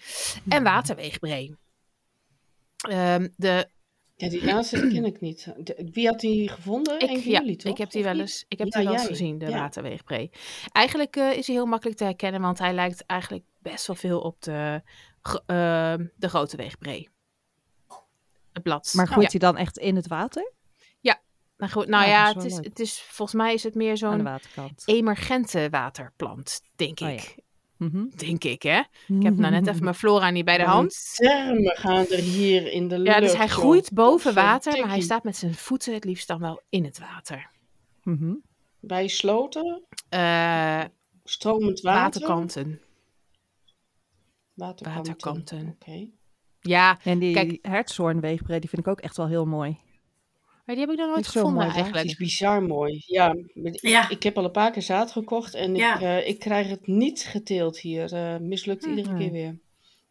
en 0.49 0.63
waterweegbree. 0.63 1.55
Ehm, 2.89 3.27
de, 3.35 3.69
Ja, 4.15 4.29
die 4.29 4.43
laatste 4.45 4.87
ken 4.87 5.05
ik 5.05 5.21
niet. 5.21 5.53
De- 5.57 5.89
wie 5.91 6.07
had 6.07 6.19
die 6.19 6.49
gevonden? 6.49 6.99
ik, 6.99 7.09
ja, 7.09 7.39
jullie, 7.39 7.55
toch? 7.55 7.71
ik 7.71 7.77
heb 7.77 7.91
die 7.91 8.03
wel 8.03 8.19
eens, 8.19 8.45
ik 8.47 8.57
heb 8.57 8.67
Ja, 8.67 8.77
die 8.79 8.83
wel 8.83 8.93
eens 8.93 9.01
jij. 9.01 9.11
gezien, 9.11 9.37
de 9.37 9.45
Ja. 9.49 9.57
waterweegbree. 9.59 10.29
Eigenlijk 10.71 11.15
eh, 11.15 11.37
is 11.37 11.47
hij 11.47 11.55
heel 11.55 11.65
makkelijk 11.65 11.97
te 11.97 12.03
herkennen, 12.03 12.41
want 12.41 12.59
hij 12.59 12.73
lijkt 12.73 13.05
eigenlijk 13.05 13.45
best 13.59 13.87
wel 13.87 13.95
veel 13.95 14.19
op 14.21 14.41
de, 14.41 14.81
ehm, 15.45 16.05
de 16.15 16.29
grote 16.29 16.57
weegbree. 16.57 17.09
Het 18.53 18.63
blad. 18.63 18.93
Maar 18.95 19.07
groeit 19.07 19.31
Ja. 19.31 19.37
hij 19.39 19.51
dan 19.51 19.57
echt 19.61 19.77
in 19.77 19.95
het 19.95 20.07
water? 20.07 20.51
Nou, 21.59 21.71
goed, 21.71 21.87
nou 21.87 22.07
Ja, 22.07 22.33
het 22.33 22.43
is, 22.43 22.55
leuk. 22.55 22.63
het 22.63 22.79
is, 22.79 23.01
volgens 23.01 23.37
mij 23.41 23.53
is 23.53 23.63
het 23.63 23.75
meer 23.75 23.97
zo'n 23.97 24.27
emergente 24.85 25.67
waterplant, 25.69 26.61
denk 26.75 26.99
Oh 26.99 27.07
ja. 27.07 27.13
ik. 27.13 27.35
Mhm. 27.77 28.05
denk 28.15 28.43
ik 28.43 28.61
hè. 28.63 28.79
Ik 29.07 29.23
heb 29.23 29.35
nou 29.37 29.51
net 29.51 29.67
even 29.67 29.83
mijn 29.83 29.95
flora 29.95 30.29
niet 30.29 30.45
bij 30.45 30.57
de 30.57 30.63
hand. 30.63 31.15
Termen 31.15 31.77
gaan 31.77 32.05
er 32.07 32.17
hier 32.19 32.71
in 32.71 32.87
de 32.87 32.99
lucht. 32.99 33.15
Ja, 33.15 33.21
dus 33.21 33.35
hij 33.37 33.47
groeit 33.47 33.91
boven 33.93 34.33
water, 34.33 34.79
maar 34.79 34.89
hij 34.89 35.01
staat 35.01 35.23
met 35.23 35.35
zijn 35.35 35.53
voeten 35.53 35.93
het 35.93 36.03
liefst 36.03 36.27
dan 36.27 36.39
wel 36.39 36.61
in 36.69 36.83
het 36.83 36.99
water. 36.99 37.49
Mhm. 38.03 38.33
Bij 38.79 39.07
sloten, 39.07 39.83
Eh, 40.09 40.83
stromend 41.23 41.81
water. 41.81 42.01
waterkanten. 42.01 42.81
Waterkanten. 44.53 45.03
Waterkanten. 45.13 45.77
Oké. 45.81 46.07
Ja, 46.59 46.99
En 47.03 47.19
die 47.19 47.33
Kijk. 47.33 47.49
die 48.61 48.69
vind 48.69 48.77
ik 48.77 48.87
ook 48.87 48.99
echt 48.99 49.17
wel 49.17 49.27
heel 49.27 49.45
mooi. 49.45 49.77
Maar 50.69 50.77
die 50.77 50.87
heb 50.87 50.93
ik 50.97 50.99
nog 51.05 51.13
nooit 51.15 51.27
gevonden 51.27 51.53
mooi, 51.53 51.65
hè? 51.65 51.73
Het 51.73 51.81
eigenlijk. 51.83 52.05
is 52.07 52.15
bizar 52.17 52.63
mooi. 52.63 53.03
Ja, 53.05 54.09
ik 54.09 54.23
heb 54.23 54.37
al 54.37 54.43
een 54.43 54.51
paar 54.51 54.71
keer 54.71 54.81
zaad 54.81 55.11
gekocht 55.11 55.53
en 55.53 55.75
Ja. 55.75 55.95
ik, 55.95 56.01
eh, 56.01 56.27
ik 56.27 56.39
krijg 56.39 56.67
het 56.69 56.87
niet 56.87 57.21
geteeld 57.21 57.79
hier. 57.79 58.13
Eh 58.13 58.37
mislukt 58.37 58.85
iedere 58.85 59.09
Mhm. 59.09 59.17
keer 59.17 59.31
weer. 59.31 59.57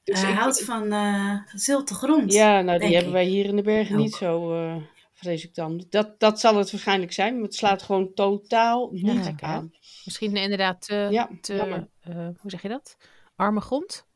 Dus 0.05 0.21
Hij 0.23 0.31
ik- 0.33 0.38
houdt 0.38 0.64
van 0.64 0.92
eh 0.92 1.35
zilte 1.55 1.94
grond. 1.94 2.33
Ja, 2.33 2.61
nou 2.61 2.79
die 2.79 2.88
hebben 2.88 3.07
ik. 3.07 3.12
wij 3.12 3.25
hier 3.25 3.44
in 3.44 3.57
de 3.57 3.62
bergen 3.62 3.97
Ook. 3.97 4.03
niet 4.03 4.14
zo, 4.14 4.55
eh, 4.55 4.77
vrees 5.14 5.44
ik 5.44 5.55
dan. 5.55 5.85
Dat, 5.90 6.21
dat 6.21 6.40
zal 6.40 6.57
het 6.57 6.71
waarschijnlijk 6.71 7.12
zijn, 7.12 7.35
maar 7.35 7.42
het 7.44 7.55
slaat 7.55 7.83
gewoon 7.83 8.14
totaal 8.14 8.88
niet 8.92 9.33
aan. 9.40 9.73
Misschien 10.05 10.37
inderdaad 10.37 10.87
te, 10.87 11.09
Ja, 11.11 11.31
te 11.40 11.55
eh, 12.01 12.14
hoe 12.14 12.51
zeg 12.51 12.62
je 12.62 12.68
dat? 12.68 12.97
Arme 13.37 13.61
grond? 13.61 14.07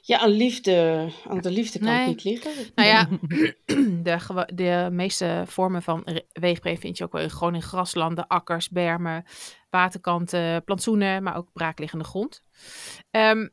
Ja, 0.00 0.18
aan, 0.18 0.28
liefde, 0.30 1.08
aan 1.28 1.40
de 1.40 1.50
liefde 1.50 1.78
kan 1.78 1.88
Nee. 1.88 1.98
het 1.98 2.06
niet 2.08 2.24
liggen. 2.24 2.52
Nou 2.74 2.88
ja, 2.88 3.08
de, 4.02 4.48
de 4.54 4.88
meeste 4.92 5.42
vormen 5.46 5.82
van 5.82 6.02
re- 6.04 6.26
weegbree 6.32 6.78
vind 6.78 6.98
je 6.98 7.04
ook 7.04 7.12
wel 7.12 7.22
in- 7.22 7.30
gewoon 7.30 7.54
in 7.54 7.62
graslanden, 7.62 8.26
akkers, 8.26 8.68
bermen, 8.68 9.24
waterkanten, 9.70 10.64
plantsoenen, 10.64 11.22
maar 11.22 11.36
ook 11.36 11.52
braakliggende 11.52 12.04
grond. 12.04 12.42
Ehm, 13.10 13.48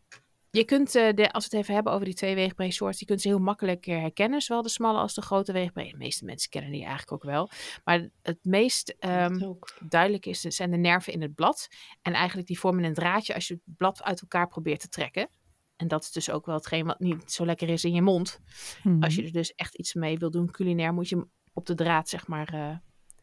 je 0.49 0.63
kunt, 0.63 0.95
eh, 0.95 1.13
de, 1.13 1.31
als 1.31 1.47
we 1.47 1.49
het 1.55 1.61
even 1.63 1.73
hebben 1.73 1.93
over 1.93 2.05
die 2.05 2.13
twee 2.13 2.35
weegbreesoorten, 2.35 2.99
je 2.99 3.05
kunt 3.05 3.21
ze 3.21 3.27
heel 3.27 3.39
makkelijk 3.39 3.85
herkennen, 3.85 4.41
zowel 4.41 4.61
de 4.61 4.69
smalle 4.69 4.99
als 4.99 5.13
de 5.13 5.21
grote 5.21 5.51
weegbree. 5.51 5.91
De 5.91 5.97
meeste 5.97 6.25
mensen 6.25 6.49
kennen 6.49 6.71
die 6.71 6.81
eigenlijk 6.81 7.11
ook 7.11 7.23
wel. 7.31 7.49
Maar 7.83 8.09
het 8.21 8.39
meest 8.41 8.95
ehm, 8.99 9.51
duidelijk 9.87 10.25
is, 10.25 10.39
zijn 10.41 10.71
de 10.71 10.77
nerven 10.77 11.13
in 11.13 11.21
het 11.21 11.35
blad. 11.35 11.67
En 12.01 12.13
eigenlijk 12.13 12.47
die 12.47 12.59
vormen 12.59 12.83
een 12.83 12.93
draadje 12.93 13.33
als 13.33 13.47
je 13.47 13.53
het 13.53 13.77
blad 13.77 14.03
uit 14.03 14.21
elkaar 14.21 14.47
probeert 14.47 14.79
te 14.79 14.89
trekken. 14.89 15.29
En 15.75 15.87
dat 15.87 16.03
is 16.03 16.11
dus 16.11 16.29
ook 16.29 16.45
wel 16.45 16.55
hetgeen 16.55 16.85
wat 16.85 16.99
niet 16.99 17.31
zo 17.31 17.45
lekker 17.45 17.69
is 17.69 17.83
in 17.83 17.93
je 17.93 18.01
mond. 18.01 18.39
Mhm. 18.83 19.03
Als 19.03 19.15
je 19.15 19.23
er 19.23 19.31
dus 19.31 19.53
echt 19.55 19.75
iets 19.75 19.93
mee 19.93 20.17
wil 20.17 20.31
doen, 20.31 20.51
culinair, 20.51 20.93
moet 20.93 21.09
je 21.09 21.15
hem 21.15 21.31
op 21.53 21.65
de 21.65 21.75
draad, 21.75 22.09
zeg 22.09 22.27
maar, 22.27 22.53
eh, 22.53 22.77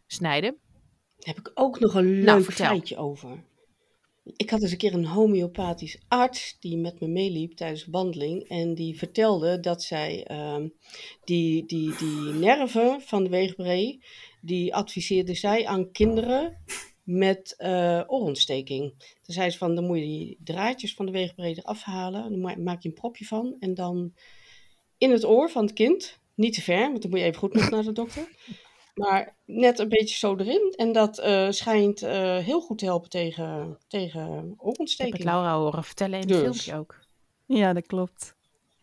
snijden. 0.07 0.59
Daar 1.17 1.35
heb 1.35 1.39
ik 1.39 1.51
ook 1.55 1.81
nog 1.81 1.95
een 1.95 2.11
leuk 2.15 2.25
Nou, 2.25 2.43
vertel. 2.43 2.67
feitje 2.67 2.97
over. 2.97 3.45
Ik 4.37 4.51
had 4.51 4.63
eens 4.63 4.71
een 4.71 4.79
keer 4.79 4.95
een 4.95 5.07
homeopathisch 5.07 6.03
arts 6.09 6.57
die 6.61 6.77
met 6.79 7.01
me 7.01 7.09
meeliep 7.09 7.53
tijdens 7.53 7.87
een 7.87 7.93
wandeling. 7.93 8.49
En 8.49 8.75
die 8.75 8.99
vertelde 8.99 9.61
dat 9.61 9.83
zij 9.83 10.25
ehm, 10.25 10.69
die, 11.25 11.67
die, 11.67 11.97
die 11.97 12.33
nerven 12.33 13.01
van 13.01 13.25
de 13.25 13.31
weegbree, 13.31 14.05
die 14.41 14.75
adviseerde 14.75 15.35
zij 15.35 15.67
aan 15.67 15.91
kinderen 15.91 16.57
met 17.03 17.55
eh 17.59 18.01
oorontsteking. 18.07 18.95
Toen 18.99 19.35
zei 19.35 19.51
ze 19.51 19.59
van, 19.59 19.75
dan 19.75 19.85
moet 19.87 19.99
je 19.99 20.05
die 20.05 20.39
draadjes 20.45 20.95
van 20.95 21.07
de 21.07 21.13
weegbree 21.13 21.55
eraf 21.59 21.83
halen. 21.83 22.31
Dan 22.31 22.41
ma- 22.41 22.57
maak 22.59 22.83
je 22.83 22.89
een 22.89 22.95
propje 22.95 23.25
van. 23.25 23.57
En 23.61 23.75
dan 23.75 24.15
in 24.99 25.11
het 25.11 25.25
oor 25.25 25.51
van 25.51 25.63
het 25.65 25.73
kind, 25.73 26.19
niet 26.35 26.55
te 26.55 26.63
ver, 26.63 26.81
want 26.91 27.03
dan 27.03 27.11
moet 27.11 27.21
je 27.21 27.25
even 27.25 27.39
goed 27.39 27.55
nog 27.55 27.71
naar 27.71 27.83
de 27.83 27.93
dokter. 27.93 28.29
Maar 28.95 29.37
net 29.45 29.79
een 29.79 29.89
beetje 29.89 30.17
zo 30.17 30.37
erin. 30.37 30.75
En 30.77 30.93
dat 30.93 31.19
eh, 31.19 31.47
schijnt 31.51 32.03
eh, 32.03 32.37
heel 32.37 32.61
goed 32.61 32.79
te 32.79 32.85
helpen 32.85 33.11
tegen, 33.11 33.79
tegen 33.89 34.21
Ik 34.27 34.35
heb 34.35 34.45
het 34.45 34.55
oorontsteking. 34.59 35.25
Laura 35.25 35.57
horen 35.57 35.85
vertellen 35.85 36.21
in 36.21 36.29
het 36.29 36.29
Dus. 36.29 36.41
filmpje 36.41 36.75
ook. 36.77 36.99
Ja, 37.47 37.73
dat 37.73 37.87
klopt. 37.87 38.35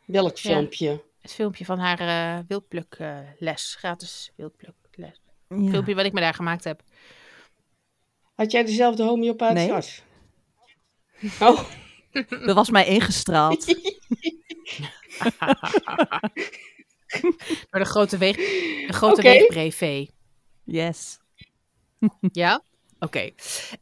Welk 0.05 0.37
Ja. 0.37 0.49
filmpje? 0.51 1.03
Het 1.21 1.33
filmpje 1.33 1.65
van 1.65 1.79
haar 1.79 1.99
eh 1.99 2.43
wildplukles, 2.47 3.75
gratis 3.75 4.31
wildplukles. 4.35 5.21
Ja. 5.49 5.69
Filmpje 5.69 5.95
wat 5.95 6.05
ik 6.05 6.13
me 6.13 6.19
daar 6.19 6.33
gemaakt 6.33 6.63
heb. 6.63 6.81
Had 8.37 8.51
jij 8.51 8.63
dezelfde 8.63 9.03
homeopathische 9.03 10.01
Nee. 11.19 11.31
Oh, 11.49 11.63
Dat 12.45 12.55
was 12.55 12.69
mij 12.69 12.87
ingestraald. 12.87 13.65
Maar 17.71 17.81
de 17.81 17.85
grote, 17.85 18.17
weeg, 18.17 18.35
de 18.35 18.93
grote 18.93 19.21
Oké. 19.21 19.29
weegbree-vee. 19.29 20.11
Yes. 20.63 21.19
Ja? 22.31 22.61
Oké. 22.99 23.29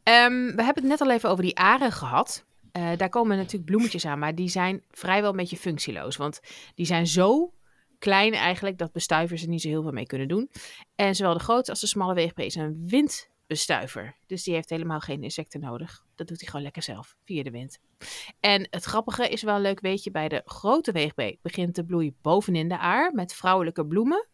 Ehm, 0.02 0.56
we 0.56 0.62
hebben 0.62 0.82
het 0.82 0.84
net 0.84 1.00
al 1.00 1.10
even 1.10 1.30
over 1.30 1.44
die 1.44 1.56
aren 1.56 1.92
gehad. 1.92 2.44
Eh, 2.72 2.90
daar 2.96 3.08
komen 3.08 3.36
natuurlijk 3.36 3.64
bloemetjes 3.64 4.06
aan, 4.06 4.18
maar 4.18 4.34
die 4.34 4.48
zijn 4.48 4.84
vrijwel 4.90 5.30
een 5.30 5.36
beetje 5.36 5.56
functieloos. 5.56 6.16
Want 6.16 6.40
die 6.74 6.86
zijn 6.86 7.06
zo 7.06 7.52
klein 7.98 8.32
eigenlijk 8.32 8.78
dat 8.78 8.92
bestuivers 8.92 9.42
er 9.42 9.48
niet 9.48 9.62
zo 9.62 9.68
heel 9.68 9.82
veel 9.82 9.92
mee 9.92 10.06
kunnen 10.06 10.28
doen. 10.28 10.50
En 10.94 11.14
zowel 11.14 11.34
de 11.34 11.40
grote 11.40 11.70
als 11.70 11.80
de 11.80 11.86
smalle 11.86 12.14
weegbree 12.14 12.46
is 12.46 12.54
een 12.54 12.82
windbestuiver. 13.46 14.16
Dus 14.26 14.42
die 14.42 14.54
heeft 14.54 14.70
helemaal 14.70 15.00
geen 15.00 15.22
insecten 15.22 15.60
nodig. 15.60 16.04
Dat 16.14 16.28
doet 16.28 16.40
hij 16.40 16.48
gewoon 16.48 16.62
lekker 16.62 16.82
zelf, 16.82 17.16
via 17.24 17.42
de 17.42 17.50
wind. 17.50 17.78
En 18.40 18.66
het 18.70 18.84
grappige 18.84 19.28
is 19.28 19.42
wel 19.42 19.54
een 19.54 19.60
leuk 19.60 19.80
weetje, 19.80 20.10
bij 20.10 20.28
de 20.28 20.42
grote 20.44 20.92
weegbree 20.92 21.38
begint 21.42 21.74
de 21.74 21.84
bloei 21.84 22.14
bovenin 22.22 22.68
de 22.68 22.78
aar 22.78 23.14
met 23.14 23.34
vrouwelijke 23.34 23.86
bloemen. 23.86 24.28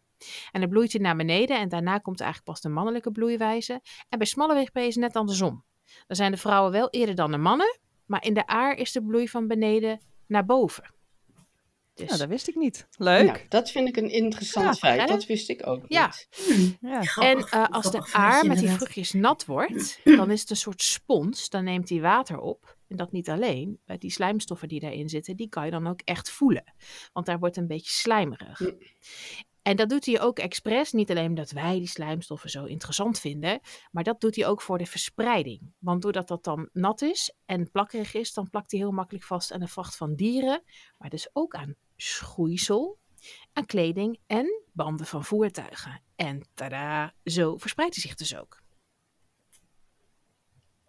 En 0.51 0.61
dan 0.61 0.69
bloeit 0.69 0.91
hij 0.91 1.01
naar 1.01 1.15
beneden 1.15 1.59
en 1.59 1.69
daarna 1.69 1.97
komt 1.97 2.19
eigenlijk 2.19 2.51
pas 2.51 2.61
de 2.61 2.69
mannelijke 2.69 3.11
bloeiwijze. 3.11 3.81
En 4.09 4.17
bij 4.17 4.27
smalle 4.27 4.53
weegbree 4.53 4.87
is 4.87 4.95
het 4.95 5.03
net 5.03 5.15
andersom. 5.15 5.63
Dan 6.07 6.15
zijn 6.15 6.31
de 6.31 6.37
vrouwen 6.37 6.71
wel 6.71 6.89
eerder 6.89 7.15
dan 7.15 7.31
de 7.31 7.37
mannen, 7.37 7.79
maar 8.05 8.23
in 8.23 8.33
de 8.33 8.47
aar 8.47 8.75
is 8.75 8.91
de 8.91 9.03
bloei 9.03 9.29
van 9.29 9.47
beneden 9.47 9.99
naar 10.27 10.45
boven. 10.45 10.92
Dus 11.93 12.07
Nou, 12.07 12.19
dat 12.19 12.27
wist 12.29 12.47
ik 12.47 12.55
niet. 12.55 12.87
Leuk. 12.97 13.25
nou, 13.25 13.37
dat 13.49 13.71
vind 13.71 13.87
ik 13.87 13.97
een 13.97 14.09
interessant 14.11 14.65
Ja, 14.65 14.73
feit. 14.73 14.99
hè? 15.01 15.05
Dat 15.05 15.25
wist 15.25 15.49
ik 15.49 15.67
ook 15.67 15.85
Ja. 15.87 16.05
niet. 16.47 16.77
Ja. 16.81 17.01
En 17.19 17.37
eh, 17.49 17.65
als 17.69 17.91
de 17.91 18.09
aar 18.11 18.45
met 18.45 18.57
die 18.59 18.69
vruchtjes 18.69 19.13
nat 19.13 19.45
wordt, 19.45 19.99
dan 20.17 20.31
is 20.31 20.41
het 20.41 20.49
een 20.49 20.55
soort 20.55 20.81
spons. 20.81 21.49
Dan 21.49 21.63
neemt 21.63 21.89
hij 21.89 22.01
water 22.01 22.39
op. 22.39 22.77
En 22.87 22.97
dat 22.97 23.11
niet 23.11 23.29
alleen. 23.29 23.79
Bij 23.85 23.97
die 23.97 24.11
slijmstoffen 24.11 24.67
die 24.67 24.79
daarin 24.79 25.09
zitten, 25.09 25.35
die 25.35 25.49
kan 25.49 25.65
je 25.65 25.71
dan 25.71 25.87
ook 25.87 26.01
echt 26.03 26.29
voelen. 26.31 26.73
Want 27.13 27.25
daar 27.25 27.39
wordt 27.39 27.57
een 27.57 27.67
beetje 27.67 27.91
slijmerig. 27.91 28.61
En 29.63 29.75
dat 29.75 29.89
doet 29.89 30.05
hij 30.05 30.21
ook 30.21 30.39
expres. 30.39 30.91
Niet 30.91 31.09
alleen 31.09 31.27
omdat 31.27 31.51
wij 31.51 31.77
die 31.77 31.87
slijmstoffen 31.87 32.49
zo 32.49 32.65
interessant 32.65 33.19
vinden. 33.19 33.59
Maar 33.91 34.03
dat 34.03 34.21
doet 34.21 34.35
hij 34.35 34.47
ook 34.47 34.61
voor 34.61 34.77
de 34.77 34.85
verspreiding. 34.85 35.73
Want 35.79 36.01
doordat 36.01 36.27
dat 36.27 36.43
dan 36.43 36.69
nat 36.73 37.01
is 37.01 37.35
en 37.45 37.71
plakkerig 37.71 38.13
is, 38.13 38.33
dan 38.33 38.49
plakt 38.49 38.71
hij 38.71 38.79
heel 38.79 38.91
makkelijk 38.91 39.25
vast 39.25 39.51
aan 39.51 39.59
de 39.59 39.67
vacht 39.67 39.95
van 39.95 40.15
dieren. 40.15 40.63
Maar 40.97 41.09
dus 41.09 41.29
ook 41.33 41.55
aan 41.55 41.75
schoeisel, 41.95 42.99
aan 43.53 43.65
kleding 43.65 44.19
en 44.27 44.63
banden 44.73 45.05
van 45.05 45.23
voertuigen. 45.23 46.01
En 46.15 46.47
tada, 46.53 47.13
zo 47.23 47.57
verspreidt 47.57 47.95
hij 47.95 48.03
zich 48.03 48.15
dus 48.15 48.35
ook. 48.35 48.62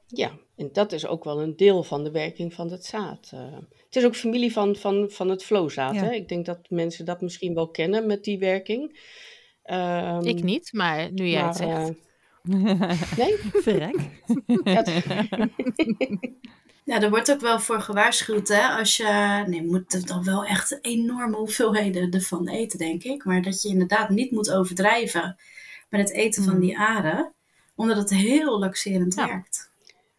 Ja, 0.07 0.31
en 0.57 0.69
dat 0.73 0.93
is 0.93 1.07
ook 1.07 1.25
wel 1.25 1.41
een 1.43 1.57
deel 1.57 1.83
van 1.83 2.05
de 2.05 2.11
werking 2.11 2.55
van 2.55 2.71
het 2.71 2.85
zaad. 2.85 3.31
eh. 3.35 3.41
het 3.87 3.97
is 3.97 4.05
ook 4.05 4.17
familie 4.17 4.53
van, 4.53 4.77
van, 4.77 5.11
van 5.11 5.29
het 5.29 5.45
flozaad. 5.45 5.95
Ja. 5.95 6.01
Hè? 6.05 6.13
Ik 6.13 6.29
denk 6.29 6.47
dat 6.47 6.59
mensen 6.69 7.05
dat 7.05 7.21
misschien 7.21 7.55
wel 7.55 7.69
kennen 7.69 8.07
met 8.07 8.25
die 8.25 8.39
werking. 8.39 9.01
Ehm, 9.63 10.21
Ik 10.27 10.43
niet, 10.43 10.73
maar 10.73 11.13
nu 11.13 11.27
jij 11.27 11.43
het 11.43 11.57
zegt. 11.57 11.89
eh, 11.89 11.95
nee, 13.19 13.37
Verrek. 13.53 13.97
ja, 14.65 14.83
Ja, 16.85 17.01
er 17.03 17.11
wordt 17.11 17.33
ook 17.33 17.41
wel 17.41 17.61
voor 17.61 17.81
gewaarschuwd, 17.81 18.49
hè. 18.49 18.67
Als 18.69 18.97
je, 18.97 19.43
nee, 19.47 19.61
je 19.61 19.67
moet 19.67 19.93
er 19.95 20.07
dan 20.07 20.25
wel 20.25 20.45
echt 20.45 20.79
enorme 20.83 21.37
hoeveelheden 21.37 22.11
ervan 22.11 22.49
eten, 22.49 22.79
denk 22.79 23.03
ik. 23.05 23.25
Maar 23.25 23.43
dat 23.43 23.63
je 23.63 23.69
inderdaad 23.69 24.09
niet 24.09 24.31
moet 24.31 24.53
overdrijven 24.53 25.37
met 25.89 26.01
het 26.01 26.13
eten 26.13 26.43
van 26.45 26.61
die 26.61 26.79
aren. 26.79 27.35
Omdat 27.77 27.97
het 27.97 28.11
heel 28.11 28.59
laxerend 28.59 29.15
Ja. 29.15 29.27
werkt. 29.27 29.73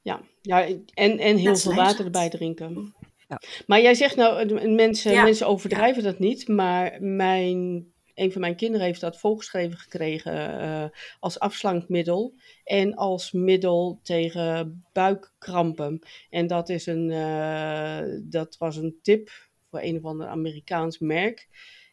Ja, 0.06 0.22
ja, 0.42 0.68
en, 0.94 1.18
en 1.18 1.38
heel 1.38 1.56
veel 1.56 1.74
water 1.74 2.06
erbij 2.06 2.30
drinken. 2.30 2.96
Ja. 3.28 3.42
Maar 3.68 3.82
jij 3.82 3.94
zegt 3.94 4.16
nou, 4.16 4.58
eh, 4.58 4.76
mensen, 4.76 5.12
Ja. 5.12 5.24
mensen 5.24 5.48
overdrijven 5.48 6.04
dat 6.04 6.20
niet. 6.20 6.48
Maar 6.48 6.98
mijn, 7.02 7.86
een 8.14 8.32
van 8.32 8.42
mijn 8.42 8.56
kinderen 8.56 8.86
heeft 8.86 9.02
dat 9.02 9.20
voorgeschreven 9.20 9.78
gekregen 9.78 10.60
eh, 10.60 10.86
als 11.20 11.40
afslankmiddel. 11.40 12.34
En 12.64 12.96
als 12.96 13.32
middel 13.32 14.00
tegen 14.04 14.84
buikkrampen. 14.94 16.00
En 16.30 16.48
dat, 16.48 16.70
is 16.70 16.86
een, 16.86 17.12
eh, 17.12 18.00
dat 18.24 18.58
was 18.58 18.76
een 18.76 19.00
tip 19.02 19.30
voor 19.70 19.82
een 19.82 19.98
of 19.98 20.04
ander 20.04 20.28
Amerikaans 20.28 21.00
merk. 21.00 21.48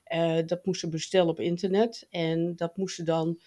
Eh, 0.04 0.38
dat 0.46 0.66
moesten 0.66 0.90
bestellen 0.90 1.28
op 1.28 1.40
internet. 1.40 2.06
En 2.10 2.56
dat 2.56 2.76
moesten 2.76 3.04
dan 3.04 3.40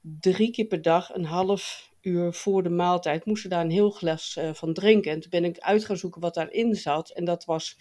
drie 0.00 0.50
keer 0.50 0.66
per 0.66 0.82
dag, 0.82 1.14
een 1.14 1.24
half 1.24 1.92
uur 2.04 2.32
voor 2.32 2.62
de 2.62 2.70
maaltijd, 2.70 3.24
moesten 3.24 3.50
daar 3.50 3.64
een 3.64 3.70
heel 3.70 3.90
glas 3.90 4.36
eh, 4.36 4.54
van 4.54 4.72
drinken. 4.72 5.12
En 5.12 5.20
toen 5.20 5.30
ben 5.30 5.44
ik 5.44 5.58
uit 5.58 5.84
gaan 5.84 5.96
zoeken 5.96 6.20
wat 6.20 6.34
daarin 6.34 6.74
zat. 6.74 7.10
En 7.10 7.24
dat 7.24 7.44
was 7.44 7.78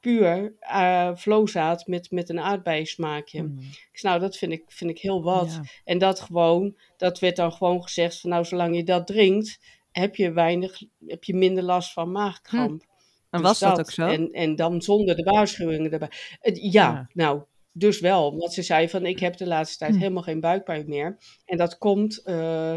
puur 0.00 0.56
eh 0.58 1.10
vlozaad 1.14 1.86
met, 1.86 2.10
met 2.10 2.28
een 2.28 2.40
aardbeiensmaakje. 2.40 3.42
Mm. 3.42 3.58
Ik 3.60 3.98
zei, 3.98 4.12
nou, 4.12 4.24
dat 4.24 4.36
vind 4.36 4.52
ik, 4.52 4.64
vind 4.66 4.90
ik 4.90 4.98
heel 4.98 5.22
wat. 5.22 5.50
Ja. 5.52 5.62
En 5.84 5.98
dat 5.98 6.20
gewoon, 6.20 6.76
dat 6.96 7.18
werd 7.18 7.36
dan 7.36 7.52
gewoon 7.52 7.82
gezegd 7.82 8.20
van 8.20 8.30
nou, 8.30 8.44
zolang 8.44 8.76
je 8.76 8.84
dat 8.84 9.06
drinkt 9.06 9.58
heb 9.98 10.16
je 10.16 10.32
weinig, 10.32 10.82
heb 11.06 11.24
je 11.24 11.34
minder 11.34 11.62
last 11.62 11.92
van 11.92 12.10
maagkramp. 12.10 12.82
En 13.30 13.40
Dus 13.40 13.40
was 13.40 13.58
dat 13.58 13.78
ook 13.78 13.90
zo? 13.90 14.06
En, 14.06 14.30
en 14.32 14.56
dan 14.56 14.82
zonder 14.82 15.16
de 15.16 15.22
waarschuwingen 15.22 15.92
erbij. 15.92 16.10
Ja. 16.52 17.08
nou, 17.12 17.42
dus 17.72 18.00
wel. 18.00 18.36
Want 18.36 18.52
ze 18.52 18.62
zei 18.62 18.88
van, 18.88 19.06
ik 19.06 19.18
heb 19.18 19.36
de 19.36 19.46
laatste 19.46 19.78
tijd 19.78 19.94
Hm. 19.94 19.98
helemaal 19.98 20.22
geen 20.22 20.40
buikpijn 20.40 20.84
meer. 20.88 21.18
En 21.44 21.56
dat 21.56 21.78
komt 21.78 22.22
eh, 22.22 22.76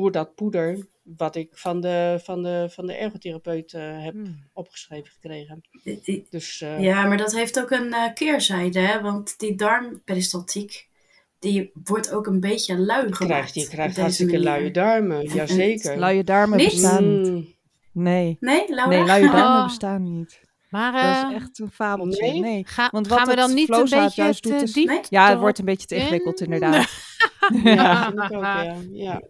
door 0.00 0.12
dat 0.12 0.34
poeder 0.34 0.86
wat 1.16 1.36
ik 1.36 1.48
van 1.52 1.80
de, 1.80 2.20
van 2.22 2.42
de, 2.42 2.68
van 2.70 2.86
de 2.86 2.92
ergotherapeut 2.92 3.72
eh, 3.72 3.82
heb 4.04 4.12
Hmm. 4.12 4.44
opgeschreven 4.52 5.10
gekregen. 5.12 5.60
Die- 5.82 6.26
Dus 6.30 6.60
eh, 6.60 6.80
Ja, 6.80 7.04
maar 7.06 7.16
dat 7.16 7.32
heeft 7.34 7.60
ook 7.60 7.70
een 7.70 7.92
eh, 7.92 8.12
keerzijde, 8.14 8.78
hè? 8.80 9.00
want 9.00 9.38
die 9.38 9.54
darmperistaltiek, 9.54 10.88
die 11.38 11.70
wordt 11.84 12.12
ook 12.12 12.26
een 12.26 12.40
beetje 12.40 12.78
lui 12.78 13.00
gemaakt. 13.00 13.16
krijgt, 13.24 13.54
je 13.54 13.68
krijgt 13.68 13.96
hartstikke 13.96 14.32
manier. 14.32 14.48
luie 14.60 14.70
darmen, 14.70 15.20
En- 15.20 15.34
jazeker. 15.34 15.98
Luie 15.98 16.24
darmen 16.24 16.58
Niet? 16.58 16.70
bestaan 16.70 17.20
niet. 17.22 17.28
Mm, 17.30 17.56
Nee. 17.92 18.36
Nee, 18.40 18.64
Laura? 18.68 18.88
Nee, 18.96 19.04
luie 19.04 19.30
darmen 19.32 19.58
Oh. 19.60 19.64
bestaan 19.68 20.02
niet. 20.18 20.40
Maar 20.70 20.92
Dat 21.22 21.30
is 21.32 21.36
echt 21.42 21.58
een 21.58 21.70
fabeltje. 21.70 22.22
Nee? 22.30 22.40
Nee. 22.40 22.64
ga, 22.66 22.88
Want 22.92 23.06
wat 23.08 23.18
gaan 23.18 23.26
we 23.26 23.32
het 23.32 23.40
dan 23.40 23.54
niet 23.54 23.68
een 23.70 23.82
beetje 23.82 24.22
juist 24.22 24.42
te 24.42 24.48
doet 24.48 24.62
is- 24.62 24.72
diep? 24.72 24.86
Nee? 24.88 25.00
Ja, 25.08 25.28
het 25.30 25.38
wordt 25.38 25.58
een 25.58 25.64
beetje 25.64 25.86
te 25.86 25.94
ingewikkeld 25.94 26.40
in? 26.40 26.44
inderdaad. 26.52 26.88
ja, 27.64 28.12
ja. 28.30 28.74
ja. 28.92 29.22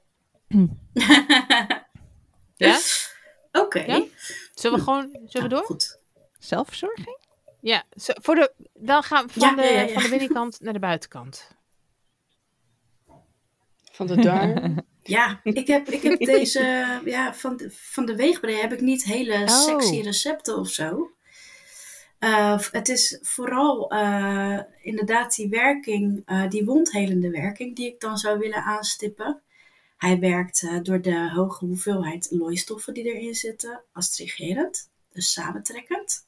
Ja? 2.56 2.78
Oké. 3.52 3.80
Ja? 3.80 4.04
Zullen 4.54 4.78
we 4.78 4.84
gewoon, 4.84 5.08
zullen 5.10 5.28
we 5.30 5.38
Nou, 5.38 5.48
door? 5.48 5.64
Goed. 5.64 5.98
Zelfverzorging? 6.38 7.18
Ja, 7.60 7.84
zo, 7.96 8.12
voor 8.22 8.34
de, 8.34 8.52
dan 8.74 9.02
gaan 9.02 9.26
we 9.26 9.32
van, 9.32 9.48
Ja, 9.48 9.54
de, 9.54 9.62
ja, 9.62 9.68
ja, 9.68 9.80
ja. 9.80 9.92
van 9.92 10.02
de 10.02 10.08
binnenkant 10.08 10.60
naar 10.60 10.72
de 10.72 10.78
buitenkant. 10.78 11.50
Van 13.92 14.06
de 14.06 14.16
darm. 14.16 14.76
Ja, 15.02 15.40
ik 15.42 15.66
heb, 15.66 15.88
ik 15.88 16.02
heb 16.02 16.18
deze, 16.18 17.00
ja, 17.04 17.34
van 17.34 17.56
de, 17.56 17.70
van 17.70 18.06
de 18.06 18.16
weegbree 18.16 18.56
heb 18.56 18.72
ik 18.72 18.80
niet 18.80 19.04
hele 19.04 19.34
Oh. 19.34 19.46
sexy 19.46 20.00
recepten 20.00 20.56
of 20.58 20.68
zo. 20.68 21.10
Eh, 22.18 22.58
het 22.70 22.88
is 22.88 23.18
vooral 23.22 23.90
eh, 23.90 24.58
inderdaad 24.80 25.34
die 25.34 25.48
werking, 25.48 26.22
eh, 26.26 26.48
die 26.48 26.64
wondhelende 26.64 27.30
werking, 27.30 27.76
die 27.76 27.86
ik 27.86 28.00
dan 28.00 28.18
zou 28.18 28.38
willen 28.38 28.62
aanstippen. 28.62 29.42
Hij 29.98 30.18
werkt 30.18 30.62
eh, 30.62 30.78
door 30.82 31.00
de 31.00 31.30
hoge 31.30 31.64
hoeveelheid 31.64 32.28
looistoffen 32.30 32.94
die 32.94 33.04
erin 33.04 33.34
zitten, 33.34 33.82
astringerend, 33.92 34.90
dus 35.12 35.32
samentrekkend. 35.32 36.26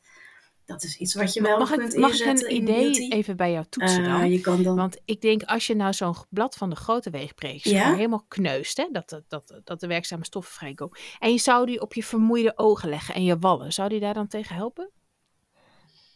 Dat 0.64 0.82
is 0.82 0.96
iets 0.96 1.14
wat 1.14 1.32
je 1.32 1.42
wel 1.42 1.58
Mag 1.58 1.70
kunt 1.70 1.92
ik, 1.94 2.00
mag 2.00 2.12
ik 2.12 2.18
inzetten 2.18 2.50
een 2.50 2.56
in 2.56 2.62
idee 2.62 2.82
beauty. 2.90 3.08
even 3.08 3.36
bij 3.36 3.52
jou 3.52 3.64
toetsen 3.68 4.04
Eh, 4.04 4.18
dan? 4.18 4.30
je 4.30 4.40
kan 4.40 4.62
dan 4.62 4.76
Want 4.76 4.96
ik 5.04 5.20
denk, 5.20 5.42
als 5.42 5.66
je 5.66 5.74
nou 5.74 5.92
zo'n 5.92 6.14
blad 6.28 6.56
van 6.56 6.70
de 6.70 6.76
grote 6.76 7.10
weegpreek 7.10 7.64
Ja? 7.64 7.94
helemaal 7.94 8.24
kneust, 8.28 8.76
hè, 8.76 8.88
dat, 8.92 9.08
dat, 9.08 9.24
dat, 9.28 9.60
dat 9.64 9.80
de 9.80 9.86
werkzame 9.86 10.24
stoffen 10.24 10.52
vrijkomen. 10.54 10.98
En 11.18 11.32
je 11.32 11.38
zou 11.38 11.66
die 11.66 11.80
op 11.80 11.94
je 11.94 12.04
vermoeide 12.04 12.58
ogen 12.58 12.88
leggen 12.88 13.14
en 13.14 13.24
je 13.24 13.38
wallen. 13.38 13.72
Zou 13.72 13.88
die 13.88 14.00
daar 14.00 14.14
dan 14.14 14.28
tegen 14.28 14.54
helpen? 14.54 14.90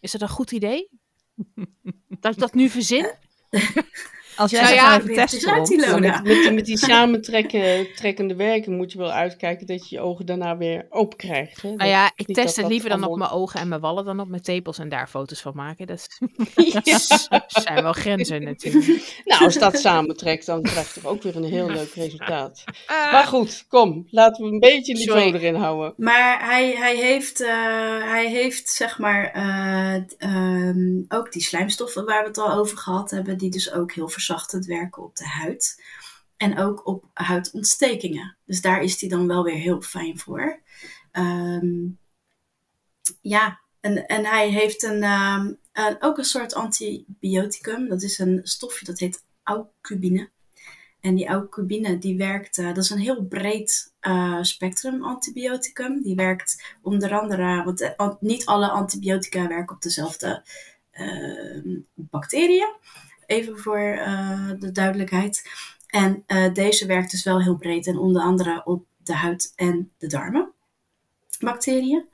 Is 0.01 0.13
dat 0.13 0.21
een 0.21 0.29
goed 0.29 0.53
idee? 0.53 0.89
dat 2.21 2.33
ik 2.33 2.39
dat 2.39 2.55
nu 2.55 2.69
verzin? 2.69 3.13
Als 4.37 4.51
jij 4.51 4.63
Nou 4.63 4.75
ja, 4.75 5.03
weer 5.03 5.17
testen. 5.17 5.61
Met, 6.01 6.01
met 6.01 6.25
die, 6.25 6.51
met 6.51 6.65
die 6.67 6.79
samentrekkende 6.79 8.35
werking 8.35 8.77
moet 8.77 8.93
je 8.93 8.99
wel 8.99 9.11
uitkijken 9.11 9.67
dat 9.67 9.89
je 9.89 9.97
je 9.97 10.03
ogen 10.03 10.27
daarna 10.27 10.57
weer 10.57 10.87
open 10.91 11.17
krijgt. 11.17 11.63
Hè? 11.63 11.73
Nou 11.73 11.91
ja, 11.91 12.13
ik 12.17 12.27
test 12.27 12.37
dat 12.37 12.47
het 12.47 12.57
dat 12.57 12.71
liever 12.71 12.89
dan 12.89 13.05
op 13.05 13.19
mijn 13.19 13.31
ogen 13.31 13.61
en 13.61 13.69
mijn 13.69 13.81
wallen 13.81 14.05
dan 14.05 14.21
op 14.21 14.29
mijn 14.29 14.43
tepels 14.43 14.79
en 14.79 14.89
daar 14.89 15.09
foto's 15.09 15.41
van 15.41 15.53
maken. 15.55 15.87
Dat 15.87 16.09
Ja. 16.85 16.99
zijn 17.47 17.83
wel 17.83 17.93
grenzen 17.93 18.43
natuurlijk. 18.43 19.23
Nou, 19.25 19.45
als 19.45 19.59
dat 19.59 19.79
samentrekt, 19.79 20.47
dan 20.47 20.63
krijg 20.63 20.95
je 20.95 21.01
toch 21.01 21.11
ook 21.11 21.23
weer 21.23 21.37
een 21.37 21.45
heel 21.45 21.67
leuk 21.67 21.95
resultaat. 21.95 22.65
Ah. 22.87 23.13
Maar 23.13 23.27
goed, 23.27 23.65
kom, 23.69 24.07
laten 24.11 24.45
we 24.45 24.53
een 24.53 24.61
beetje 24.61 24.97
Sorry. 24.97 25.23
niveau 25.23 25.43
erin 25.43 25.55
houden. 25.55 25.95
Maar 25.97 26.45
hij, 26.45 26.75
hij, 26.77 26.97
heeft, 26.97 27.41
eh, 27.41 27.49
hij 28.11 28.31
heeft, 28.31 28.69
zeg 28.69 28.99
maar, 28.99 29.31
eh, 29.33 29.95
ehm, 30.19 31.03
ook 31.09 31.33
die 31.33 31.43
slijmstoffen 31.43 32.05
waar 32.05 32.23
we 32.23 32.29
het 32.29 32.39
al 32.39 32.53
over 32.53 32.79
gehad 32.79 33.11
hebben, 33.11 33.39
die 33.39 33.51
dus 33.51 33.73
ook 33.73 33.93
heel 33.93 34.09
verzachtend 34.25 34.67
werken 34.67 35.03
op 35.03 35.17
de 35.17 35.27
huid. 35.27 35.83
En 36.37 36.59
ook 36.59 36.87
op 36.87 37.05
huidontstekingen. 37.13 38.37
Dus 38.45 38.61
daar 38.61 38.83
is 38.83 39.01
hij 39.01 39.09
dan 39.09 39.27
wel 39.27 39.45
weer 39.45 39.55
heel 39.59 39.81
fijn 39.83 40.19
voor. 40.19 40.61
Ehm, 41.13 41.87
ja, 43.21 43.61
en, 43.81 44.07
en 44.07 44.25
hij 44.25 44.49
heeft 44.51 44.83
een, 44.83 45.03
ehm, 45.03 45.53
een- 45.73 45.97
ook 46.03 46.19
een 46.19 46.25
soort 46.25 46.55
antibioticum. 46.55 47.89
Dat 47.89 48.03
is 48.03 48.19
een 48.19 48.41
stofje 48.43 48.85
dat 48.85 48.99
heet 48.99 49.25
aucubine. 49.43 50.31
En 51.01 51.15
die 51.15 51.27
aucubine 51.27 51.99
die 51.99 52.17
werkt, 52.17 52.59
eh, 52.59 52.67
dat 52.67 52.77
is 52.85 52.91
een 52.91 52.99
heel 52.99 53.25
breed 53.25 53.93
eh, 54.01 54.43
spectrum 54.43 55.05
antibioticum. 55.05 56.03
Die 56.03 56.15
werkt 56.15 56.77
onder 56.83 57.21
andere, 57.21 57.65
want 57.65 57.81
eh, 57.81 58.11
niet 58.21 58.47
alle 58.47 58.69
antibiotica 58.71 59.49
werken 59.49 59.75
op 59.77 59.83
dezelfde 59.83 60.43
eh, 60.91 61.79
bacteriën. 61.95 62.75
Even 63.27 63.59
voor 63.59 63.79
eh, 63.79 64.51
de 64.59 64.73
duidelijkheid. 64.73 65.51
En 65.87 66.23
eh, 66.27 66.55
deze 66.55 66.87
werkt 66.87 67.11
dus 67.11 67.25
wel 67.25 67.43
heel 67.43 67.57
breed 67.57 67.87
en 67.87 67.99
onder 67.99 68.23
andere 68.23 68.65
op 68.65 68.87
de 68.97 69.15
huid 69.15 69.53
en 69.57 69.93
de 69.99 70.07
darmen 70.07 70.53
bacteriën. 71.39 72.09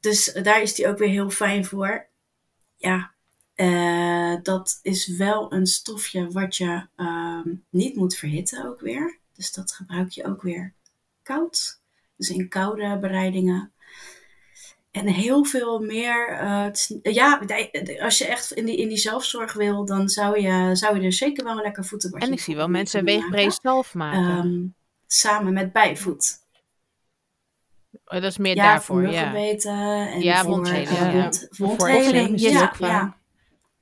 Dus 0.00 0.32
daar 0.42 0.62
is 0.62 0.74
die 0.74 0.88
ook 0.88 0.98
weer 0.98 1.08
heel 1.08 1.30
fijn 1.30 1.64
voor. 1.64 2.06
Ja, 2.76 3.12
eh, 3.54 4.34
dat 4.42 4.78
is 4.82 5.06
wel 5.06 5.52
een 5.52 5.66
stofje 5.66 6.30
wat 6.30 6.56
je 6.56 6.86
ehm, 6.96 7.54
niet 7.68 7.96
moet 7.96 8.16
verhitten 8.16 8.66
ook 8.66 8.80
weer. 8.80 9.18
Dus 9.32 9.52
dat 9.52 9.72
gebruik 9.72 10.10
je 10.10 10.24
ook 10.24 10.42
weer 10.42 10.74
koud. 11.22 11.80
Dus 12.16 12.30
in 12.30 12.48
koude 12.48 12.98
bereidingen. 12.98 13.71
En 14.92 15.06
heel 15.06 15.44
veel 15.44 15.80
meer. 15.80 16.28
eh, 16.28 16.62
het 16.62 16.98
ja, 17.02 17.40
als 18.00 18.18
je 18.18 18.26
echt 18.26 18.52
in 18.52 18.64
die, 18.64 18.76
in 18.76 18.88
die 18.88 18.96
zelfzorg 18.96 19.52
wil, 19.52 19.84
dan 19.84 20.08
zou 20.08 20.40
je, 20.40 20.76
zou 20.76 20.98
je 21.00 21.06
er 21.06 21.12
zeker 21.12 21.44
wel 21.44 21.56
een 21.56 21.62
lekker 21.62 21.84
voetenbadje 21.84 22.26
En 22.26 22.32
ik 22.32 22.40
zie 22.40 22.56
wel 22.56 22.68
mensen 22.68 23.04
weegbree 23.04 23.50
zelf 23.50 23.94
maken. 23.94 24.36
Ehm, 24.38 24.64
samen 25.06 25.52
met 25.52 25.72
bijvoet. 25.72 26.40
Oh, 28.04 28.20
dat 28.20 28.22
is 28.22 28.38
meer 28.38 28.56
ja, 28.56 28.62
daarvoor, 28.62 29.02
voor 29.02 29.12
ja. 29.12 29.24
en 29.64 30.20
Ja, 30.20 30.44
voor 30.44 30.66
eh, 30.66 30.84
ja. 31.12 31.22
wond- 31.22 32.34
is 32.34 32.40
die 32.40 32.50
Ja, 32.50 32.72
fijn. 32.74 32.90
ja. 32.90 33.16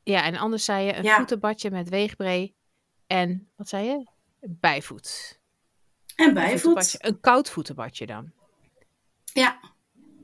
Ja, 0.02 0.24
en 0.24 0.36
anders 0.36 0.64
zei 0.64 0.86
je 0.86 0.96
een 0.96 1.02
Ja. 1.02 1.16
voetenbadje 1.16 1.70
met 1.70 1.88
weegbree 1.88 2.54
en, 3.06 3.50
wat 3.56 3.68
zei 3.68 3.86
je? 3.86 4.06
Bijvoet. 4.40 5.38
En 6.16 6.34
bijvoet. 6.34 6.96
Een 6.98 7.20
koud 7.20 7.50
voetenbadje 7.50 8.06
dan. 8.06 8.32
Ja. 9.32 9.60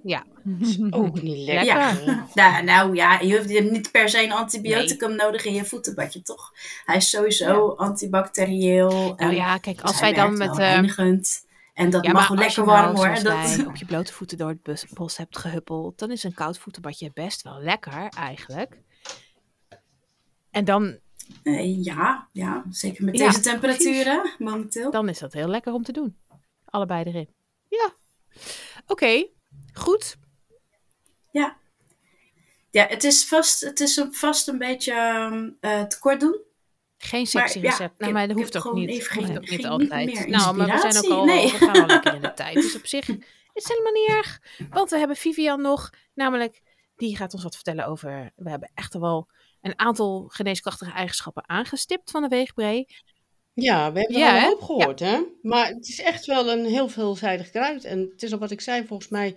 Ja. 0.08 0.24
Ook 0.90 1.22
niet 1.22 1.46
lekker. 1.48 1.64
Ja. 1.64 1.92
Nou, 2.34 2.64
nou 2.64 2.94
ja, 2.94 3.20
je 3.20 3.32
hebt 3.34 3.70
niet 3.70 3.90
per 3.90 4.08
se 4.08 4.22
een 4.24 4.32
antibioticum 4.32 5.16
nodig 5.16 5.44
in 5.44 5.54
je 5.54 5.64
voetenbadje, 5.64 6.22
toch? 6.22 6.52
Hij 6.84 6.96
is 6.96 7.10
sowieso 7.10 7.68
antibacterieel. 7.68 8.90
Nou 8.90 9.16
en- 9.16 9.34
ja, 9.34 9.58
kijk, 9.58 9.76
dus 9.76 9.84
als 9.84 10.00
hij 10.00 10.14
wij 10.14 10.24
dan 10.24 10.38
met... 10.38 10.50
eh, 10.50 10.56
reinigend. 10.56 11.44
En 11.74 11.90
dat 11.90 12.04
ja, 12.04 12.12
mag 12.12 12.28
je 12.28 12.34
lekker 12.34 12.64
nou, 12.66 12.78
warm 12.82 12.96
hoor. 12.96 13.22
Dat, 13.22 13.66
op 13.68 13.76
je 13.76 13.84
blote 13.84 14.12
voeten 14.12 14.38
door 14.38 14.48
het 14.48 14.62
bus- 14.62 14.86
bos 14.92 15.16
hebt 15.16 15.38
gehuppeld, 15.38 15.98
dan 15.98 16.10
is 16.10 16.22
een 16.22 16.34
koud 16.34 16.58
voetenbadje 16.58 17.10
best 17.14 17.42
wel 17.42 17.60
lekker 17.60 18.08
eigenlijk. 18.18 18.78
En 20.50 20.64
dan, 20.64 20.98
Eh, 21.42 21.84
ja, 21.84 22.28
ja, 22.32 22.64
zeker 22.70 23.04
met 23.04 23.18
Ja, 23.18 23.26
deze 23.26 23.40
temperaturen 23.40 24.34
momenteel. 24.38 24.90
dan 24.90 25.08
is 25.08 25.18
dat 25.18 25.32
heel 25.32 25.48
lekker 25.48 25.72
om 25.72 25.82
te 25.82 25.92
doen. 25.92 26.16
Allebei 26.64 27.04
erin. 27.04 27.28
Ja. 27.68 27.94
Oké, 28.86 29.26
goed. 29.78 30.16
Ja, 32.70 32.86
het 32.86 33.04
is 33.04 33.28
vast, 33.28 33.60
het 33.60 33.80
is 33.80 33.96
een- 33.96 34.14
vast 34.14 34.48
een 34.48 34.58
beetje 34.58 34.92
ehm, 34.92 35.50
eh, 35.60 35.82
te 35.82 35.98
kort 35.98 36.20
doen. 36.20 36.40
Geen 36.98 37.26
sexy 37.26 37.58
Maar 37.58 37.64
ja, 37.64 37.70
recept. 37.70 37.92
ik 37.94 38.00
nou, 38.00 38.12
maar 38.12 38.28
dat 38.28 38.36
hoeft 38.36 38.66
ook 38.66 38.74
niet. 38.74 38.88
even 38.88 39.16
hoeft 39.24 39.36
ook 39.36 39.48
niet 39.50 39.66
altijd. 39.66 40.26
nou, 40.26 40.56
maar 40.56 40.66
we 40.66 40.90
zijn 40.90 41.04
ook 41.04 41.10
al, 41.10 41.24
nee. 41.24 41.50
we 41.50 41.58
gaan 41.58 41.80
al 41.80 41.86
lekker 41.86 42.14
in 42.14 42.20
de 42.20 42.32
tijd. 42.34 42.54
Dus 42.54 42.76
op 42.76 42.86
zich 42.86 43.08
is 43.08 43.14
het 43.52 43.68
helemaal 43.68 43.92
niet 43.92 44.08
erg. 44.08 44.40
Want 44.70 44.90
we 44.90 44.98
hebben 44.98 45.16
Vivian 45.16 45.60
nog, 45.60 45.90
namelijk, 46.14 46.62
die 46.96 47.16
gaat 47.16 47.34
ons 47.34 47.42
wat 47.42 47.54
vertellen 47.54 47.86
over, 47.86 48.30
we 48.36 48.50
hebben 48.50 48.70
echt 48.74 48.94
wel 48.94 49.28
een 49.60 49.78
aantal 49.78 50.24
geneeskrachtige 50.28 50.92
eigenschappen 50.92 51.48
aangestipt 51.48 52.10
van 52.10 52.22
de 52.22 52.28
weegbree. 52.28 52.86
Ja, 53.58 53.92
we 53.92 53.98
hebben 54.00 54.18
Ja, 54.18 54.28
er 54.28 54.34
al 54.34 54.40
hè? 54.40 54.44
een 54.46 54.50
hoop 54.52 54.62
gehoord, 54.62 55.00
hè? 55.00 55.18
Maar 55.42 55.68
het 55.68 55.88
is 55.88 56.00
echt 56.00 56.26
wel 56.26 56.50
een 56.52 56.64
heel 56.64 56.88
veelzijdig 56.88 57.50
kruid. 57.50 57.84
En 57.84 57.98
het 58.12 58.22
is 58.22 58.32
al 58.32 58.38
wat 58.38 58.50
ik 58.50 58.60
zei, 58.60 58.86
volgens 58.86 59.08
mij 59.08 59.36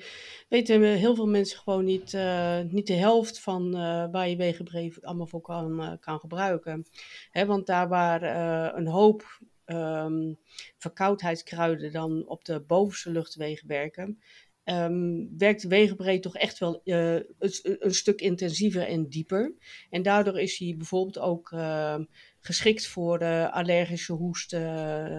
weten 0.50 0.80
we 0.80 0.86
heel 0.88 1.16
veel 1.16 1.28
mensen 1.28 1.60
gewoon 1.60 1.86
niet, 1.86 2.14
eh, 2.14 2.60
niet 2.70 2.88
de 2.88 2.94
helft 2.94 3.40
van 3.40 3.76
eh, 3.76 4.06
waar 4.12 4.30
je 4.30 4.36
wegenbree 4.36 4.94
allemaal 5.02 5.28
voor 5.28 5.42
kan, 5.42 5.82
eh, 5.82 5.92
kan 6.00 6.20
gebruiken. 6.20 6.86
Hè, 7.32 7.46
want 7.46 7.66
daar 7.66 7.88
waar 7.88 8.22
eh, 8.22 8.78
een 8.78 8.88
hoop 8.88 9.40
ehm, 9.66 10.34
verkoudheidskruiden 10.78 11.92
dan 11.92 12.28
op 12.28 12.46
de 12.46 12.60
bovenste 12.60 13.12
luchtwegen 13.12 13.68
werken, 13.68 14.20
ehm, 14.64 15.26
werkt 15.38 15.62
de 15.62 15.68
wegenbree 15.68 16.20
toch 16.20 16.36
echt 16.36 16.58
wel 16.60 16.82
eh, 16.84 17.14
een, 17.16 17.52
een 17.62 17.94
stuk 17.94 18.22
intensiever 18.22 18.88
en 18.88 19.08
dieper. 19.10 19.54
En 19.90 20.02
daardoor 20.02 20.40
is 20.40 20.58
hij 20.58 20.76
bijvoorbeeld 20.78 21.20
ook... 21.20 21.52
ehm, 21.52 22.04
geschikt 22.42 22.88
voor 22.88 23.20
de 23.20 23.50
allergische 23.52 24.14
hoest, 24.14 24.54
eh, 24.54 25.18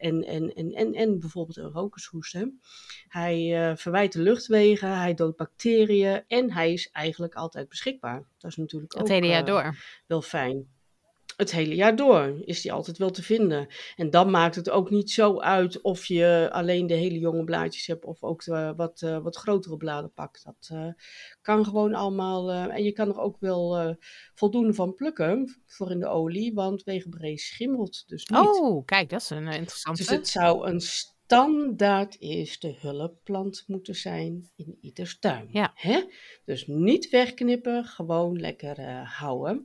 en, 0.00 0.24
en, 0.24 0.54
en, 0.54 0.72
en, 0.72 0.94
en 0.94 1.20
bijvoorbeeld 1.20 1.56
een 1.56 1.70
rokershoest. 1.70 2.32
Hè. 2.32 2.44
Hij 3.08 3.68
eh, 3.70 3.76
verwijt 3.76 4.12
de 4.12 4.20
luchtwegen, 4.20 4.98
hij 4.98 5.14
doodt 5.14 5.36
bacteriën 5.36 6.24
en 6.26 6.52
hij 6.52 6.72
is 6.72 6.90
eigenlijk 6.90 7.34
altijd 7.34 7.68
beschikbaar. 7.68 8.24
Dat 8.38 8.50
is 8.50 8.56
natuurlijk 8.56 8.92
Het 8.92 9.02
ook 9.02 9.08
hele 9.08 9.26
jaar 9.26 9.40
eh, 9.40 9.46
door. 9.46 9.76
wel 10.06 10.22
fijn. 10.22 10.68
Het 11.40 11.52
hele 11.52 11.74
jaar 11.74 11.96
door 11.96 12.40
is 12.44 12.60
die 12.60 12.72
altijd 12.72 12.98
wel 12.98 13.10
te 13.10 13.22
vinden. 13.22 13.66
En 13.96 14.10
dan 14.10 14.30
maakt 14.30 14.54
het 14.54 14.70
ook 14.70 14.90
niet 14.90 15.10
zo 15.10 15.38
uit 15.38 15.80
of 15.80 16.06
je 16.06 16.48
alleen 16.52 16.86
de 16.86 16.94
hele 16.94 17.18
jonge 17.18 17.44
blaadjes 17.44 17.86
hebt 17.86 18.04
of 18.04 18.22
ook 18.22 18.44
de 18.44 18.72
wat, 18.76 19.02
eh, 19.02 19.18
wat 19.22 19.36
grotere 19.36 19.76
bladen 19.76 20.12
pakt. 20.12 20.44
Dat 20.44 20.68
eh, 20.72 20.86
kan 21.42 21.64
gewoon 21.64 21.94
allemaal. 21.94 22.50
eh, 22.50 22.76
en 22.76 22.84
je 22.84 22.92
kan 22.92 23.08
er 23.08 23.18
ook 23.18 23.36
wel 23.40 23.96
voldoende 24.34 24.74
van 24.74 24.94
plukken 24.94 25.62
voor 25.66 25.90
in 25.90 26.00
de 26.00 26.08
olie, 26.08 26.54
want 26.54 26.82
wegenbree 26.82 27.38
schimmelt 27.38 28.08
dus 28.08 28.26
niet. 28.26 28.38
Oh, 28.38 28.84
kijk, 28.84 29.10
dat 29.10 29.20
is 29.20 29.30
een 29.30 29.48
interessante. 29.48 30.02
Dus 30.02 30.10
het 30.10 30.28
zou 30.28 30.68
een 30.68 30.80
standaard 31.30 32.16
eerste 32.20 32.76
hulpplant 32.80 33.64
moeten 33.66 33.94
zijn 33.94 34.50
in 34.56 34.78
ieders 34.80 35.18
tuin. 35.18 35.48
Ja. 35.50 35.72
Hè? 35.74 36.02
Dus 36.44 36.66
niet 36.66 37.10
wegknippen, 37.10 37.84
gewoon 37.84 38.40
lekker 38.40 38.78
eh, 38.78 39.18
houden. 39.18 39.64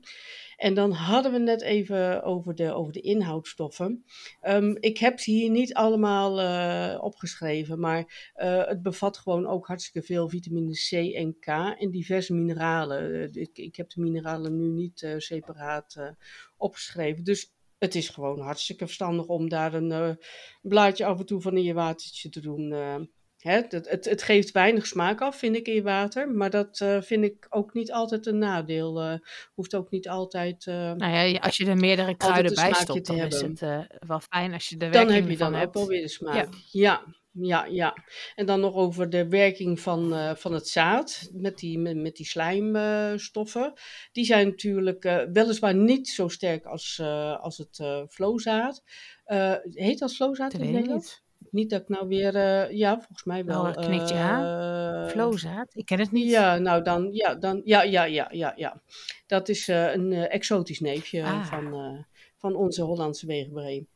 En 0.57 0.74
dan 0.74 0.91
hadden 0.91 1.32
we 1.32 1.38
net 1.38 1.61
even 1.61 2.24
over 2.24 2.55
de, 2.55 2.74
over 2.74 2.93
de 2.93 3.01
inhoudstoffen. 3.01 4.05
Ehm, 4.41 4.76
ik 4.80 4.97
heb 4.97 5.20
ze 5.20 5.32
hier 5.32 5.49
niet 5.49 5.74
allemaal 5.74 6.41
eh, 6.41 7.03
opgeschreven, 7.03 7.80
maar 7.80 8.32
eh, 8.34 8.66
het 8.66 8.82
bevat 8.82 9.18
gewoon 9.18 9.47
ook 9.47 9.68
hartstikke 9.68 10.07
veel 10.07 10.30
vitamine 10.30 10.74
C 10.74 10.91
en 11.16 11.39
K 11.39 11.47
en 11.80 11.91
diverse 11.91 12.34
mineralen. 12.34 13.34
Ik, 13.34 13.57
ik 13.57 13.76
heb 13.76 13.89
de 13.89 14.01
mineralen 14.01 14.57
nu 14.57 14.68
niet 14.68 15.13
separaat 15.18 16.13
opgeschreven. 16.57 17.24
Dus 17.24 17.55
het 17.78 17.95
is 17.95 18.09
gewoon 18.09 18.39
hartstikke 18.39 18.86
verstandig 18.86 19.26
om 19.26 19.49
daar 19.49 19.73
een 19.73 19.91
eh, 19.91 20.09
blaadje 20.61 21.05
af 21.05 21.19
en 21.19 21.26
toe 21.26 21.41
van 21.41 21.57
in 21.57 21.63
je 21.63 21.73
watertje 21.73 22.30
te 22.30 22.39
doen. 22.41 22.71
eh. 22.71 22.95
Hè, 23.38 23.51
het, 23.51 23.71
het, 23.71 24.05
het 24.05 24.23
geeft 24.23 24.51
weinig 24.51 24.88
smaak 24.88 25.21
af, 25.21 25.38
vind 25.38 25.55
ik, 25.55 25.67
in 25.67 25.73
je 25.73 25.82
water. 25.82 26.32
Maar 26.32 26.49
dat 26.49 26.80
eh, 26.80 27.01
vind 27.01 27.23
ik 27.23 27.45
ook 27.49 27.73
niet 27.73 27.91
altijd 27.91 28.26
een 28.26 28.38
nadeel. 28.38 29.19
hoeft 29.53 29.76
ook 29.76 29.89
niet 29.89 30.09
altijd... 30.09 30.65
Nou 30.65 31.05
ja, 31.07 31.39
als 31.39 31.57
je 31.57 31.65
er 31.65 31.78
meerdere 31.78 32.17
kruiden 32.17 32.57
een 32.57 32.63
bij 32.63 32.73
stopt, 32.73 33.05
dan 33.05 33.17
is 33.17 33.41
het 33.41 33.59
wel 34.07 34.19
fijn 34.19 34.53
als 34.53 34.69
je 34.69 34.76
er 34.78 34.91
dan 34.91 34.91
werking 34.91 35.19
heb 35.19 35.30
je 35.30 35.38
dan 35.38 35.53
hebt. 35.53 35.67
ook 35.67 35.73
wel 35.73 35.88
weer 35.88 36.01
de 36.01 36.07
smaak. 36.07 36.36
Ja, 36.36 36.49
ja, 36.71 37.03
ja. 37.41 37.93
En 38.36 38.45
dan 38.45 38.59
nog 38.59 38.73
over 38.73 39.09
de 39.09 39.27
werking 39.27 39.79
van, 39.79 40.13
eh, 40.13 40.36
van 40.36 40.53
het 40.53 40.67
zaad 40.67 41.29
met 41.33 41.57
die, 41.57 41.79
met, 41.79 41.95
met 41.97 42.15
die 42.15 42.25
slijmstoffen. 42.25 43.73
die 44.11 44.25
zijn 44.25 44.47
natuurlijk 44.47 45.05
eh, 45.05 45.23
weliswaar 45.33 45.75
niet 45.75 46.09
zo 46.09 46.27
sterk 46.27 46.65
als, 46.65 46.99
eh, 46.99 47.39
als 47.39 47.57
het 47.57 47.83
flowzaad. 48.09 48.83
Eh, 49.25 49.53
heet 49.63 49.99
dat 49.99 50.13
flowzaad 50.15 50.51
Dat 50.51 50.61
in 50.61 50.71
Nederland? 50.71 51.23
niet. 51.51 51.69
Dat 51.69 51.81
ik 51.81 51.89
nou 51.89 52.07
weer... 52.07 52.73
ja, 52.73 52.95
volgens 52.95 53.23
mij 53.23 53.45
wel. 53.45 53.71
Knikje 53.71 54.13
eh, 54.15 55.07
Flowzaad? 55.07 55.75
Ik 55.75 55.86
ken 55.86 55.99
het 55.99 56.11
niet. 56.11 56.29
Ja, 56.29 56.57
nou 56.57 56.83
dan, 56.83 57.09
ja, 57.11 57.36
dan, 57.36 57.61
ja, 57.63 57.83
ja, 57.83 58.03
ja, 58.03 58.27
ja, 58.31 58.53
ja. 58.55 58.81
Dat 59.27 59.49
is 59.49 59.67
een 59.67 60.13
exotisch 60.13 60.79
neefje 60.79 61.23
Ah. 61.23 61.45
van, 61.45 62.05
van 62.38 62.55
onze 62.55 62.81
Hollandse 62.81 63.25
wegenbree. 63.25 63.88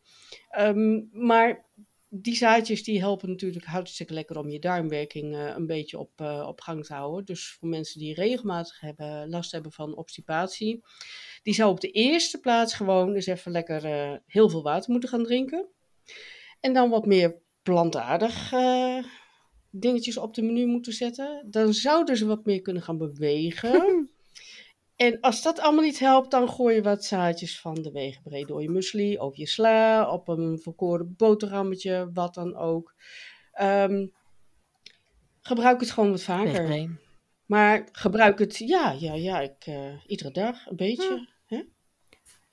Ehm, 0.50 1.02
maar 1.12 1.66
die 2.10 2.36
zaadjes 2.36 2.84
die 2.84 3.00
helpen 3.00 3.30
natuurlijk 3.30 3.66
hartstikke 3.66 4.14
lekker 4.14 4.38
om 4.38 4.50
je 4.50 4.60
darmwerking 4.60 5.36
eh, 5.36 5.54
een 5.56 5.66
beetje 5.66 6.00
op, 6.00 6.12
eh, 6.16 6.46
op 6.48 6.62
gang 6.62 6.86
te 6.86 6.94
houden. 6.94 7.26
Dus 7.26 7.52
voor 7.52 7.70
mensen 7.70 8.00
die 8.00 8.14
regelmatig 8.14 8.80
hebben, 8.80 9.30
last 9.30 9.52
hebben 9.52 9.72
van 9.72 9.96
obstipatie, 9.96 10.84
die 11.44 11.54
zou 11.54 11.72
op 11.72 11.80
de 11.80 11.92
eerste 11.92 12.40
plaats 12.40 12.74
gewoon 12.74 13.14
eens 13.14 13.26
even 13.26 13.52
lekker 13.52 13.86
eh, 13.86 14.18
heel 14.26 14.50
veel 14.50 14.64
water 14.64 14.92
moeten 14.92 15.10
gaan 15.10 15.24
drinken. 15.24 15.68
En 16.60 16.74
dan 16.74 16.90
wat 16.90 17.06
meer 17.06 17.38
plantaardig 17.64 18.54
dingetjes 19.72 20.18
op 20.18 20.34
de 20.34 20.42
menu 20.42 20.66
moeten 20.66 20.94
zetten. 20.94 21.48
Dan 21.50 21.74
zouden 21.74 22.18
ze 22.18 22.26
wat 22.26 22.46
meer 22.46 22.62
kunnen 22.62 22.84
gaan 22.84 22.98
bewegen. 22.98 24.10
En 25.00 25.20
als 25.22 25.42
dat 25.42 25.60
allemaal 25.60 25.84
niet 25.84 26.00
helpt, 26.00 26.32
dan 26.32 26.50
gooi 26.50 26.76
je 26.76 26.82
wat 26.82 27.06
zaadjes 27.06 27.60
van 27.60 27.74
de 27.76 27.92
wegenbree 27.92 28.46
door 28.46 28.62
je 28.62 28.70
muesli, 28.70 29.20
over 29.20 29.40
je 29.40 29.48
sla, 29.48 30.12
op 30.12 30.28
een 30.28 30.60
verkoren 30.62 31.16
boterhammetje, 31.18 32.10
wat 32.14 32.34
dan 32.34 32.56
ook. 32.56 32.94
Ehm, 33.52 34.08
gebruik 35.42 35.80
het 35.80 35.92
gewoon 35.92 36.12
wat 36.12 36.22
vaker. 36.22 36.90
Maar 37.46 37.88
gebruik 37.92 38.40
het, 38.40 38.58
ja, 38.58 38.92
ja, 38.92 39.14
ja, 39.14 39.40
ik, 39.40 39.66
eh, 39.66 39.94
iedere 40.08 40.32
dag 40.32 40.66
een 40.66 40.76
beetje. 40.76 41.28
hè? 41.46 41.62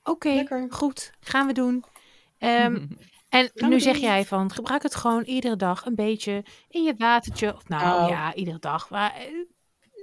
Oké, 0.03 0.45
goed. 0.69 1.11
Gaan 1.19 1.47
we 1.47 1.53
doen. 1.53 1.83
Ehm, 2.37 2.87
en 3.29 3.49
Gaan 3.53 3.69
nu 3.69 3.79
zeg 3.79 3.93
doen. 3.93 4.01
jij 4.01 4.25
van, 4.25 4.51
gebruik 4.51 4.83
het 4.83 4.95
gewoon 4.95 5.23
iedere 5.23 5.55
dag 5.55 5.85
een 5.85 5.95
beetje 5.95 6.45
in 6.67 6.83
je 6.83 6.95
watertje. 6.97 7.55
Of 7.55 7.67
nou 7.67 8.03
Oh. 8.03 8.09
ja, 8.09 8.33
iedere 8.33 8.59
dag. 8.59 8.89
Maar, 8.89 9.15
eh, 9.15 9.31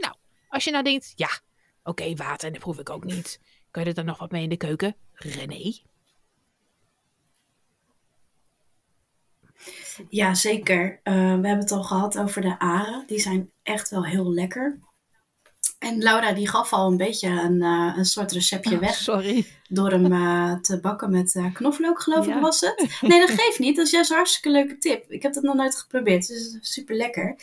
nou, 0.01 0.15
als 0.49 0.65
je 0.65 0.71
nou 0.71 0.85
denkt, 0.85 1.13
ja, 1.15 1.29
oké, 1.85 2.15
water, 2.15 2.51
dat 2.53 2.61
proef 2.61 2.79
ik 2.79 2.91
ook 2.91 3.05
niet. 3.05 3.41
Kan 3.71 3.83
je 3.83 3.89
er 3.89 3.95
dan 3.95 4.05
nog 4.05 4.19
wat 4.19 4.31
mee 4.31 4.43
in 4.43 4.49
de 4.49 4.57
keuken? 4.57 4.97
René? 5.15 5.73
Ja, 10.09 10.35
zeker. 10.35 11.01
Eh, 11.03 11.15
we 11.15 11.21
hebben 11.21 11.59
het 11.59 11.71
al 11.73 11.83
gehad 11.83 12.19
over 12.19 12.41
de 12.43 12.59
aren. 12.59 13.05
Die 13.07 13.19
zijn 13.19 13.51
echt 13.63 13.91
wel 13.91 14.05
heel 14.05 14.33
lekker. 14.33 14.79
En 15.79 15.99
Laura 16.03 16.33
die 16.33 16.49
gaf 16.49 16.73
al 16.73 16.91
een 16.91 16.97
beetje 16.97 17.29
een, 17.29 17.63
eh, 17.63 17.95
een 17.97 18.05
soort 18.05 18.33
receptje 18.33 18.79
weg 18.79 18.95
Sorry. 18.95 19.47
door 19.69 19.91
hem 19.91 20.13
eh, 20.13 20.61
te 20.61 20.81
bakken 20.81 21.11
met 21.11 21.41
knoflook, 21.53 22.01
geloof 22.03 22.27
Ja. 22.27 22.35
ik 22.35 22.41
was 22.41 22.61
het. 22.61 22.99
Nee, 23.01 23.21
dat 23.27 23.31
geeft 23.31 23.59
niet. 23.59 23.77
Dat 23.77 23.87
is 23.87 23.93
juist 23.93 24.11
een 24.11 24.17
hartstikke 24.17 24.51
leuke 24.51 24.79
tip. 24.79 25.11
Ik 25.11 25.23
heb 25.23 25.33
dat 25.33 25.43
nog 25.43 25.55
nooit 25.55 25.77
geprobeerd, 25.77 26.27
dus 26.29 26.59
super 26.61 26.97
lekker. 26.97 27.37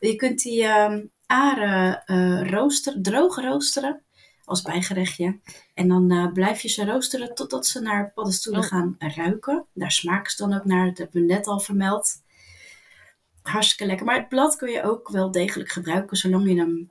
Je 0.00 0.16
kunt 0.16 0.42
die 0.42 0.64
ehm, 0.64 1.04
aren 1.30 2.02
eh 2.04 2.50
rooster, 2.50 3.02
droog 3.02 3.36
roosteren 3.36 4.02
als 4.44 4.62
bijgerechtje. 4.62 5.40
En 5.74 5.88
dan 5.88 6.10
eh, 6.10 6.32
blijf 6.32 6.60
je 6.60 6.68
ze 6.68 6.84
roosteren 6.84 7.34
totdat 7.34 7.66
ze 7.66 7.80
naar 7.80 8.12
paddenstoelen 8.12 8.62
Oh. 8.62 8.68
gaan 8.68 8.96
ruiken. 8.98 9.66
Daar 9.74 9.92
smaken 9.92 10.30
ze 10.30 10.36
dan 10.36 10.54
ook 10.54 10.64
naar, 10.64 10.86
dat 10.86 10.98
hebben 10.98 11.20
we 11.20 11.26
net 11.32 11.46
al 11.46 11.60
vermeld. 11.60 12.12
Hartstikke 13.42 13.86
lekker. 13.86 14.06
Maar 14.06 14.16
het 14.16 14.28
blad 14.28 14.56
kun 14.56 14.70
je 14.70 14.82
ook 14.82 15.08
wel 15.08 15.30
degelijk 15.30 15.70
gebruiken, 15.70 16.16
zolang 16.16 16.48
je 16.48 16.56
hem 16.56 16.90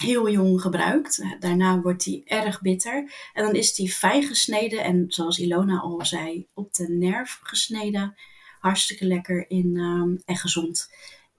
heel 0.00 0.30
jong 0.30 0.60
gebruikt. 0.60 1.24
Daarna 1.38 1.80
wordt 1.80 2.04
hij 2.04 2.22
erg 2.24 2.60
bitter. 2.60 3.12
En 3.32 3.44
dan 3.44 3.54
is 3.54 3.74
die 3.74 3.92
fijn 3.92 4.22
gesneden 4.22 4.84
en 4.84 5.04
zoals 5.08 5.38
Ilona 5.38 5.78
al 5.78 6.04
zei, 6.04 6.48
op 6.54 6.74
de 6.74 6.88
nerf 6.88 7.40
gesneden. 7.42 8.14
Hartstikke 8.60 9.04
lekker 9.06 9.50
in, 9.50 9.76
ehm, 9.76 10.16
en 10.24 10.36
gezond. 10.36 10.90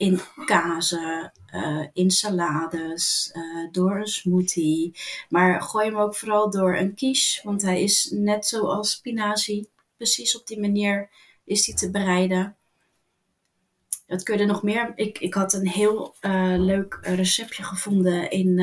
In 0.03 0.19
kazen, 0.45 1.31
eh, 1.45 1.87
in 1.93 2.11
salades, 2.11 3.31
eh, 3.33 3.71
door 3.71 3.95
een 3.95 4.07
smoothie. 4.07 4.95
Maar 5.29 5.61
gooi 5.61 5.85
hem 5.85 5.97
ook 5.97 6.15
vooral 6.15 6.49
door 6.49 6.77
een 6.77 6.95
quiche, 6.95 7.41
want 7.43 7.61
hij 7.61 7.83
is 7.83 8.09
net 8.11 8.45
zoals 8.45 8.91
spinazie. 8.91 9.69
Precies 9.97 10.39
op 10.39 10.47
die 10.47 10.59
manier 10.59 11.09
is 11.43 11.65
hij 11.65 11.75
te 11.75 11.91
bereiden. 11.91 12.55
Wat 14.07 14.23
kun 14.23 14.37
je 14.37 14.45
nog 14.45 14.63
meer? 14.63 14.91
Ik, 14.95 15.19
ik 15.19 15.33
had 15.33 15.53
een 15.53 15.67
heel 15.67 16.15
eh, 16.19 16.55
leuk 16.57 16.99
receptje 17.01 17.63
gevonden 17.63 18.29
in, 18.29 18.59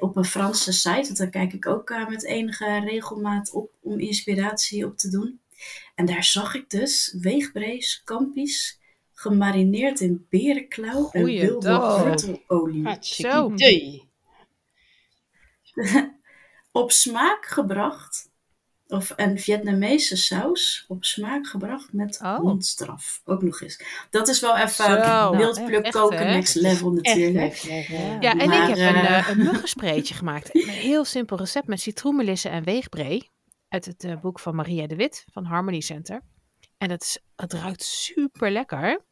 op 0.00 0.16
een 0.16 0.24
Franse 0.24 0.72
site. 0.72 1.06
Want 1.06 1.16
daar 1.16 1.30
kijk 1.30 1.52
ik 1.52 1.66
ook 1.66 1.94
met 2.08 2.24
enige 2.24 2.80
regelmaat 2.80 3.52
op 3.52 3.70
om 3.82 3.98
inspiratie 3.98 4.86
op 4.86 4.96
te 4.96 5.08
doen. 5.08 5.40
En 5.94 6.06
daar 6.06 6.24
zag 6.24 6.54
ik 6.54 6.70
dus 6.70 7.16
weegbrace, 7.20 8.04
kampies, 8.04 8.78
gemarineerd 9.18 10.00
in 10.00 10.26
berenklauw 10.28 11.10
en 11.10 11.24
wilde 11.24 11.78
wortelolie. 11.78 12.96
Zo. 13.00 13.52
Op 16.72 16.92
smaak 16.92 17.46
gebracht, 17.46 18.30
of 18.86 19.12
een 19.16 19.38
Vietnamese 19.38 20.16
saus, 20.16 20.84
op 20.88 21.04
smaak 21.04 21.46
gebracht 21.46 21.92
met 21.92 22.20
Oh. 22.22 22.38
hondstraf. 22.38 23.20
Ook 23.24 23.42
nog 23.42 23.60
eens. 23.60 23.82
Dat 24.10 24.28
is 24.28 24.40
wel 24.40 24.56
even 24.56 25.04
Zo. 25.04 25.36
wildpluk 25.36 25.90
koken 25.90 26.18
hè? 26.26 26.34
next 26.34 26.54
level 26.54 26.90
natuurlijk. 26.90 27.54
Ja. 27.54 28.16
Ja, 28.20 28.38
en 28.38 28.48
Maar, 28.48 28.70
ik 28.70 28.76
heb 28.76 28.94
een, 28.94 29.00
eh, 29.02 29.18
eh, 29.18 29.28
een 29.28 29.38
muggenspreetje 29.50 30.14
gemaakt. 30.14 30.54
Een 30.54 30.68
heel 30.68 31.04
simpel 31.04 31.36
recept 31.36 31.66
met 31.66 31.80
citroenmelissen 31.80 32.50
en 32.50 32.64
weegbree. 32.64 33.30
Uit 33.68 33.84
het 33.84 34.04
eh, 34.04 34.20
boek 34.20 34.40
van 34.40 34.54
Maria 34.54 34.86
de 34.86 34.96
Wit 34.96 35.24
van 35.32 35.44
Harmony 35.44 35.80
Center. 35.80 36.22
En 36.78 36.88
dat 36.88 37.02
is, 37.02 37.18
het 37.36 37.52
ruikt 37.52 37.82
super 37.82 38.50
lekker. 38.50 39.06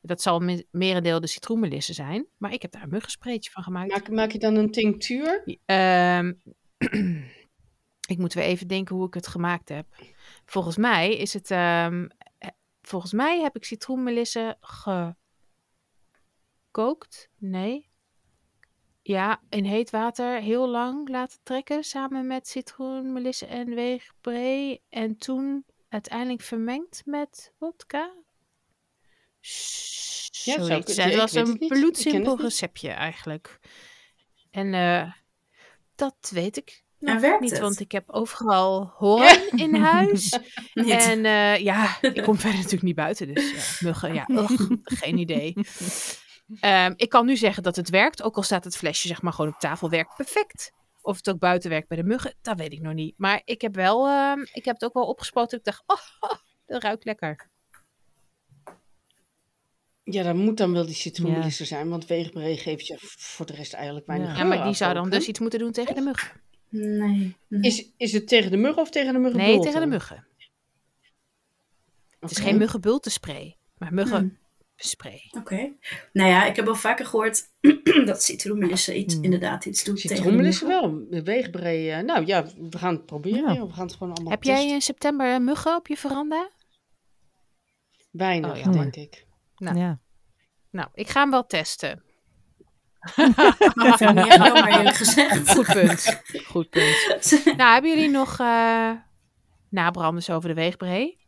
Dat 0.00 0.22
zal 0.22 0.40
me- 0.40 0.66
merendeel 0.70 1.20
de 1.20 1.26
citroenmelissen 1.26 1.94
zijn. 1.94 2.26
Maar 2.36 2.52
ik 2.52 2.62
heb 2.62 2.70
daar 2.72 2.82
een 2.82 2.88
muggenspreetje 2.88 3.50
van 3.50 3.62
gemaakt. 3.62 3.90
Maak, 3.90 4.10
maak 4.10 4.30
je 4.30 4.38
dan 4.38 4.54
een 4.56 4.70
tinctuur? 4.70 5.58
Ehm, 5.64 6.32
ik 8.12 8.18
moet 8.18 8.32
weer 8.34 8.44
even 8.44 8.68
denken 8.68 8.96
hoe 8.96 9.06
ik 9.06 9.14
het 9.14 9.26
gemaakt 9.26 9.68
heb. 9.68 9.86
Volgens 10.44 10.76
mij 10.76 11.16
is 11.16 11.32
het. 11.32 11.50
ehm, 11.50 12.08
eh, 12.38 12.48
volgens 12.82 13.12
mij 13.12 13.40
heb 13.40 13.56
ik 13.56 13.64
citroenmelissen 13.64 14.56
gekookt. 16.70 17.28
Nee. 17.38 17.92
Ja, 19.02 19.42
in 19.48 19.64
heet 19.64 19.90
water 19.90 20.40
heel 20.40 20.68
lang 20.68 21.08
laten 21.08 21.38
trekken 21.42 21.84
samen 21.84 22.26
met 22.26 22.48
citroenmelissen 22.48 23.48
en 23.48 23.74
weegbree. 23.74 24.82
En 24.88 25.16
toen 25.16 25.64
uiteindelijk 25.88 26.42
vermengd 26.42 27.02
met 27.04 27.52
wodka. 27.58 28.14
Ja, 30.44 30.52
zou 30.52 30.66
Zoiets. 30.66 30.84
kunnen. 30.84 31.04
Het 31.04 31.12
Ik 31.12 31.20
was 31.20 31.32
het 31.32 31.48
een. 31.48 31.60
Ik 31.60 31.68
bloedsimpel 31.68 32.32
het 32.32 32.40
receptje 32.40 32.88
eigenlijk. 32.90 33.58
En 34.50 34.74
eh, 34.74 35.12
dat 35.94 36.30
weet 36.30 36.56
ik 36.56 36.84
nog 36.98 37.20
werkt 37.20 37.40
niet, 37.40 37.50
het? 37.50 37.60
want 37.60 37.80
ik 37.80 37.92
heb 37.92 38.10
overal 38.10 38.86
hoorn 38.98 39.50
in 39.56 39.74
huis. 39.74 40.38
En 40.74 41.24
eh, 41.24 41.58
ja, 41.58 41.98
ik 42.00 42.22
kom 42.22 42.38
verder 42.44 42.56
natuurlijk 42.56 42.82
niet 42.82 42.94
buiten, 42.94 43.34
dus 43.34 43.78
ja, 43.78 43.86
muggen, 43.86 44.14
ja, 44.14 44.24
ugh, 44.28 44.70
geen 44.82 45.18
idee. 45.18 45.54
Ehm, 46.60 46.92
ik 46.96 47.08
kan 47.08 47.26
nu 47.26 47.36
zeggen 47.36 47.62
dat 47.62 47.76
het 47.76 47.90
werkt, 47.90 48.22
ook 48.22 48.36
al 48.36 48.42
staat 48.42 48.64
het 48.64 48.76
flesje 48.76 49.08
zeg 49.08 49.22
maar 49.22 49.32
gewoon 49.32 49.52
op 49.52 49.58
tafel, 49.58 49.90
werkt 49.90 50.16
perfect. 50.16 50.72
Of 51.02 51.16
het 51.16 51.30
ook 51.30 51.38
buiten 51.38 51.70
werkt 51.70 51.88
bij 51.88 51.96
de 51.96 52.04
muggen, 52.04 52.34
dat 52.42 52.58
weet 52.58 52.72
ik 52.72 52.80
nog 52.80 52.94
niet. 52.94 53.14
Maar 53.16 53.42
ik 53.44 53.60
heb 53.60 53.74
wel, 53.74 54.06
ehm, 54.06 54.40
ik 54.52 54.64
heb 54.64 54.74
het 54.74 54.84
ook 54.84 54.94
wel 54.94 55.06
opgespoten. 55.06 55.58
Ik 55.58 55.64
dacht, 55.64 55.82
oh, 55.86 56.30
dat 56.66 56.82
ruikt 56.82 57.04
lekker. 57.04 57.52
Ja, 60.04 60.22
dat 60.22 60.34
moet 60.34 60.56
dan 60.56 60.72
wel 60.72 60.86
die 60.86 60.94
citroenlisser 60.94 61.66
zijn, 61.66 61.88
want 61.88 62.06
wegenbree 62.06 62.56
geeft 62.56 62.86
je 62.86 62.96
voor 63.00 63.46
de 63.46 63.52
rest 63.52 63.72
eigenlijk 63.72 64.06
weinig 64.06 64.28
Ja. 64.30 64.36
Ja, 64.36 64.44
maar 64.44 64.64
die 64.64 64.74
zou 64.74 64.94
dan 64.94 65.10
dus 65.10 65.28
iets 65.28 65.38
moeten 65.38 65.58
doen 65.58 65.72
tegen 65.72 65.94
de 65.94 66.00
muggen. 66.00 66.40
Nee. 66.68 67.36
Is, 67.48 67.90
is 67.96 68.12
het 68.12 68.28
tegen 68.28 68.50
de 68.50 68.56
muggen 68.56 68.82
of 68.82 68.90
tegen 68.90 69.12
de 69.12 69.18
muggen? 69.18 69.40
Nee, 69.40 69.58
tegen 69.60 69.80
de 69.80 69.86
muggen. 69.86 70.26
Het 72.20 72.30
is 72.30 72.38
geen 72.38 72.56
muggenbultenspray, 72.58 73.56
maar 73.78 73.88
Hmm. 73.88 73.96
muggenspray. 73.96 75.30
Oké. 75.38 75.72
Nou 76.12 76.28
ja, 76.30 76.46
ik 76.46 76.56
heb 76.56 76.68
al 76.68 76.74
vaker 76.74 77.06
gehoord 77.06 77.42
dat 78.06 78.22
citroenmelissen 78.22 78.98
iets, 78.98 79.14
Hmm. 79.14 79.24
inderdaad 79.24 79.64
iets 79.64 79.84
doet 79.84 79.96
tegen 79.96 80.08
de 80.08 80.16
Citroenmelissen 80.16 80.68
wel, 80.68 81.06
de 81.10 81.22
wegenbree. 81.22 81.90
eh, 81.90 82.02
nou 82.02 82.26
ja, 82.26 82.44
we 82.70 82.78
gaan 82.78 82.94
het 82.94 83.06
proberen. 83.06 83.54
Ja. 83.54 83.66
We 83.66 83.72
gaan 83.72 83.86
het 83.86 83.92
gewoon 83.96 84.12
allemaal 84.12 84.32
Heb 84.32 84.42
jij 84.42 84.68
in 84.68 84.80
september 84.82 85.42
muggen 85.42 85.76
op 85.76 85.86
je 85.86 85.96
veranda? 85.96 86.50
Weinig, 88.10 88.66
Oh, 88.66 88.72
denk 88.72 88.96
ik. 88.96 89.26
Nou. 89.56 89.78
Ja. 89.78 90.00
Nou, 90.70 90.88
ik 90.92 91.08
ga 91.08 91.20
hem 91.20 91.30
wel 91.30 91.46
testen. 91.46 92.02
Gezegd. 94.94 95.50
Goed 95.50 95.66
punt. 95.66 96.22
Goed 96.46 96.70
punt. 96.70 97.42
Nou, 97.56 97.72
hebben 97.72 97.90
jullie 97.90 98.10
nog 98.10 98.38
eh 98.38 98.90
nabranders 99.70 100.30
over 100.30 100.48
de 100.48 100.54
weegbree? 100.54 101.22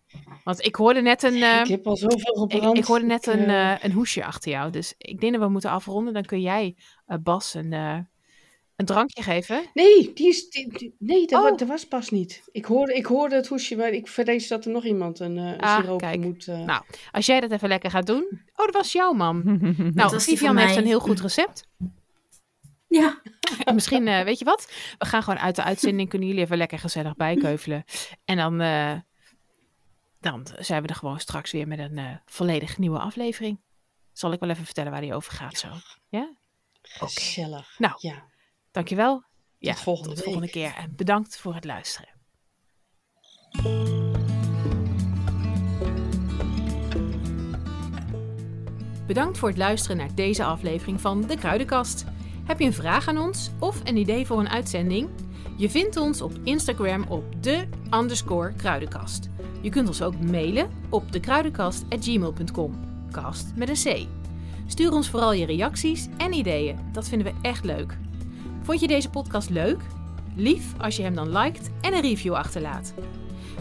Want 0.45 0.65
ik 0.65 0.77
hoorde 0.77 1.01
net 1.01 1.23
een, 1.23 1.43
eh, 1.43 1.61
ik 1.61 1.67
heb 1.67 1.87
al 1.87 1.97
zoveel 1.97 2.35
gebrand. 2.35 2.79
ik 2.79 2.85
hoorde 2.85 3.07
net 3.07 3.27
Ik, 3.27 3.35
een, 3.35 3.49
eh, 3.49 3.85
een 3.85 3.93
hoesje 3.93 4.25
achter 4.25 4.51
jou. 4.51 4.71
Dus 4.71 4.95
ik 4.99 5.21
denk 5.21 5.33
dat 5.33 5.43
we 5.43 5.49
moeten 5.49 5.71
afronden. 5.71 6.13
Dan 6.13 6.25
kun 6.25 6.41
jij 6.41 6.77
eh, 7.07 7.19
Bas 7.23 7.55
een, 7.55 7.73
eh, 7.73 7.99
een 8.77 8.87
drankje 8.87 9.23
geven. 9.23 9.65
Nee, 9.75 10.13
die 10.13 10.29
is, 10.29 10.51
die- 10.51 10.73
die- 10.79 10.95
nee 10.99 11.27
dat, 11.27 11.43
Oh. 11.51 11.57
dat 11.59 11.69
was 11.69 11.87
pas 11.87 12.11
niet. 12.11 12.43
Ik 12.53 12.65
hoorde, 12.65 12.95
ik 12.95 13.07
hoorde 13.07 13.35
het 13.35 13.47
hoesje, 13.47 13.77
maar 13.77 13.89
ik 13.89 14.09
vrees 14.09 14.49
dat 14.49 14.65
er 14.65 14.71
nog 14.71 14.85
iemand 14.85 15.19
een, 15.21 15.39
eh, 15.39 15.45
een 15.45 15.61
Ah, 15.61 15.77
siroop 15.81 15.99
kijk. 16.01 16.21
moet... 16.21 16.49
eh, 16.49 16.59
Nou, 16.61 16.83
Als 17.13 17.27
jij 17.27 17.41
dat 17.41 17.51
even 17.51 17.69
lekker 17.69 17.91
gaat 17.91 18.07
doen. 18.07 18.27
Oh, 18.55 18.65
dat 18.67 18.75
was 18.75 18.93
jouw 18.93 19.13
mam. 19.13 19.43
Nou, 19.95 20.11
was 20.11 20.11
die 20.11 20.21
Vivian 20.21 20.53
van 20.55 20.57
heeft 20.63 20.75
mij. 20.75 20.83
een 20.83 20.89
heel 20.89 21.01
goed 21.01 21.21
recept. 21.21 21.69
Ja, 22.89 23.21
Misschien, 23.75 24.09
eh, 24.09 24.23
weet 24.25 24.39
je 24.39 24.45
wat? 24.45 24.73
We 24.99 25.07
gaan 25.07 25.23
gewoon 25.23 25.39
uit 25.39 25.57
de 25.57 25.63
uitzending. 25.63 26.09
Kunnen 26.09 26.29
jullie 26.29 26.43
even 26.43 26.57
lekker 26.57 26.79
gezellig 26.79 27.17
bijkeuvelen. 27.17 27.85
En 28.25 28.37
dan, 28.37 28.61
eh, 28.61 28.93
dan 30.21 30.47
zijn 30.59 30.83
we 30.83 30.89
er 30.89 30.95
gewoon 30.95 31.21
straks 31.21 31.53
weer 31.53 31.69
met 31.69 31.79
een 31.79 31.99
eh, 31.99 32.17
volledig 32.27 32.79
nieuwe 32.79 32.99
aflevering. 32.99 33.59
Zal 34.13 34.33
ik 34.33 34.41
wel 34.41 34.49
even 34.51 34.65
vertellen 34.65 34.93
waar 34.93 35.01
die 35.01 35.15
over 35.15 35.33
gaat 35.33 35.59
zo. 35.59 35.69
Ja? 36.09 36.35
Oké. 37.01 37.13
Gezellig. 37.13 37.75
Nou, 37.79 37.95
Ja. 37.99 38.23
Dankjewel. 38.77 39.23
Ja, 39.59 39.75
volgende 39.75 40.15
tot 40.15 40.23
volgende 40.25 40.47
week. 40.53 40.55
keer. 40.55 40.75
En 40.75 40.93
bedankt 40.97 41.37
voor 41.37 41.55
het 41.55 41.65
luisteren. 41.65 42.09
Bedankt 49.07 49.39
voor 49.39 49.49
het 49.49 49.59
luisteren 49.59 49.97
naar 49.97 50.15
deze 50.15 50.45
aflevering 50.45 51.01
van 51.01 51.21
De 51.21 51.37
Kruidenkast. 51.37 52.05
Heb 52.45 52.59
je 52.59 52.65
een 52.65 52.73
vraag 52.73 53.09
aan 53.09 53.19
ons 53.19 53.51
of 53.59 53.81
een 53.85 53.97
idee 53.97 54.27
voor 54.27 54.39
een 54.39 54.49
uitzending? 54.49 55.09
Je 55.57 55.71
vindt 55.71 55.97
ons 55.97 56.23
op 56.23 56.33
Instagram 56.45 57.05
op 57.09 57.43
de 57.43 57.69
underscore 57.91 58.53
kruidenkast. 58.55 59.29
Je 59.61 59.71
kunt 59.71 59.89
ons 59.89 60.03
ook 60.03 60.21
mailen 60.21 60.71
op 60.91 61.13
dekruidenkast.gmail.com. 61.13 62.81
Kast 63.11 63.53
met 63.55 63.69
een 63.69 64.07
C. 64.07 64.07
Stuur 64.67 64.93
ons 64.93 65.11
vooral 65.11 65.33
je 65.33 65.47
reacties 65.47 66.09
en 66.19 66.33
ideeën. 66.33 66.79
Dat 66.93 67.09
vinden 67.09 67.33
we 67.33 67.39
echt 67.43 67.65
leuk. 67.65 67.97
Vond 68.67 68.81
je 68.81 68.87
deze 68.87 69.11
podcast 69.11 69.51
leuk? 69.51 69.81
Lief 70.35 70.75
als 70.79 70.97
je 70.97 71.03
hem 71.03 71.15
dan 71.15 71.39
liked 71.39 71.71
en 71.81 71.95
een 71.95 72.01
review 72.01 72.35
achterlaat. 72.35 72.95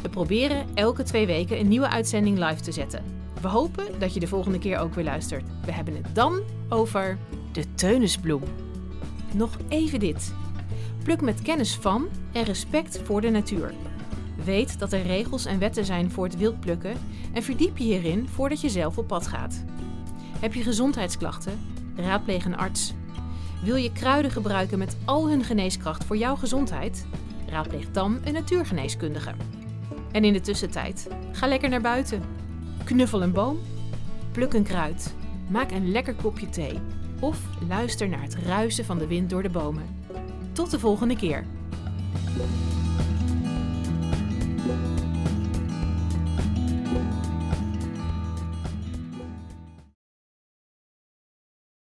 We 0.01 0.09
proberen 0.09 0.65
elke 0.73 1.03
twee 1.03 1.25
weken 1.25 1.59
een 1.59 1.67
nieuwe 1.67 1.89
uitzending 1.89 2.37
live 2.37 2.61
te 2.61 2.71
zetten. 2.71 3.03
We 3.41 3.47
hopen 3.47 3.99
dat 3.99 4.13
je 4.13 4.19
de 4.19 4.27
volgende 4.27 4.59
keer 4.59 4.77
ook 4.77 4.93
weer 4.93 5.03
luistert. 5.03 5.43
We 5.65 5.71
hebben 5.71 5.95
het 5.95 6.15
dan 6.15 6.41
over 6.69 7.17
de 7.51 7.73
teunisbloem. 7.73 8.41
Nog 9.33 9.57
even 9.67 9.99
dit. 9.99 10.33
Pluk 11.03 11.21
met 11.21 11.41
kennis 11.41 11.75
van 11.75 12.07
en 12.31 12.43
respect 12.43 13.01
voor 13.03 13.21
de 13.21 13.29
natuur. 13.29 13.73
Weet 14.43 14.79
dat 14.79 14.93
er 14.93 15.01
regels 15.01 15.45
en 15.45 15.59
wetten 15.59 15.85
zijn 15.85 16.11
voor 16.11 16.23
het 16.25 16.37
wild 16.37 16.59
plukken 16.59 16.97
en 17.33 17.43
verdiep 17.43 17.77
je 17.77 17.83
hierin 17.83 18.27
voordat 18.27 18.61
je 18.61 18.69
zelf 18.69 18.97
op 18.97 19.07
pad 19.07 19.27
gaat. 19.27 19.63
Heb 20.39 20.53
je 20.53 20.63
gezondheidsklachten? 20.63 21.59
Raadpleeg 21.95 22.45
een 22.45 22.57
arts. 22.57 22.93
Wil 23.65 23.75
je 23.75 23.91
kruiden 23.91 24.31
gebruiken 24.31 24.77
met 24.77 24.97
al 25.05 25.29
hun 25.29 25.43
geneeskracht 25.43 26.03
voor 26.03 26.17
jouw 26.17 26.35
gezondheid? 26.35 27.05
Raadpleeg 27.49 27.91
dan 27.91 28.19
een 28.23 28.33
natuurgeneeskundige. 28.33 29.33
En 30.11 30.23
in 30.23 30.33
de 30.33 30.41
tussentijd, 30.41 31.07
ga 31.31 31.47
lekker 31.47 31.69
naar 31.69 31.81
buiten. 31.81 32.23
Knuffel 32.83 33.21
een 33.21 33.31
boom, 33.31 33.59
pluk 34.31 34.53
een 34.53 34.63
kruid, 34.63 35.15
maak 35.49 35.71
een 35.71 35.91
lekker 35.91 36.15
kopje 36.15 36.49
thee 36.49 36.79
of 37.19 37.39
luister 37.67 38.09
naar 38.09 38.21
het 38.21 38.35
ruisen 38.35 38.85
van 38.85 38.97
de 38.97 39.07
wind 39.07 39.29
door 39.29 39.43
de 39.43 39.49
bomen. 39.49 40.05
Tot 40.51 40.71
de 40.71 40.79
volgende 40.79 41.15
keer. 41.15 41.45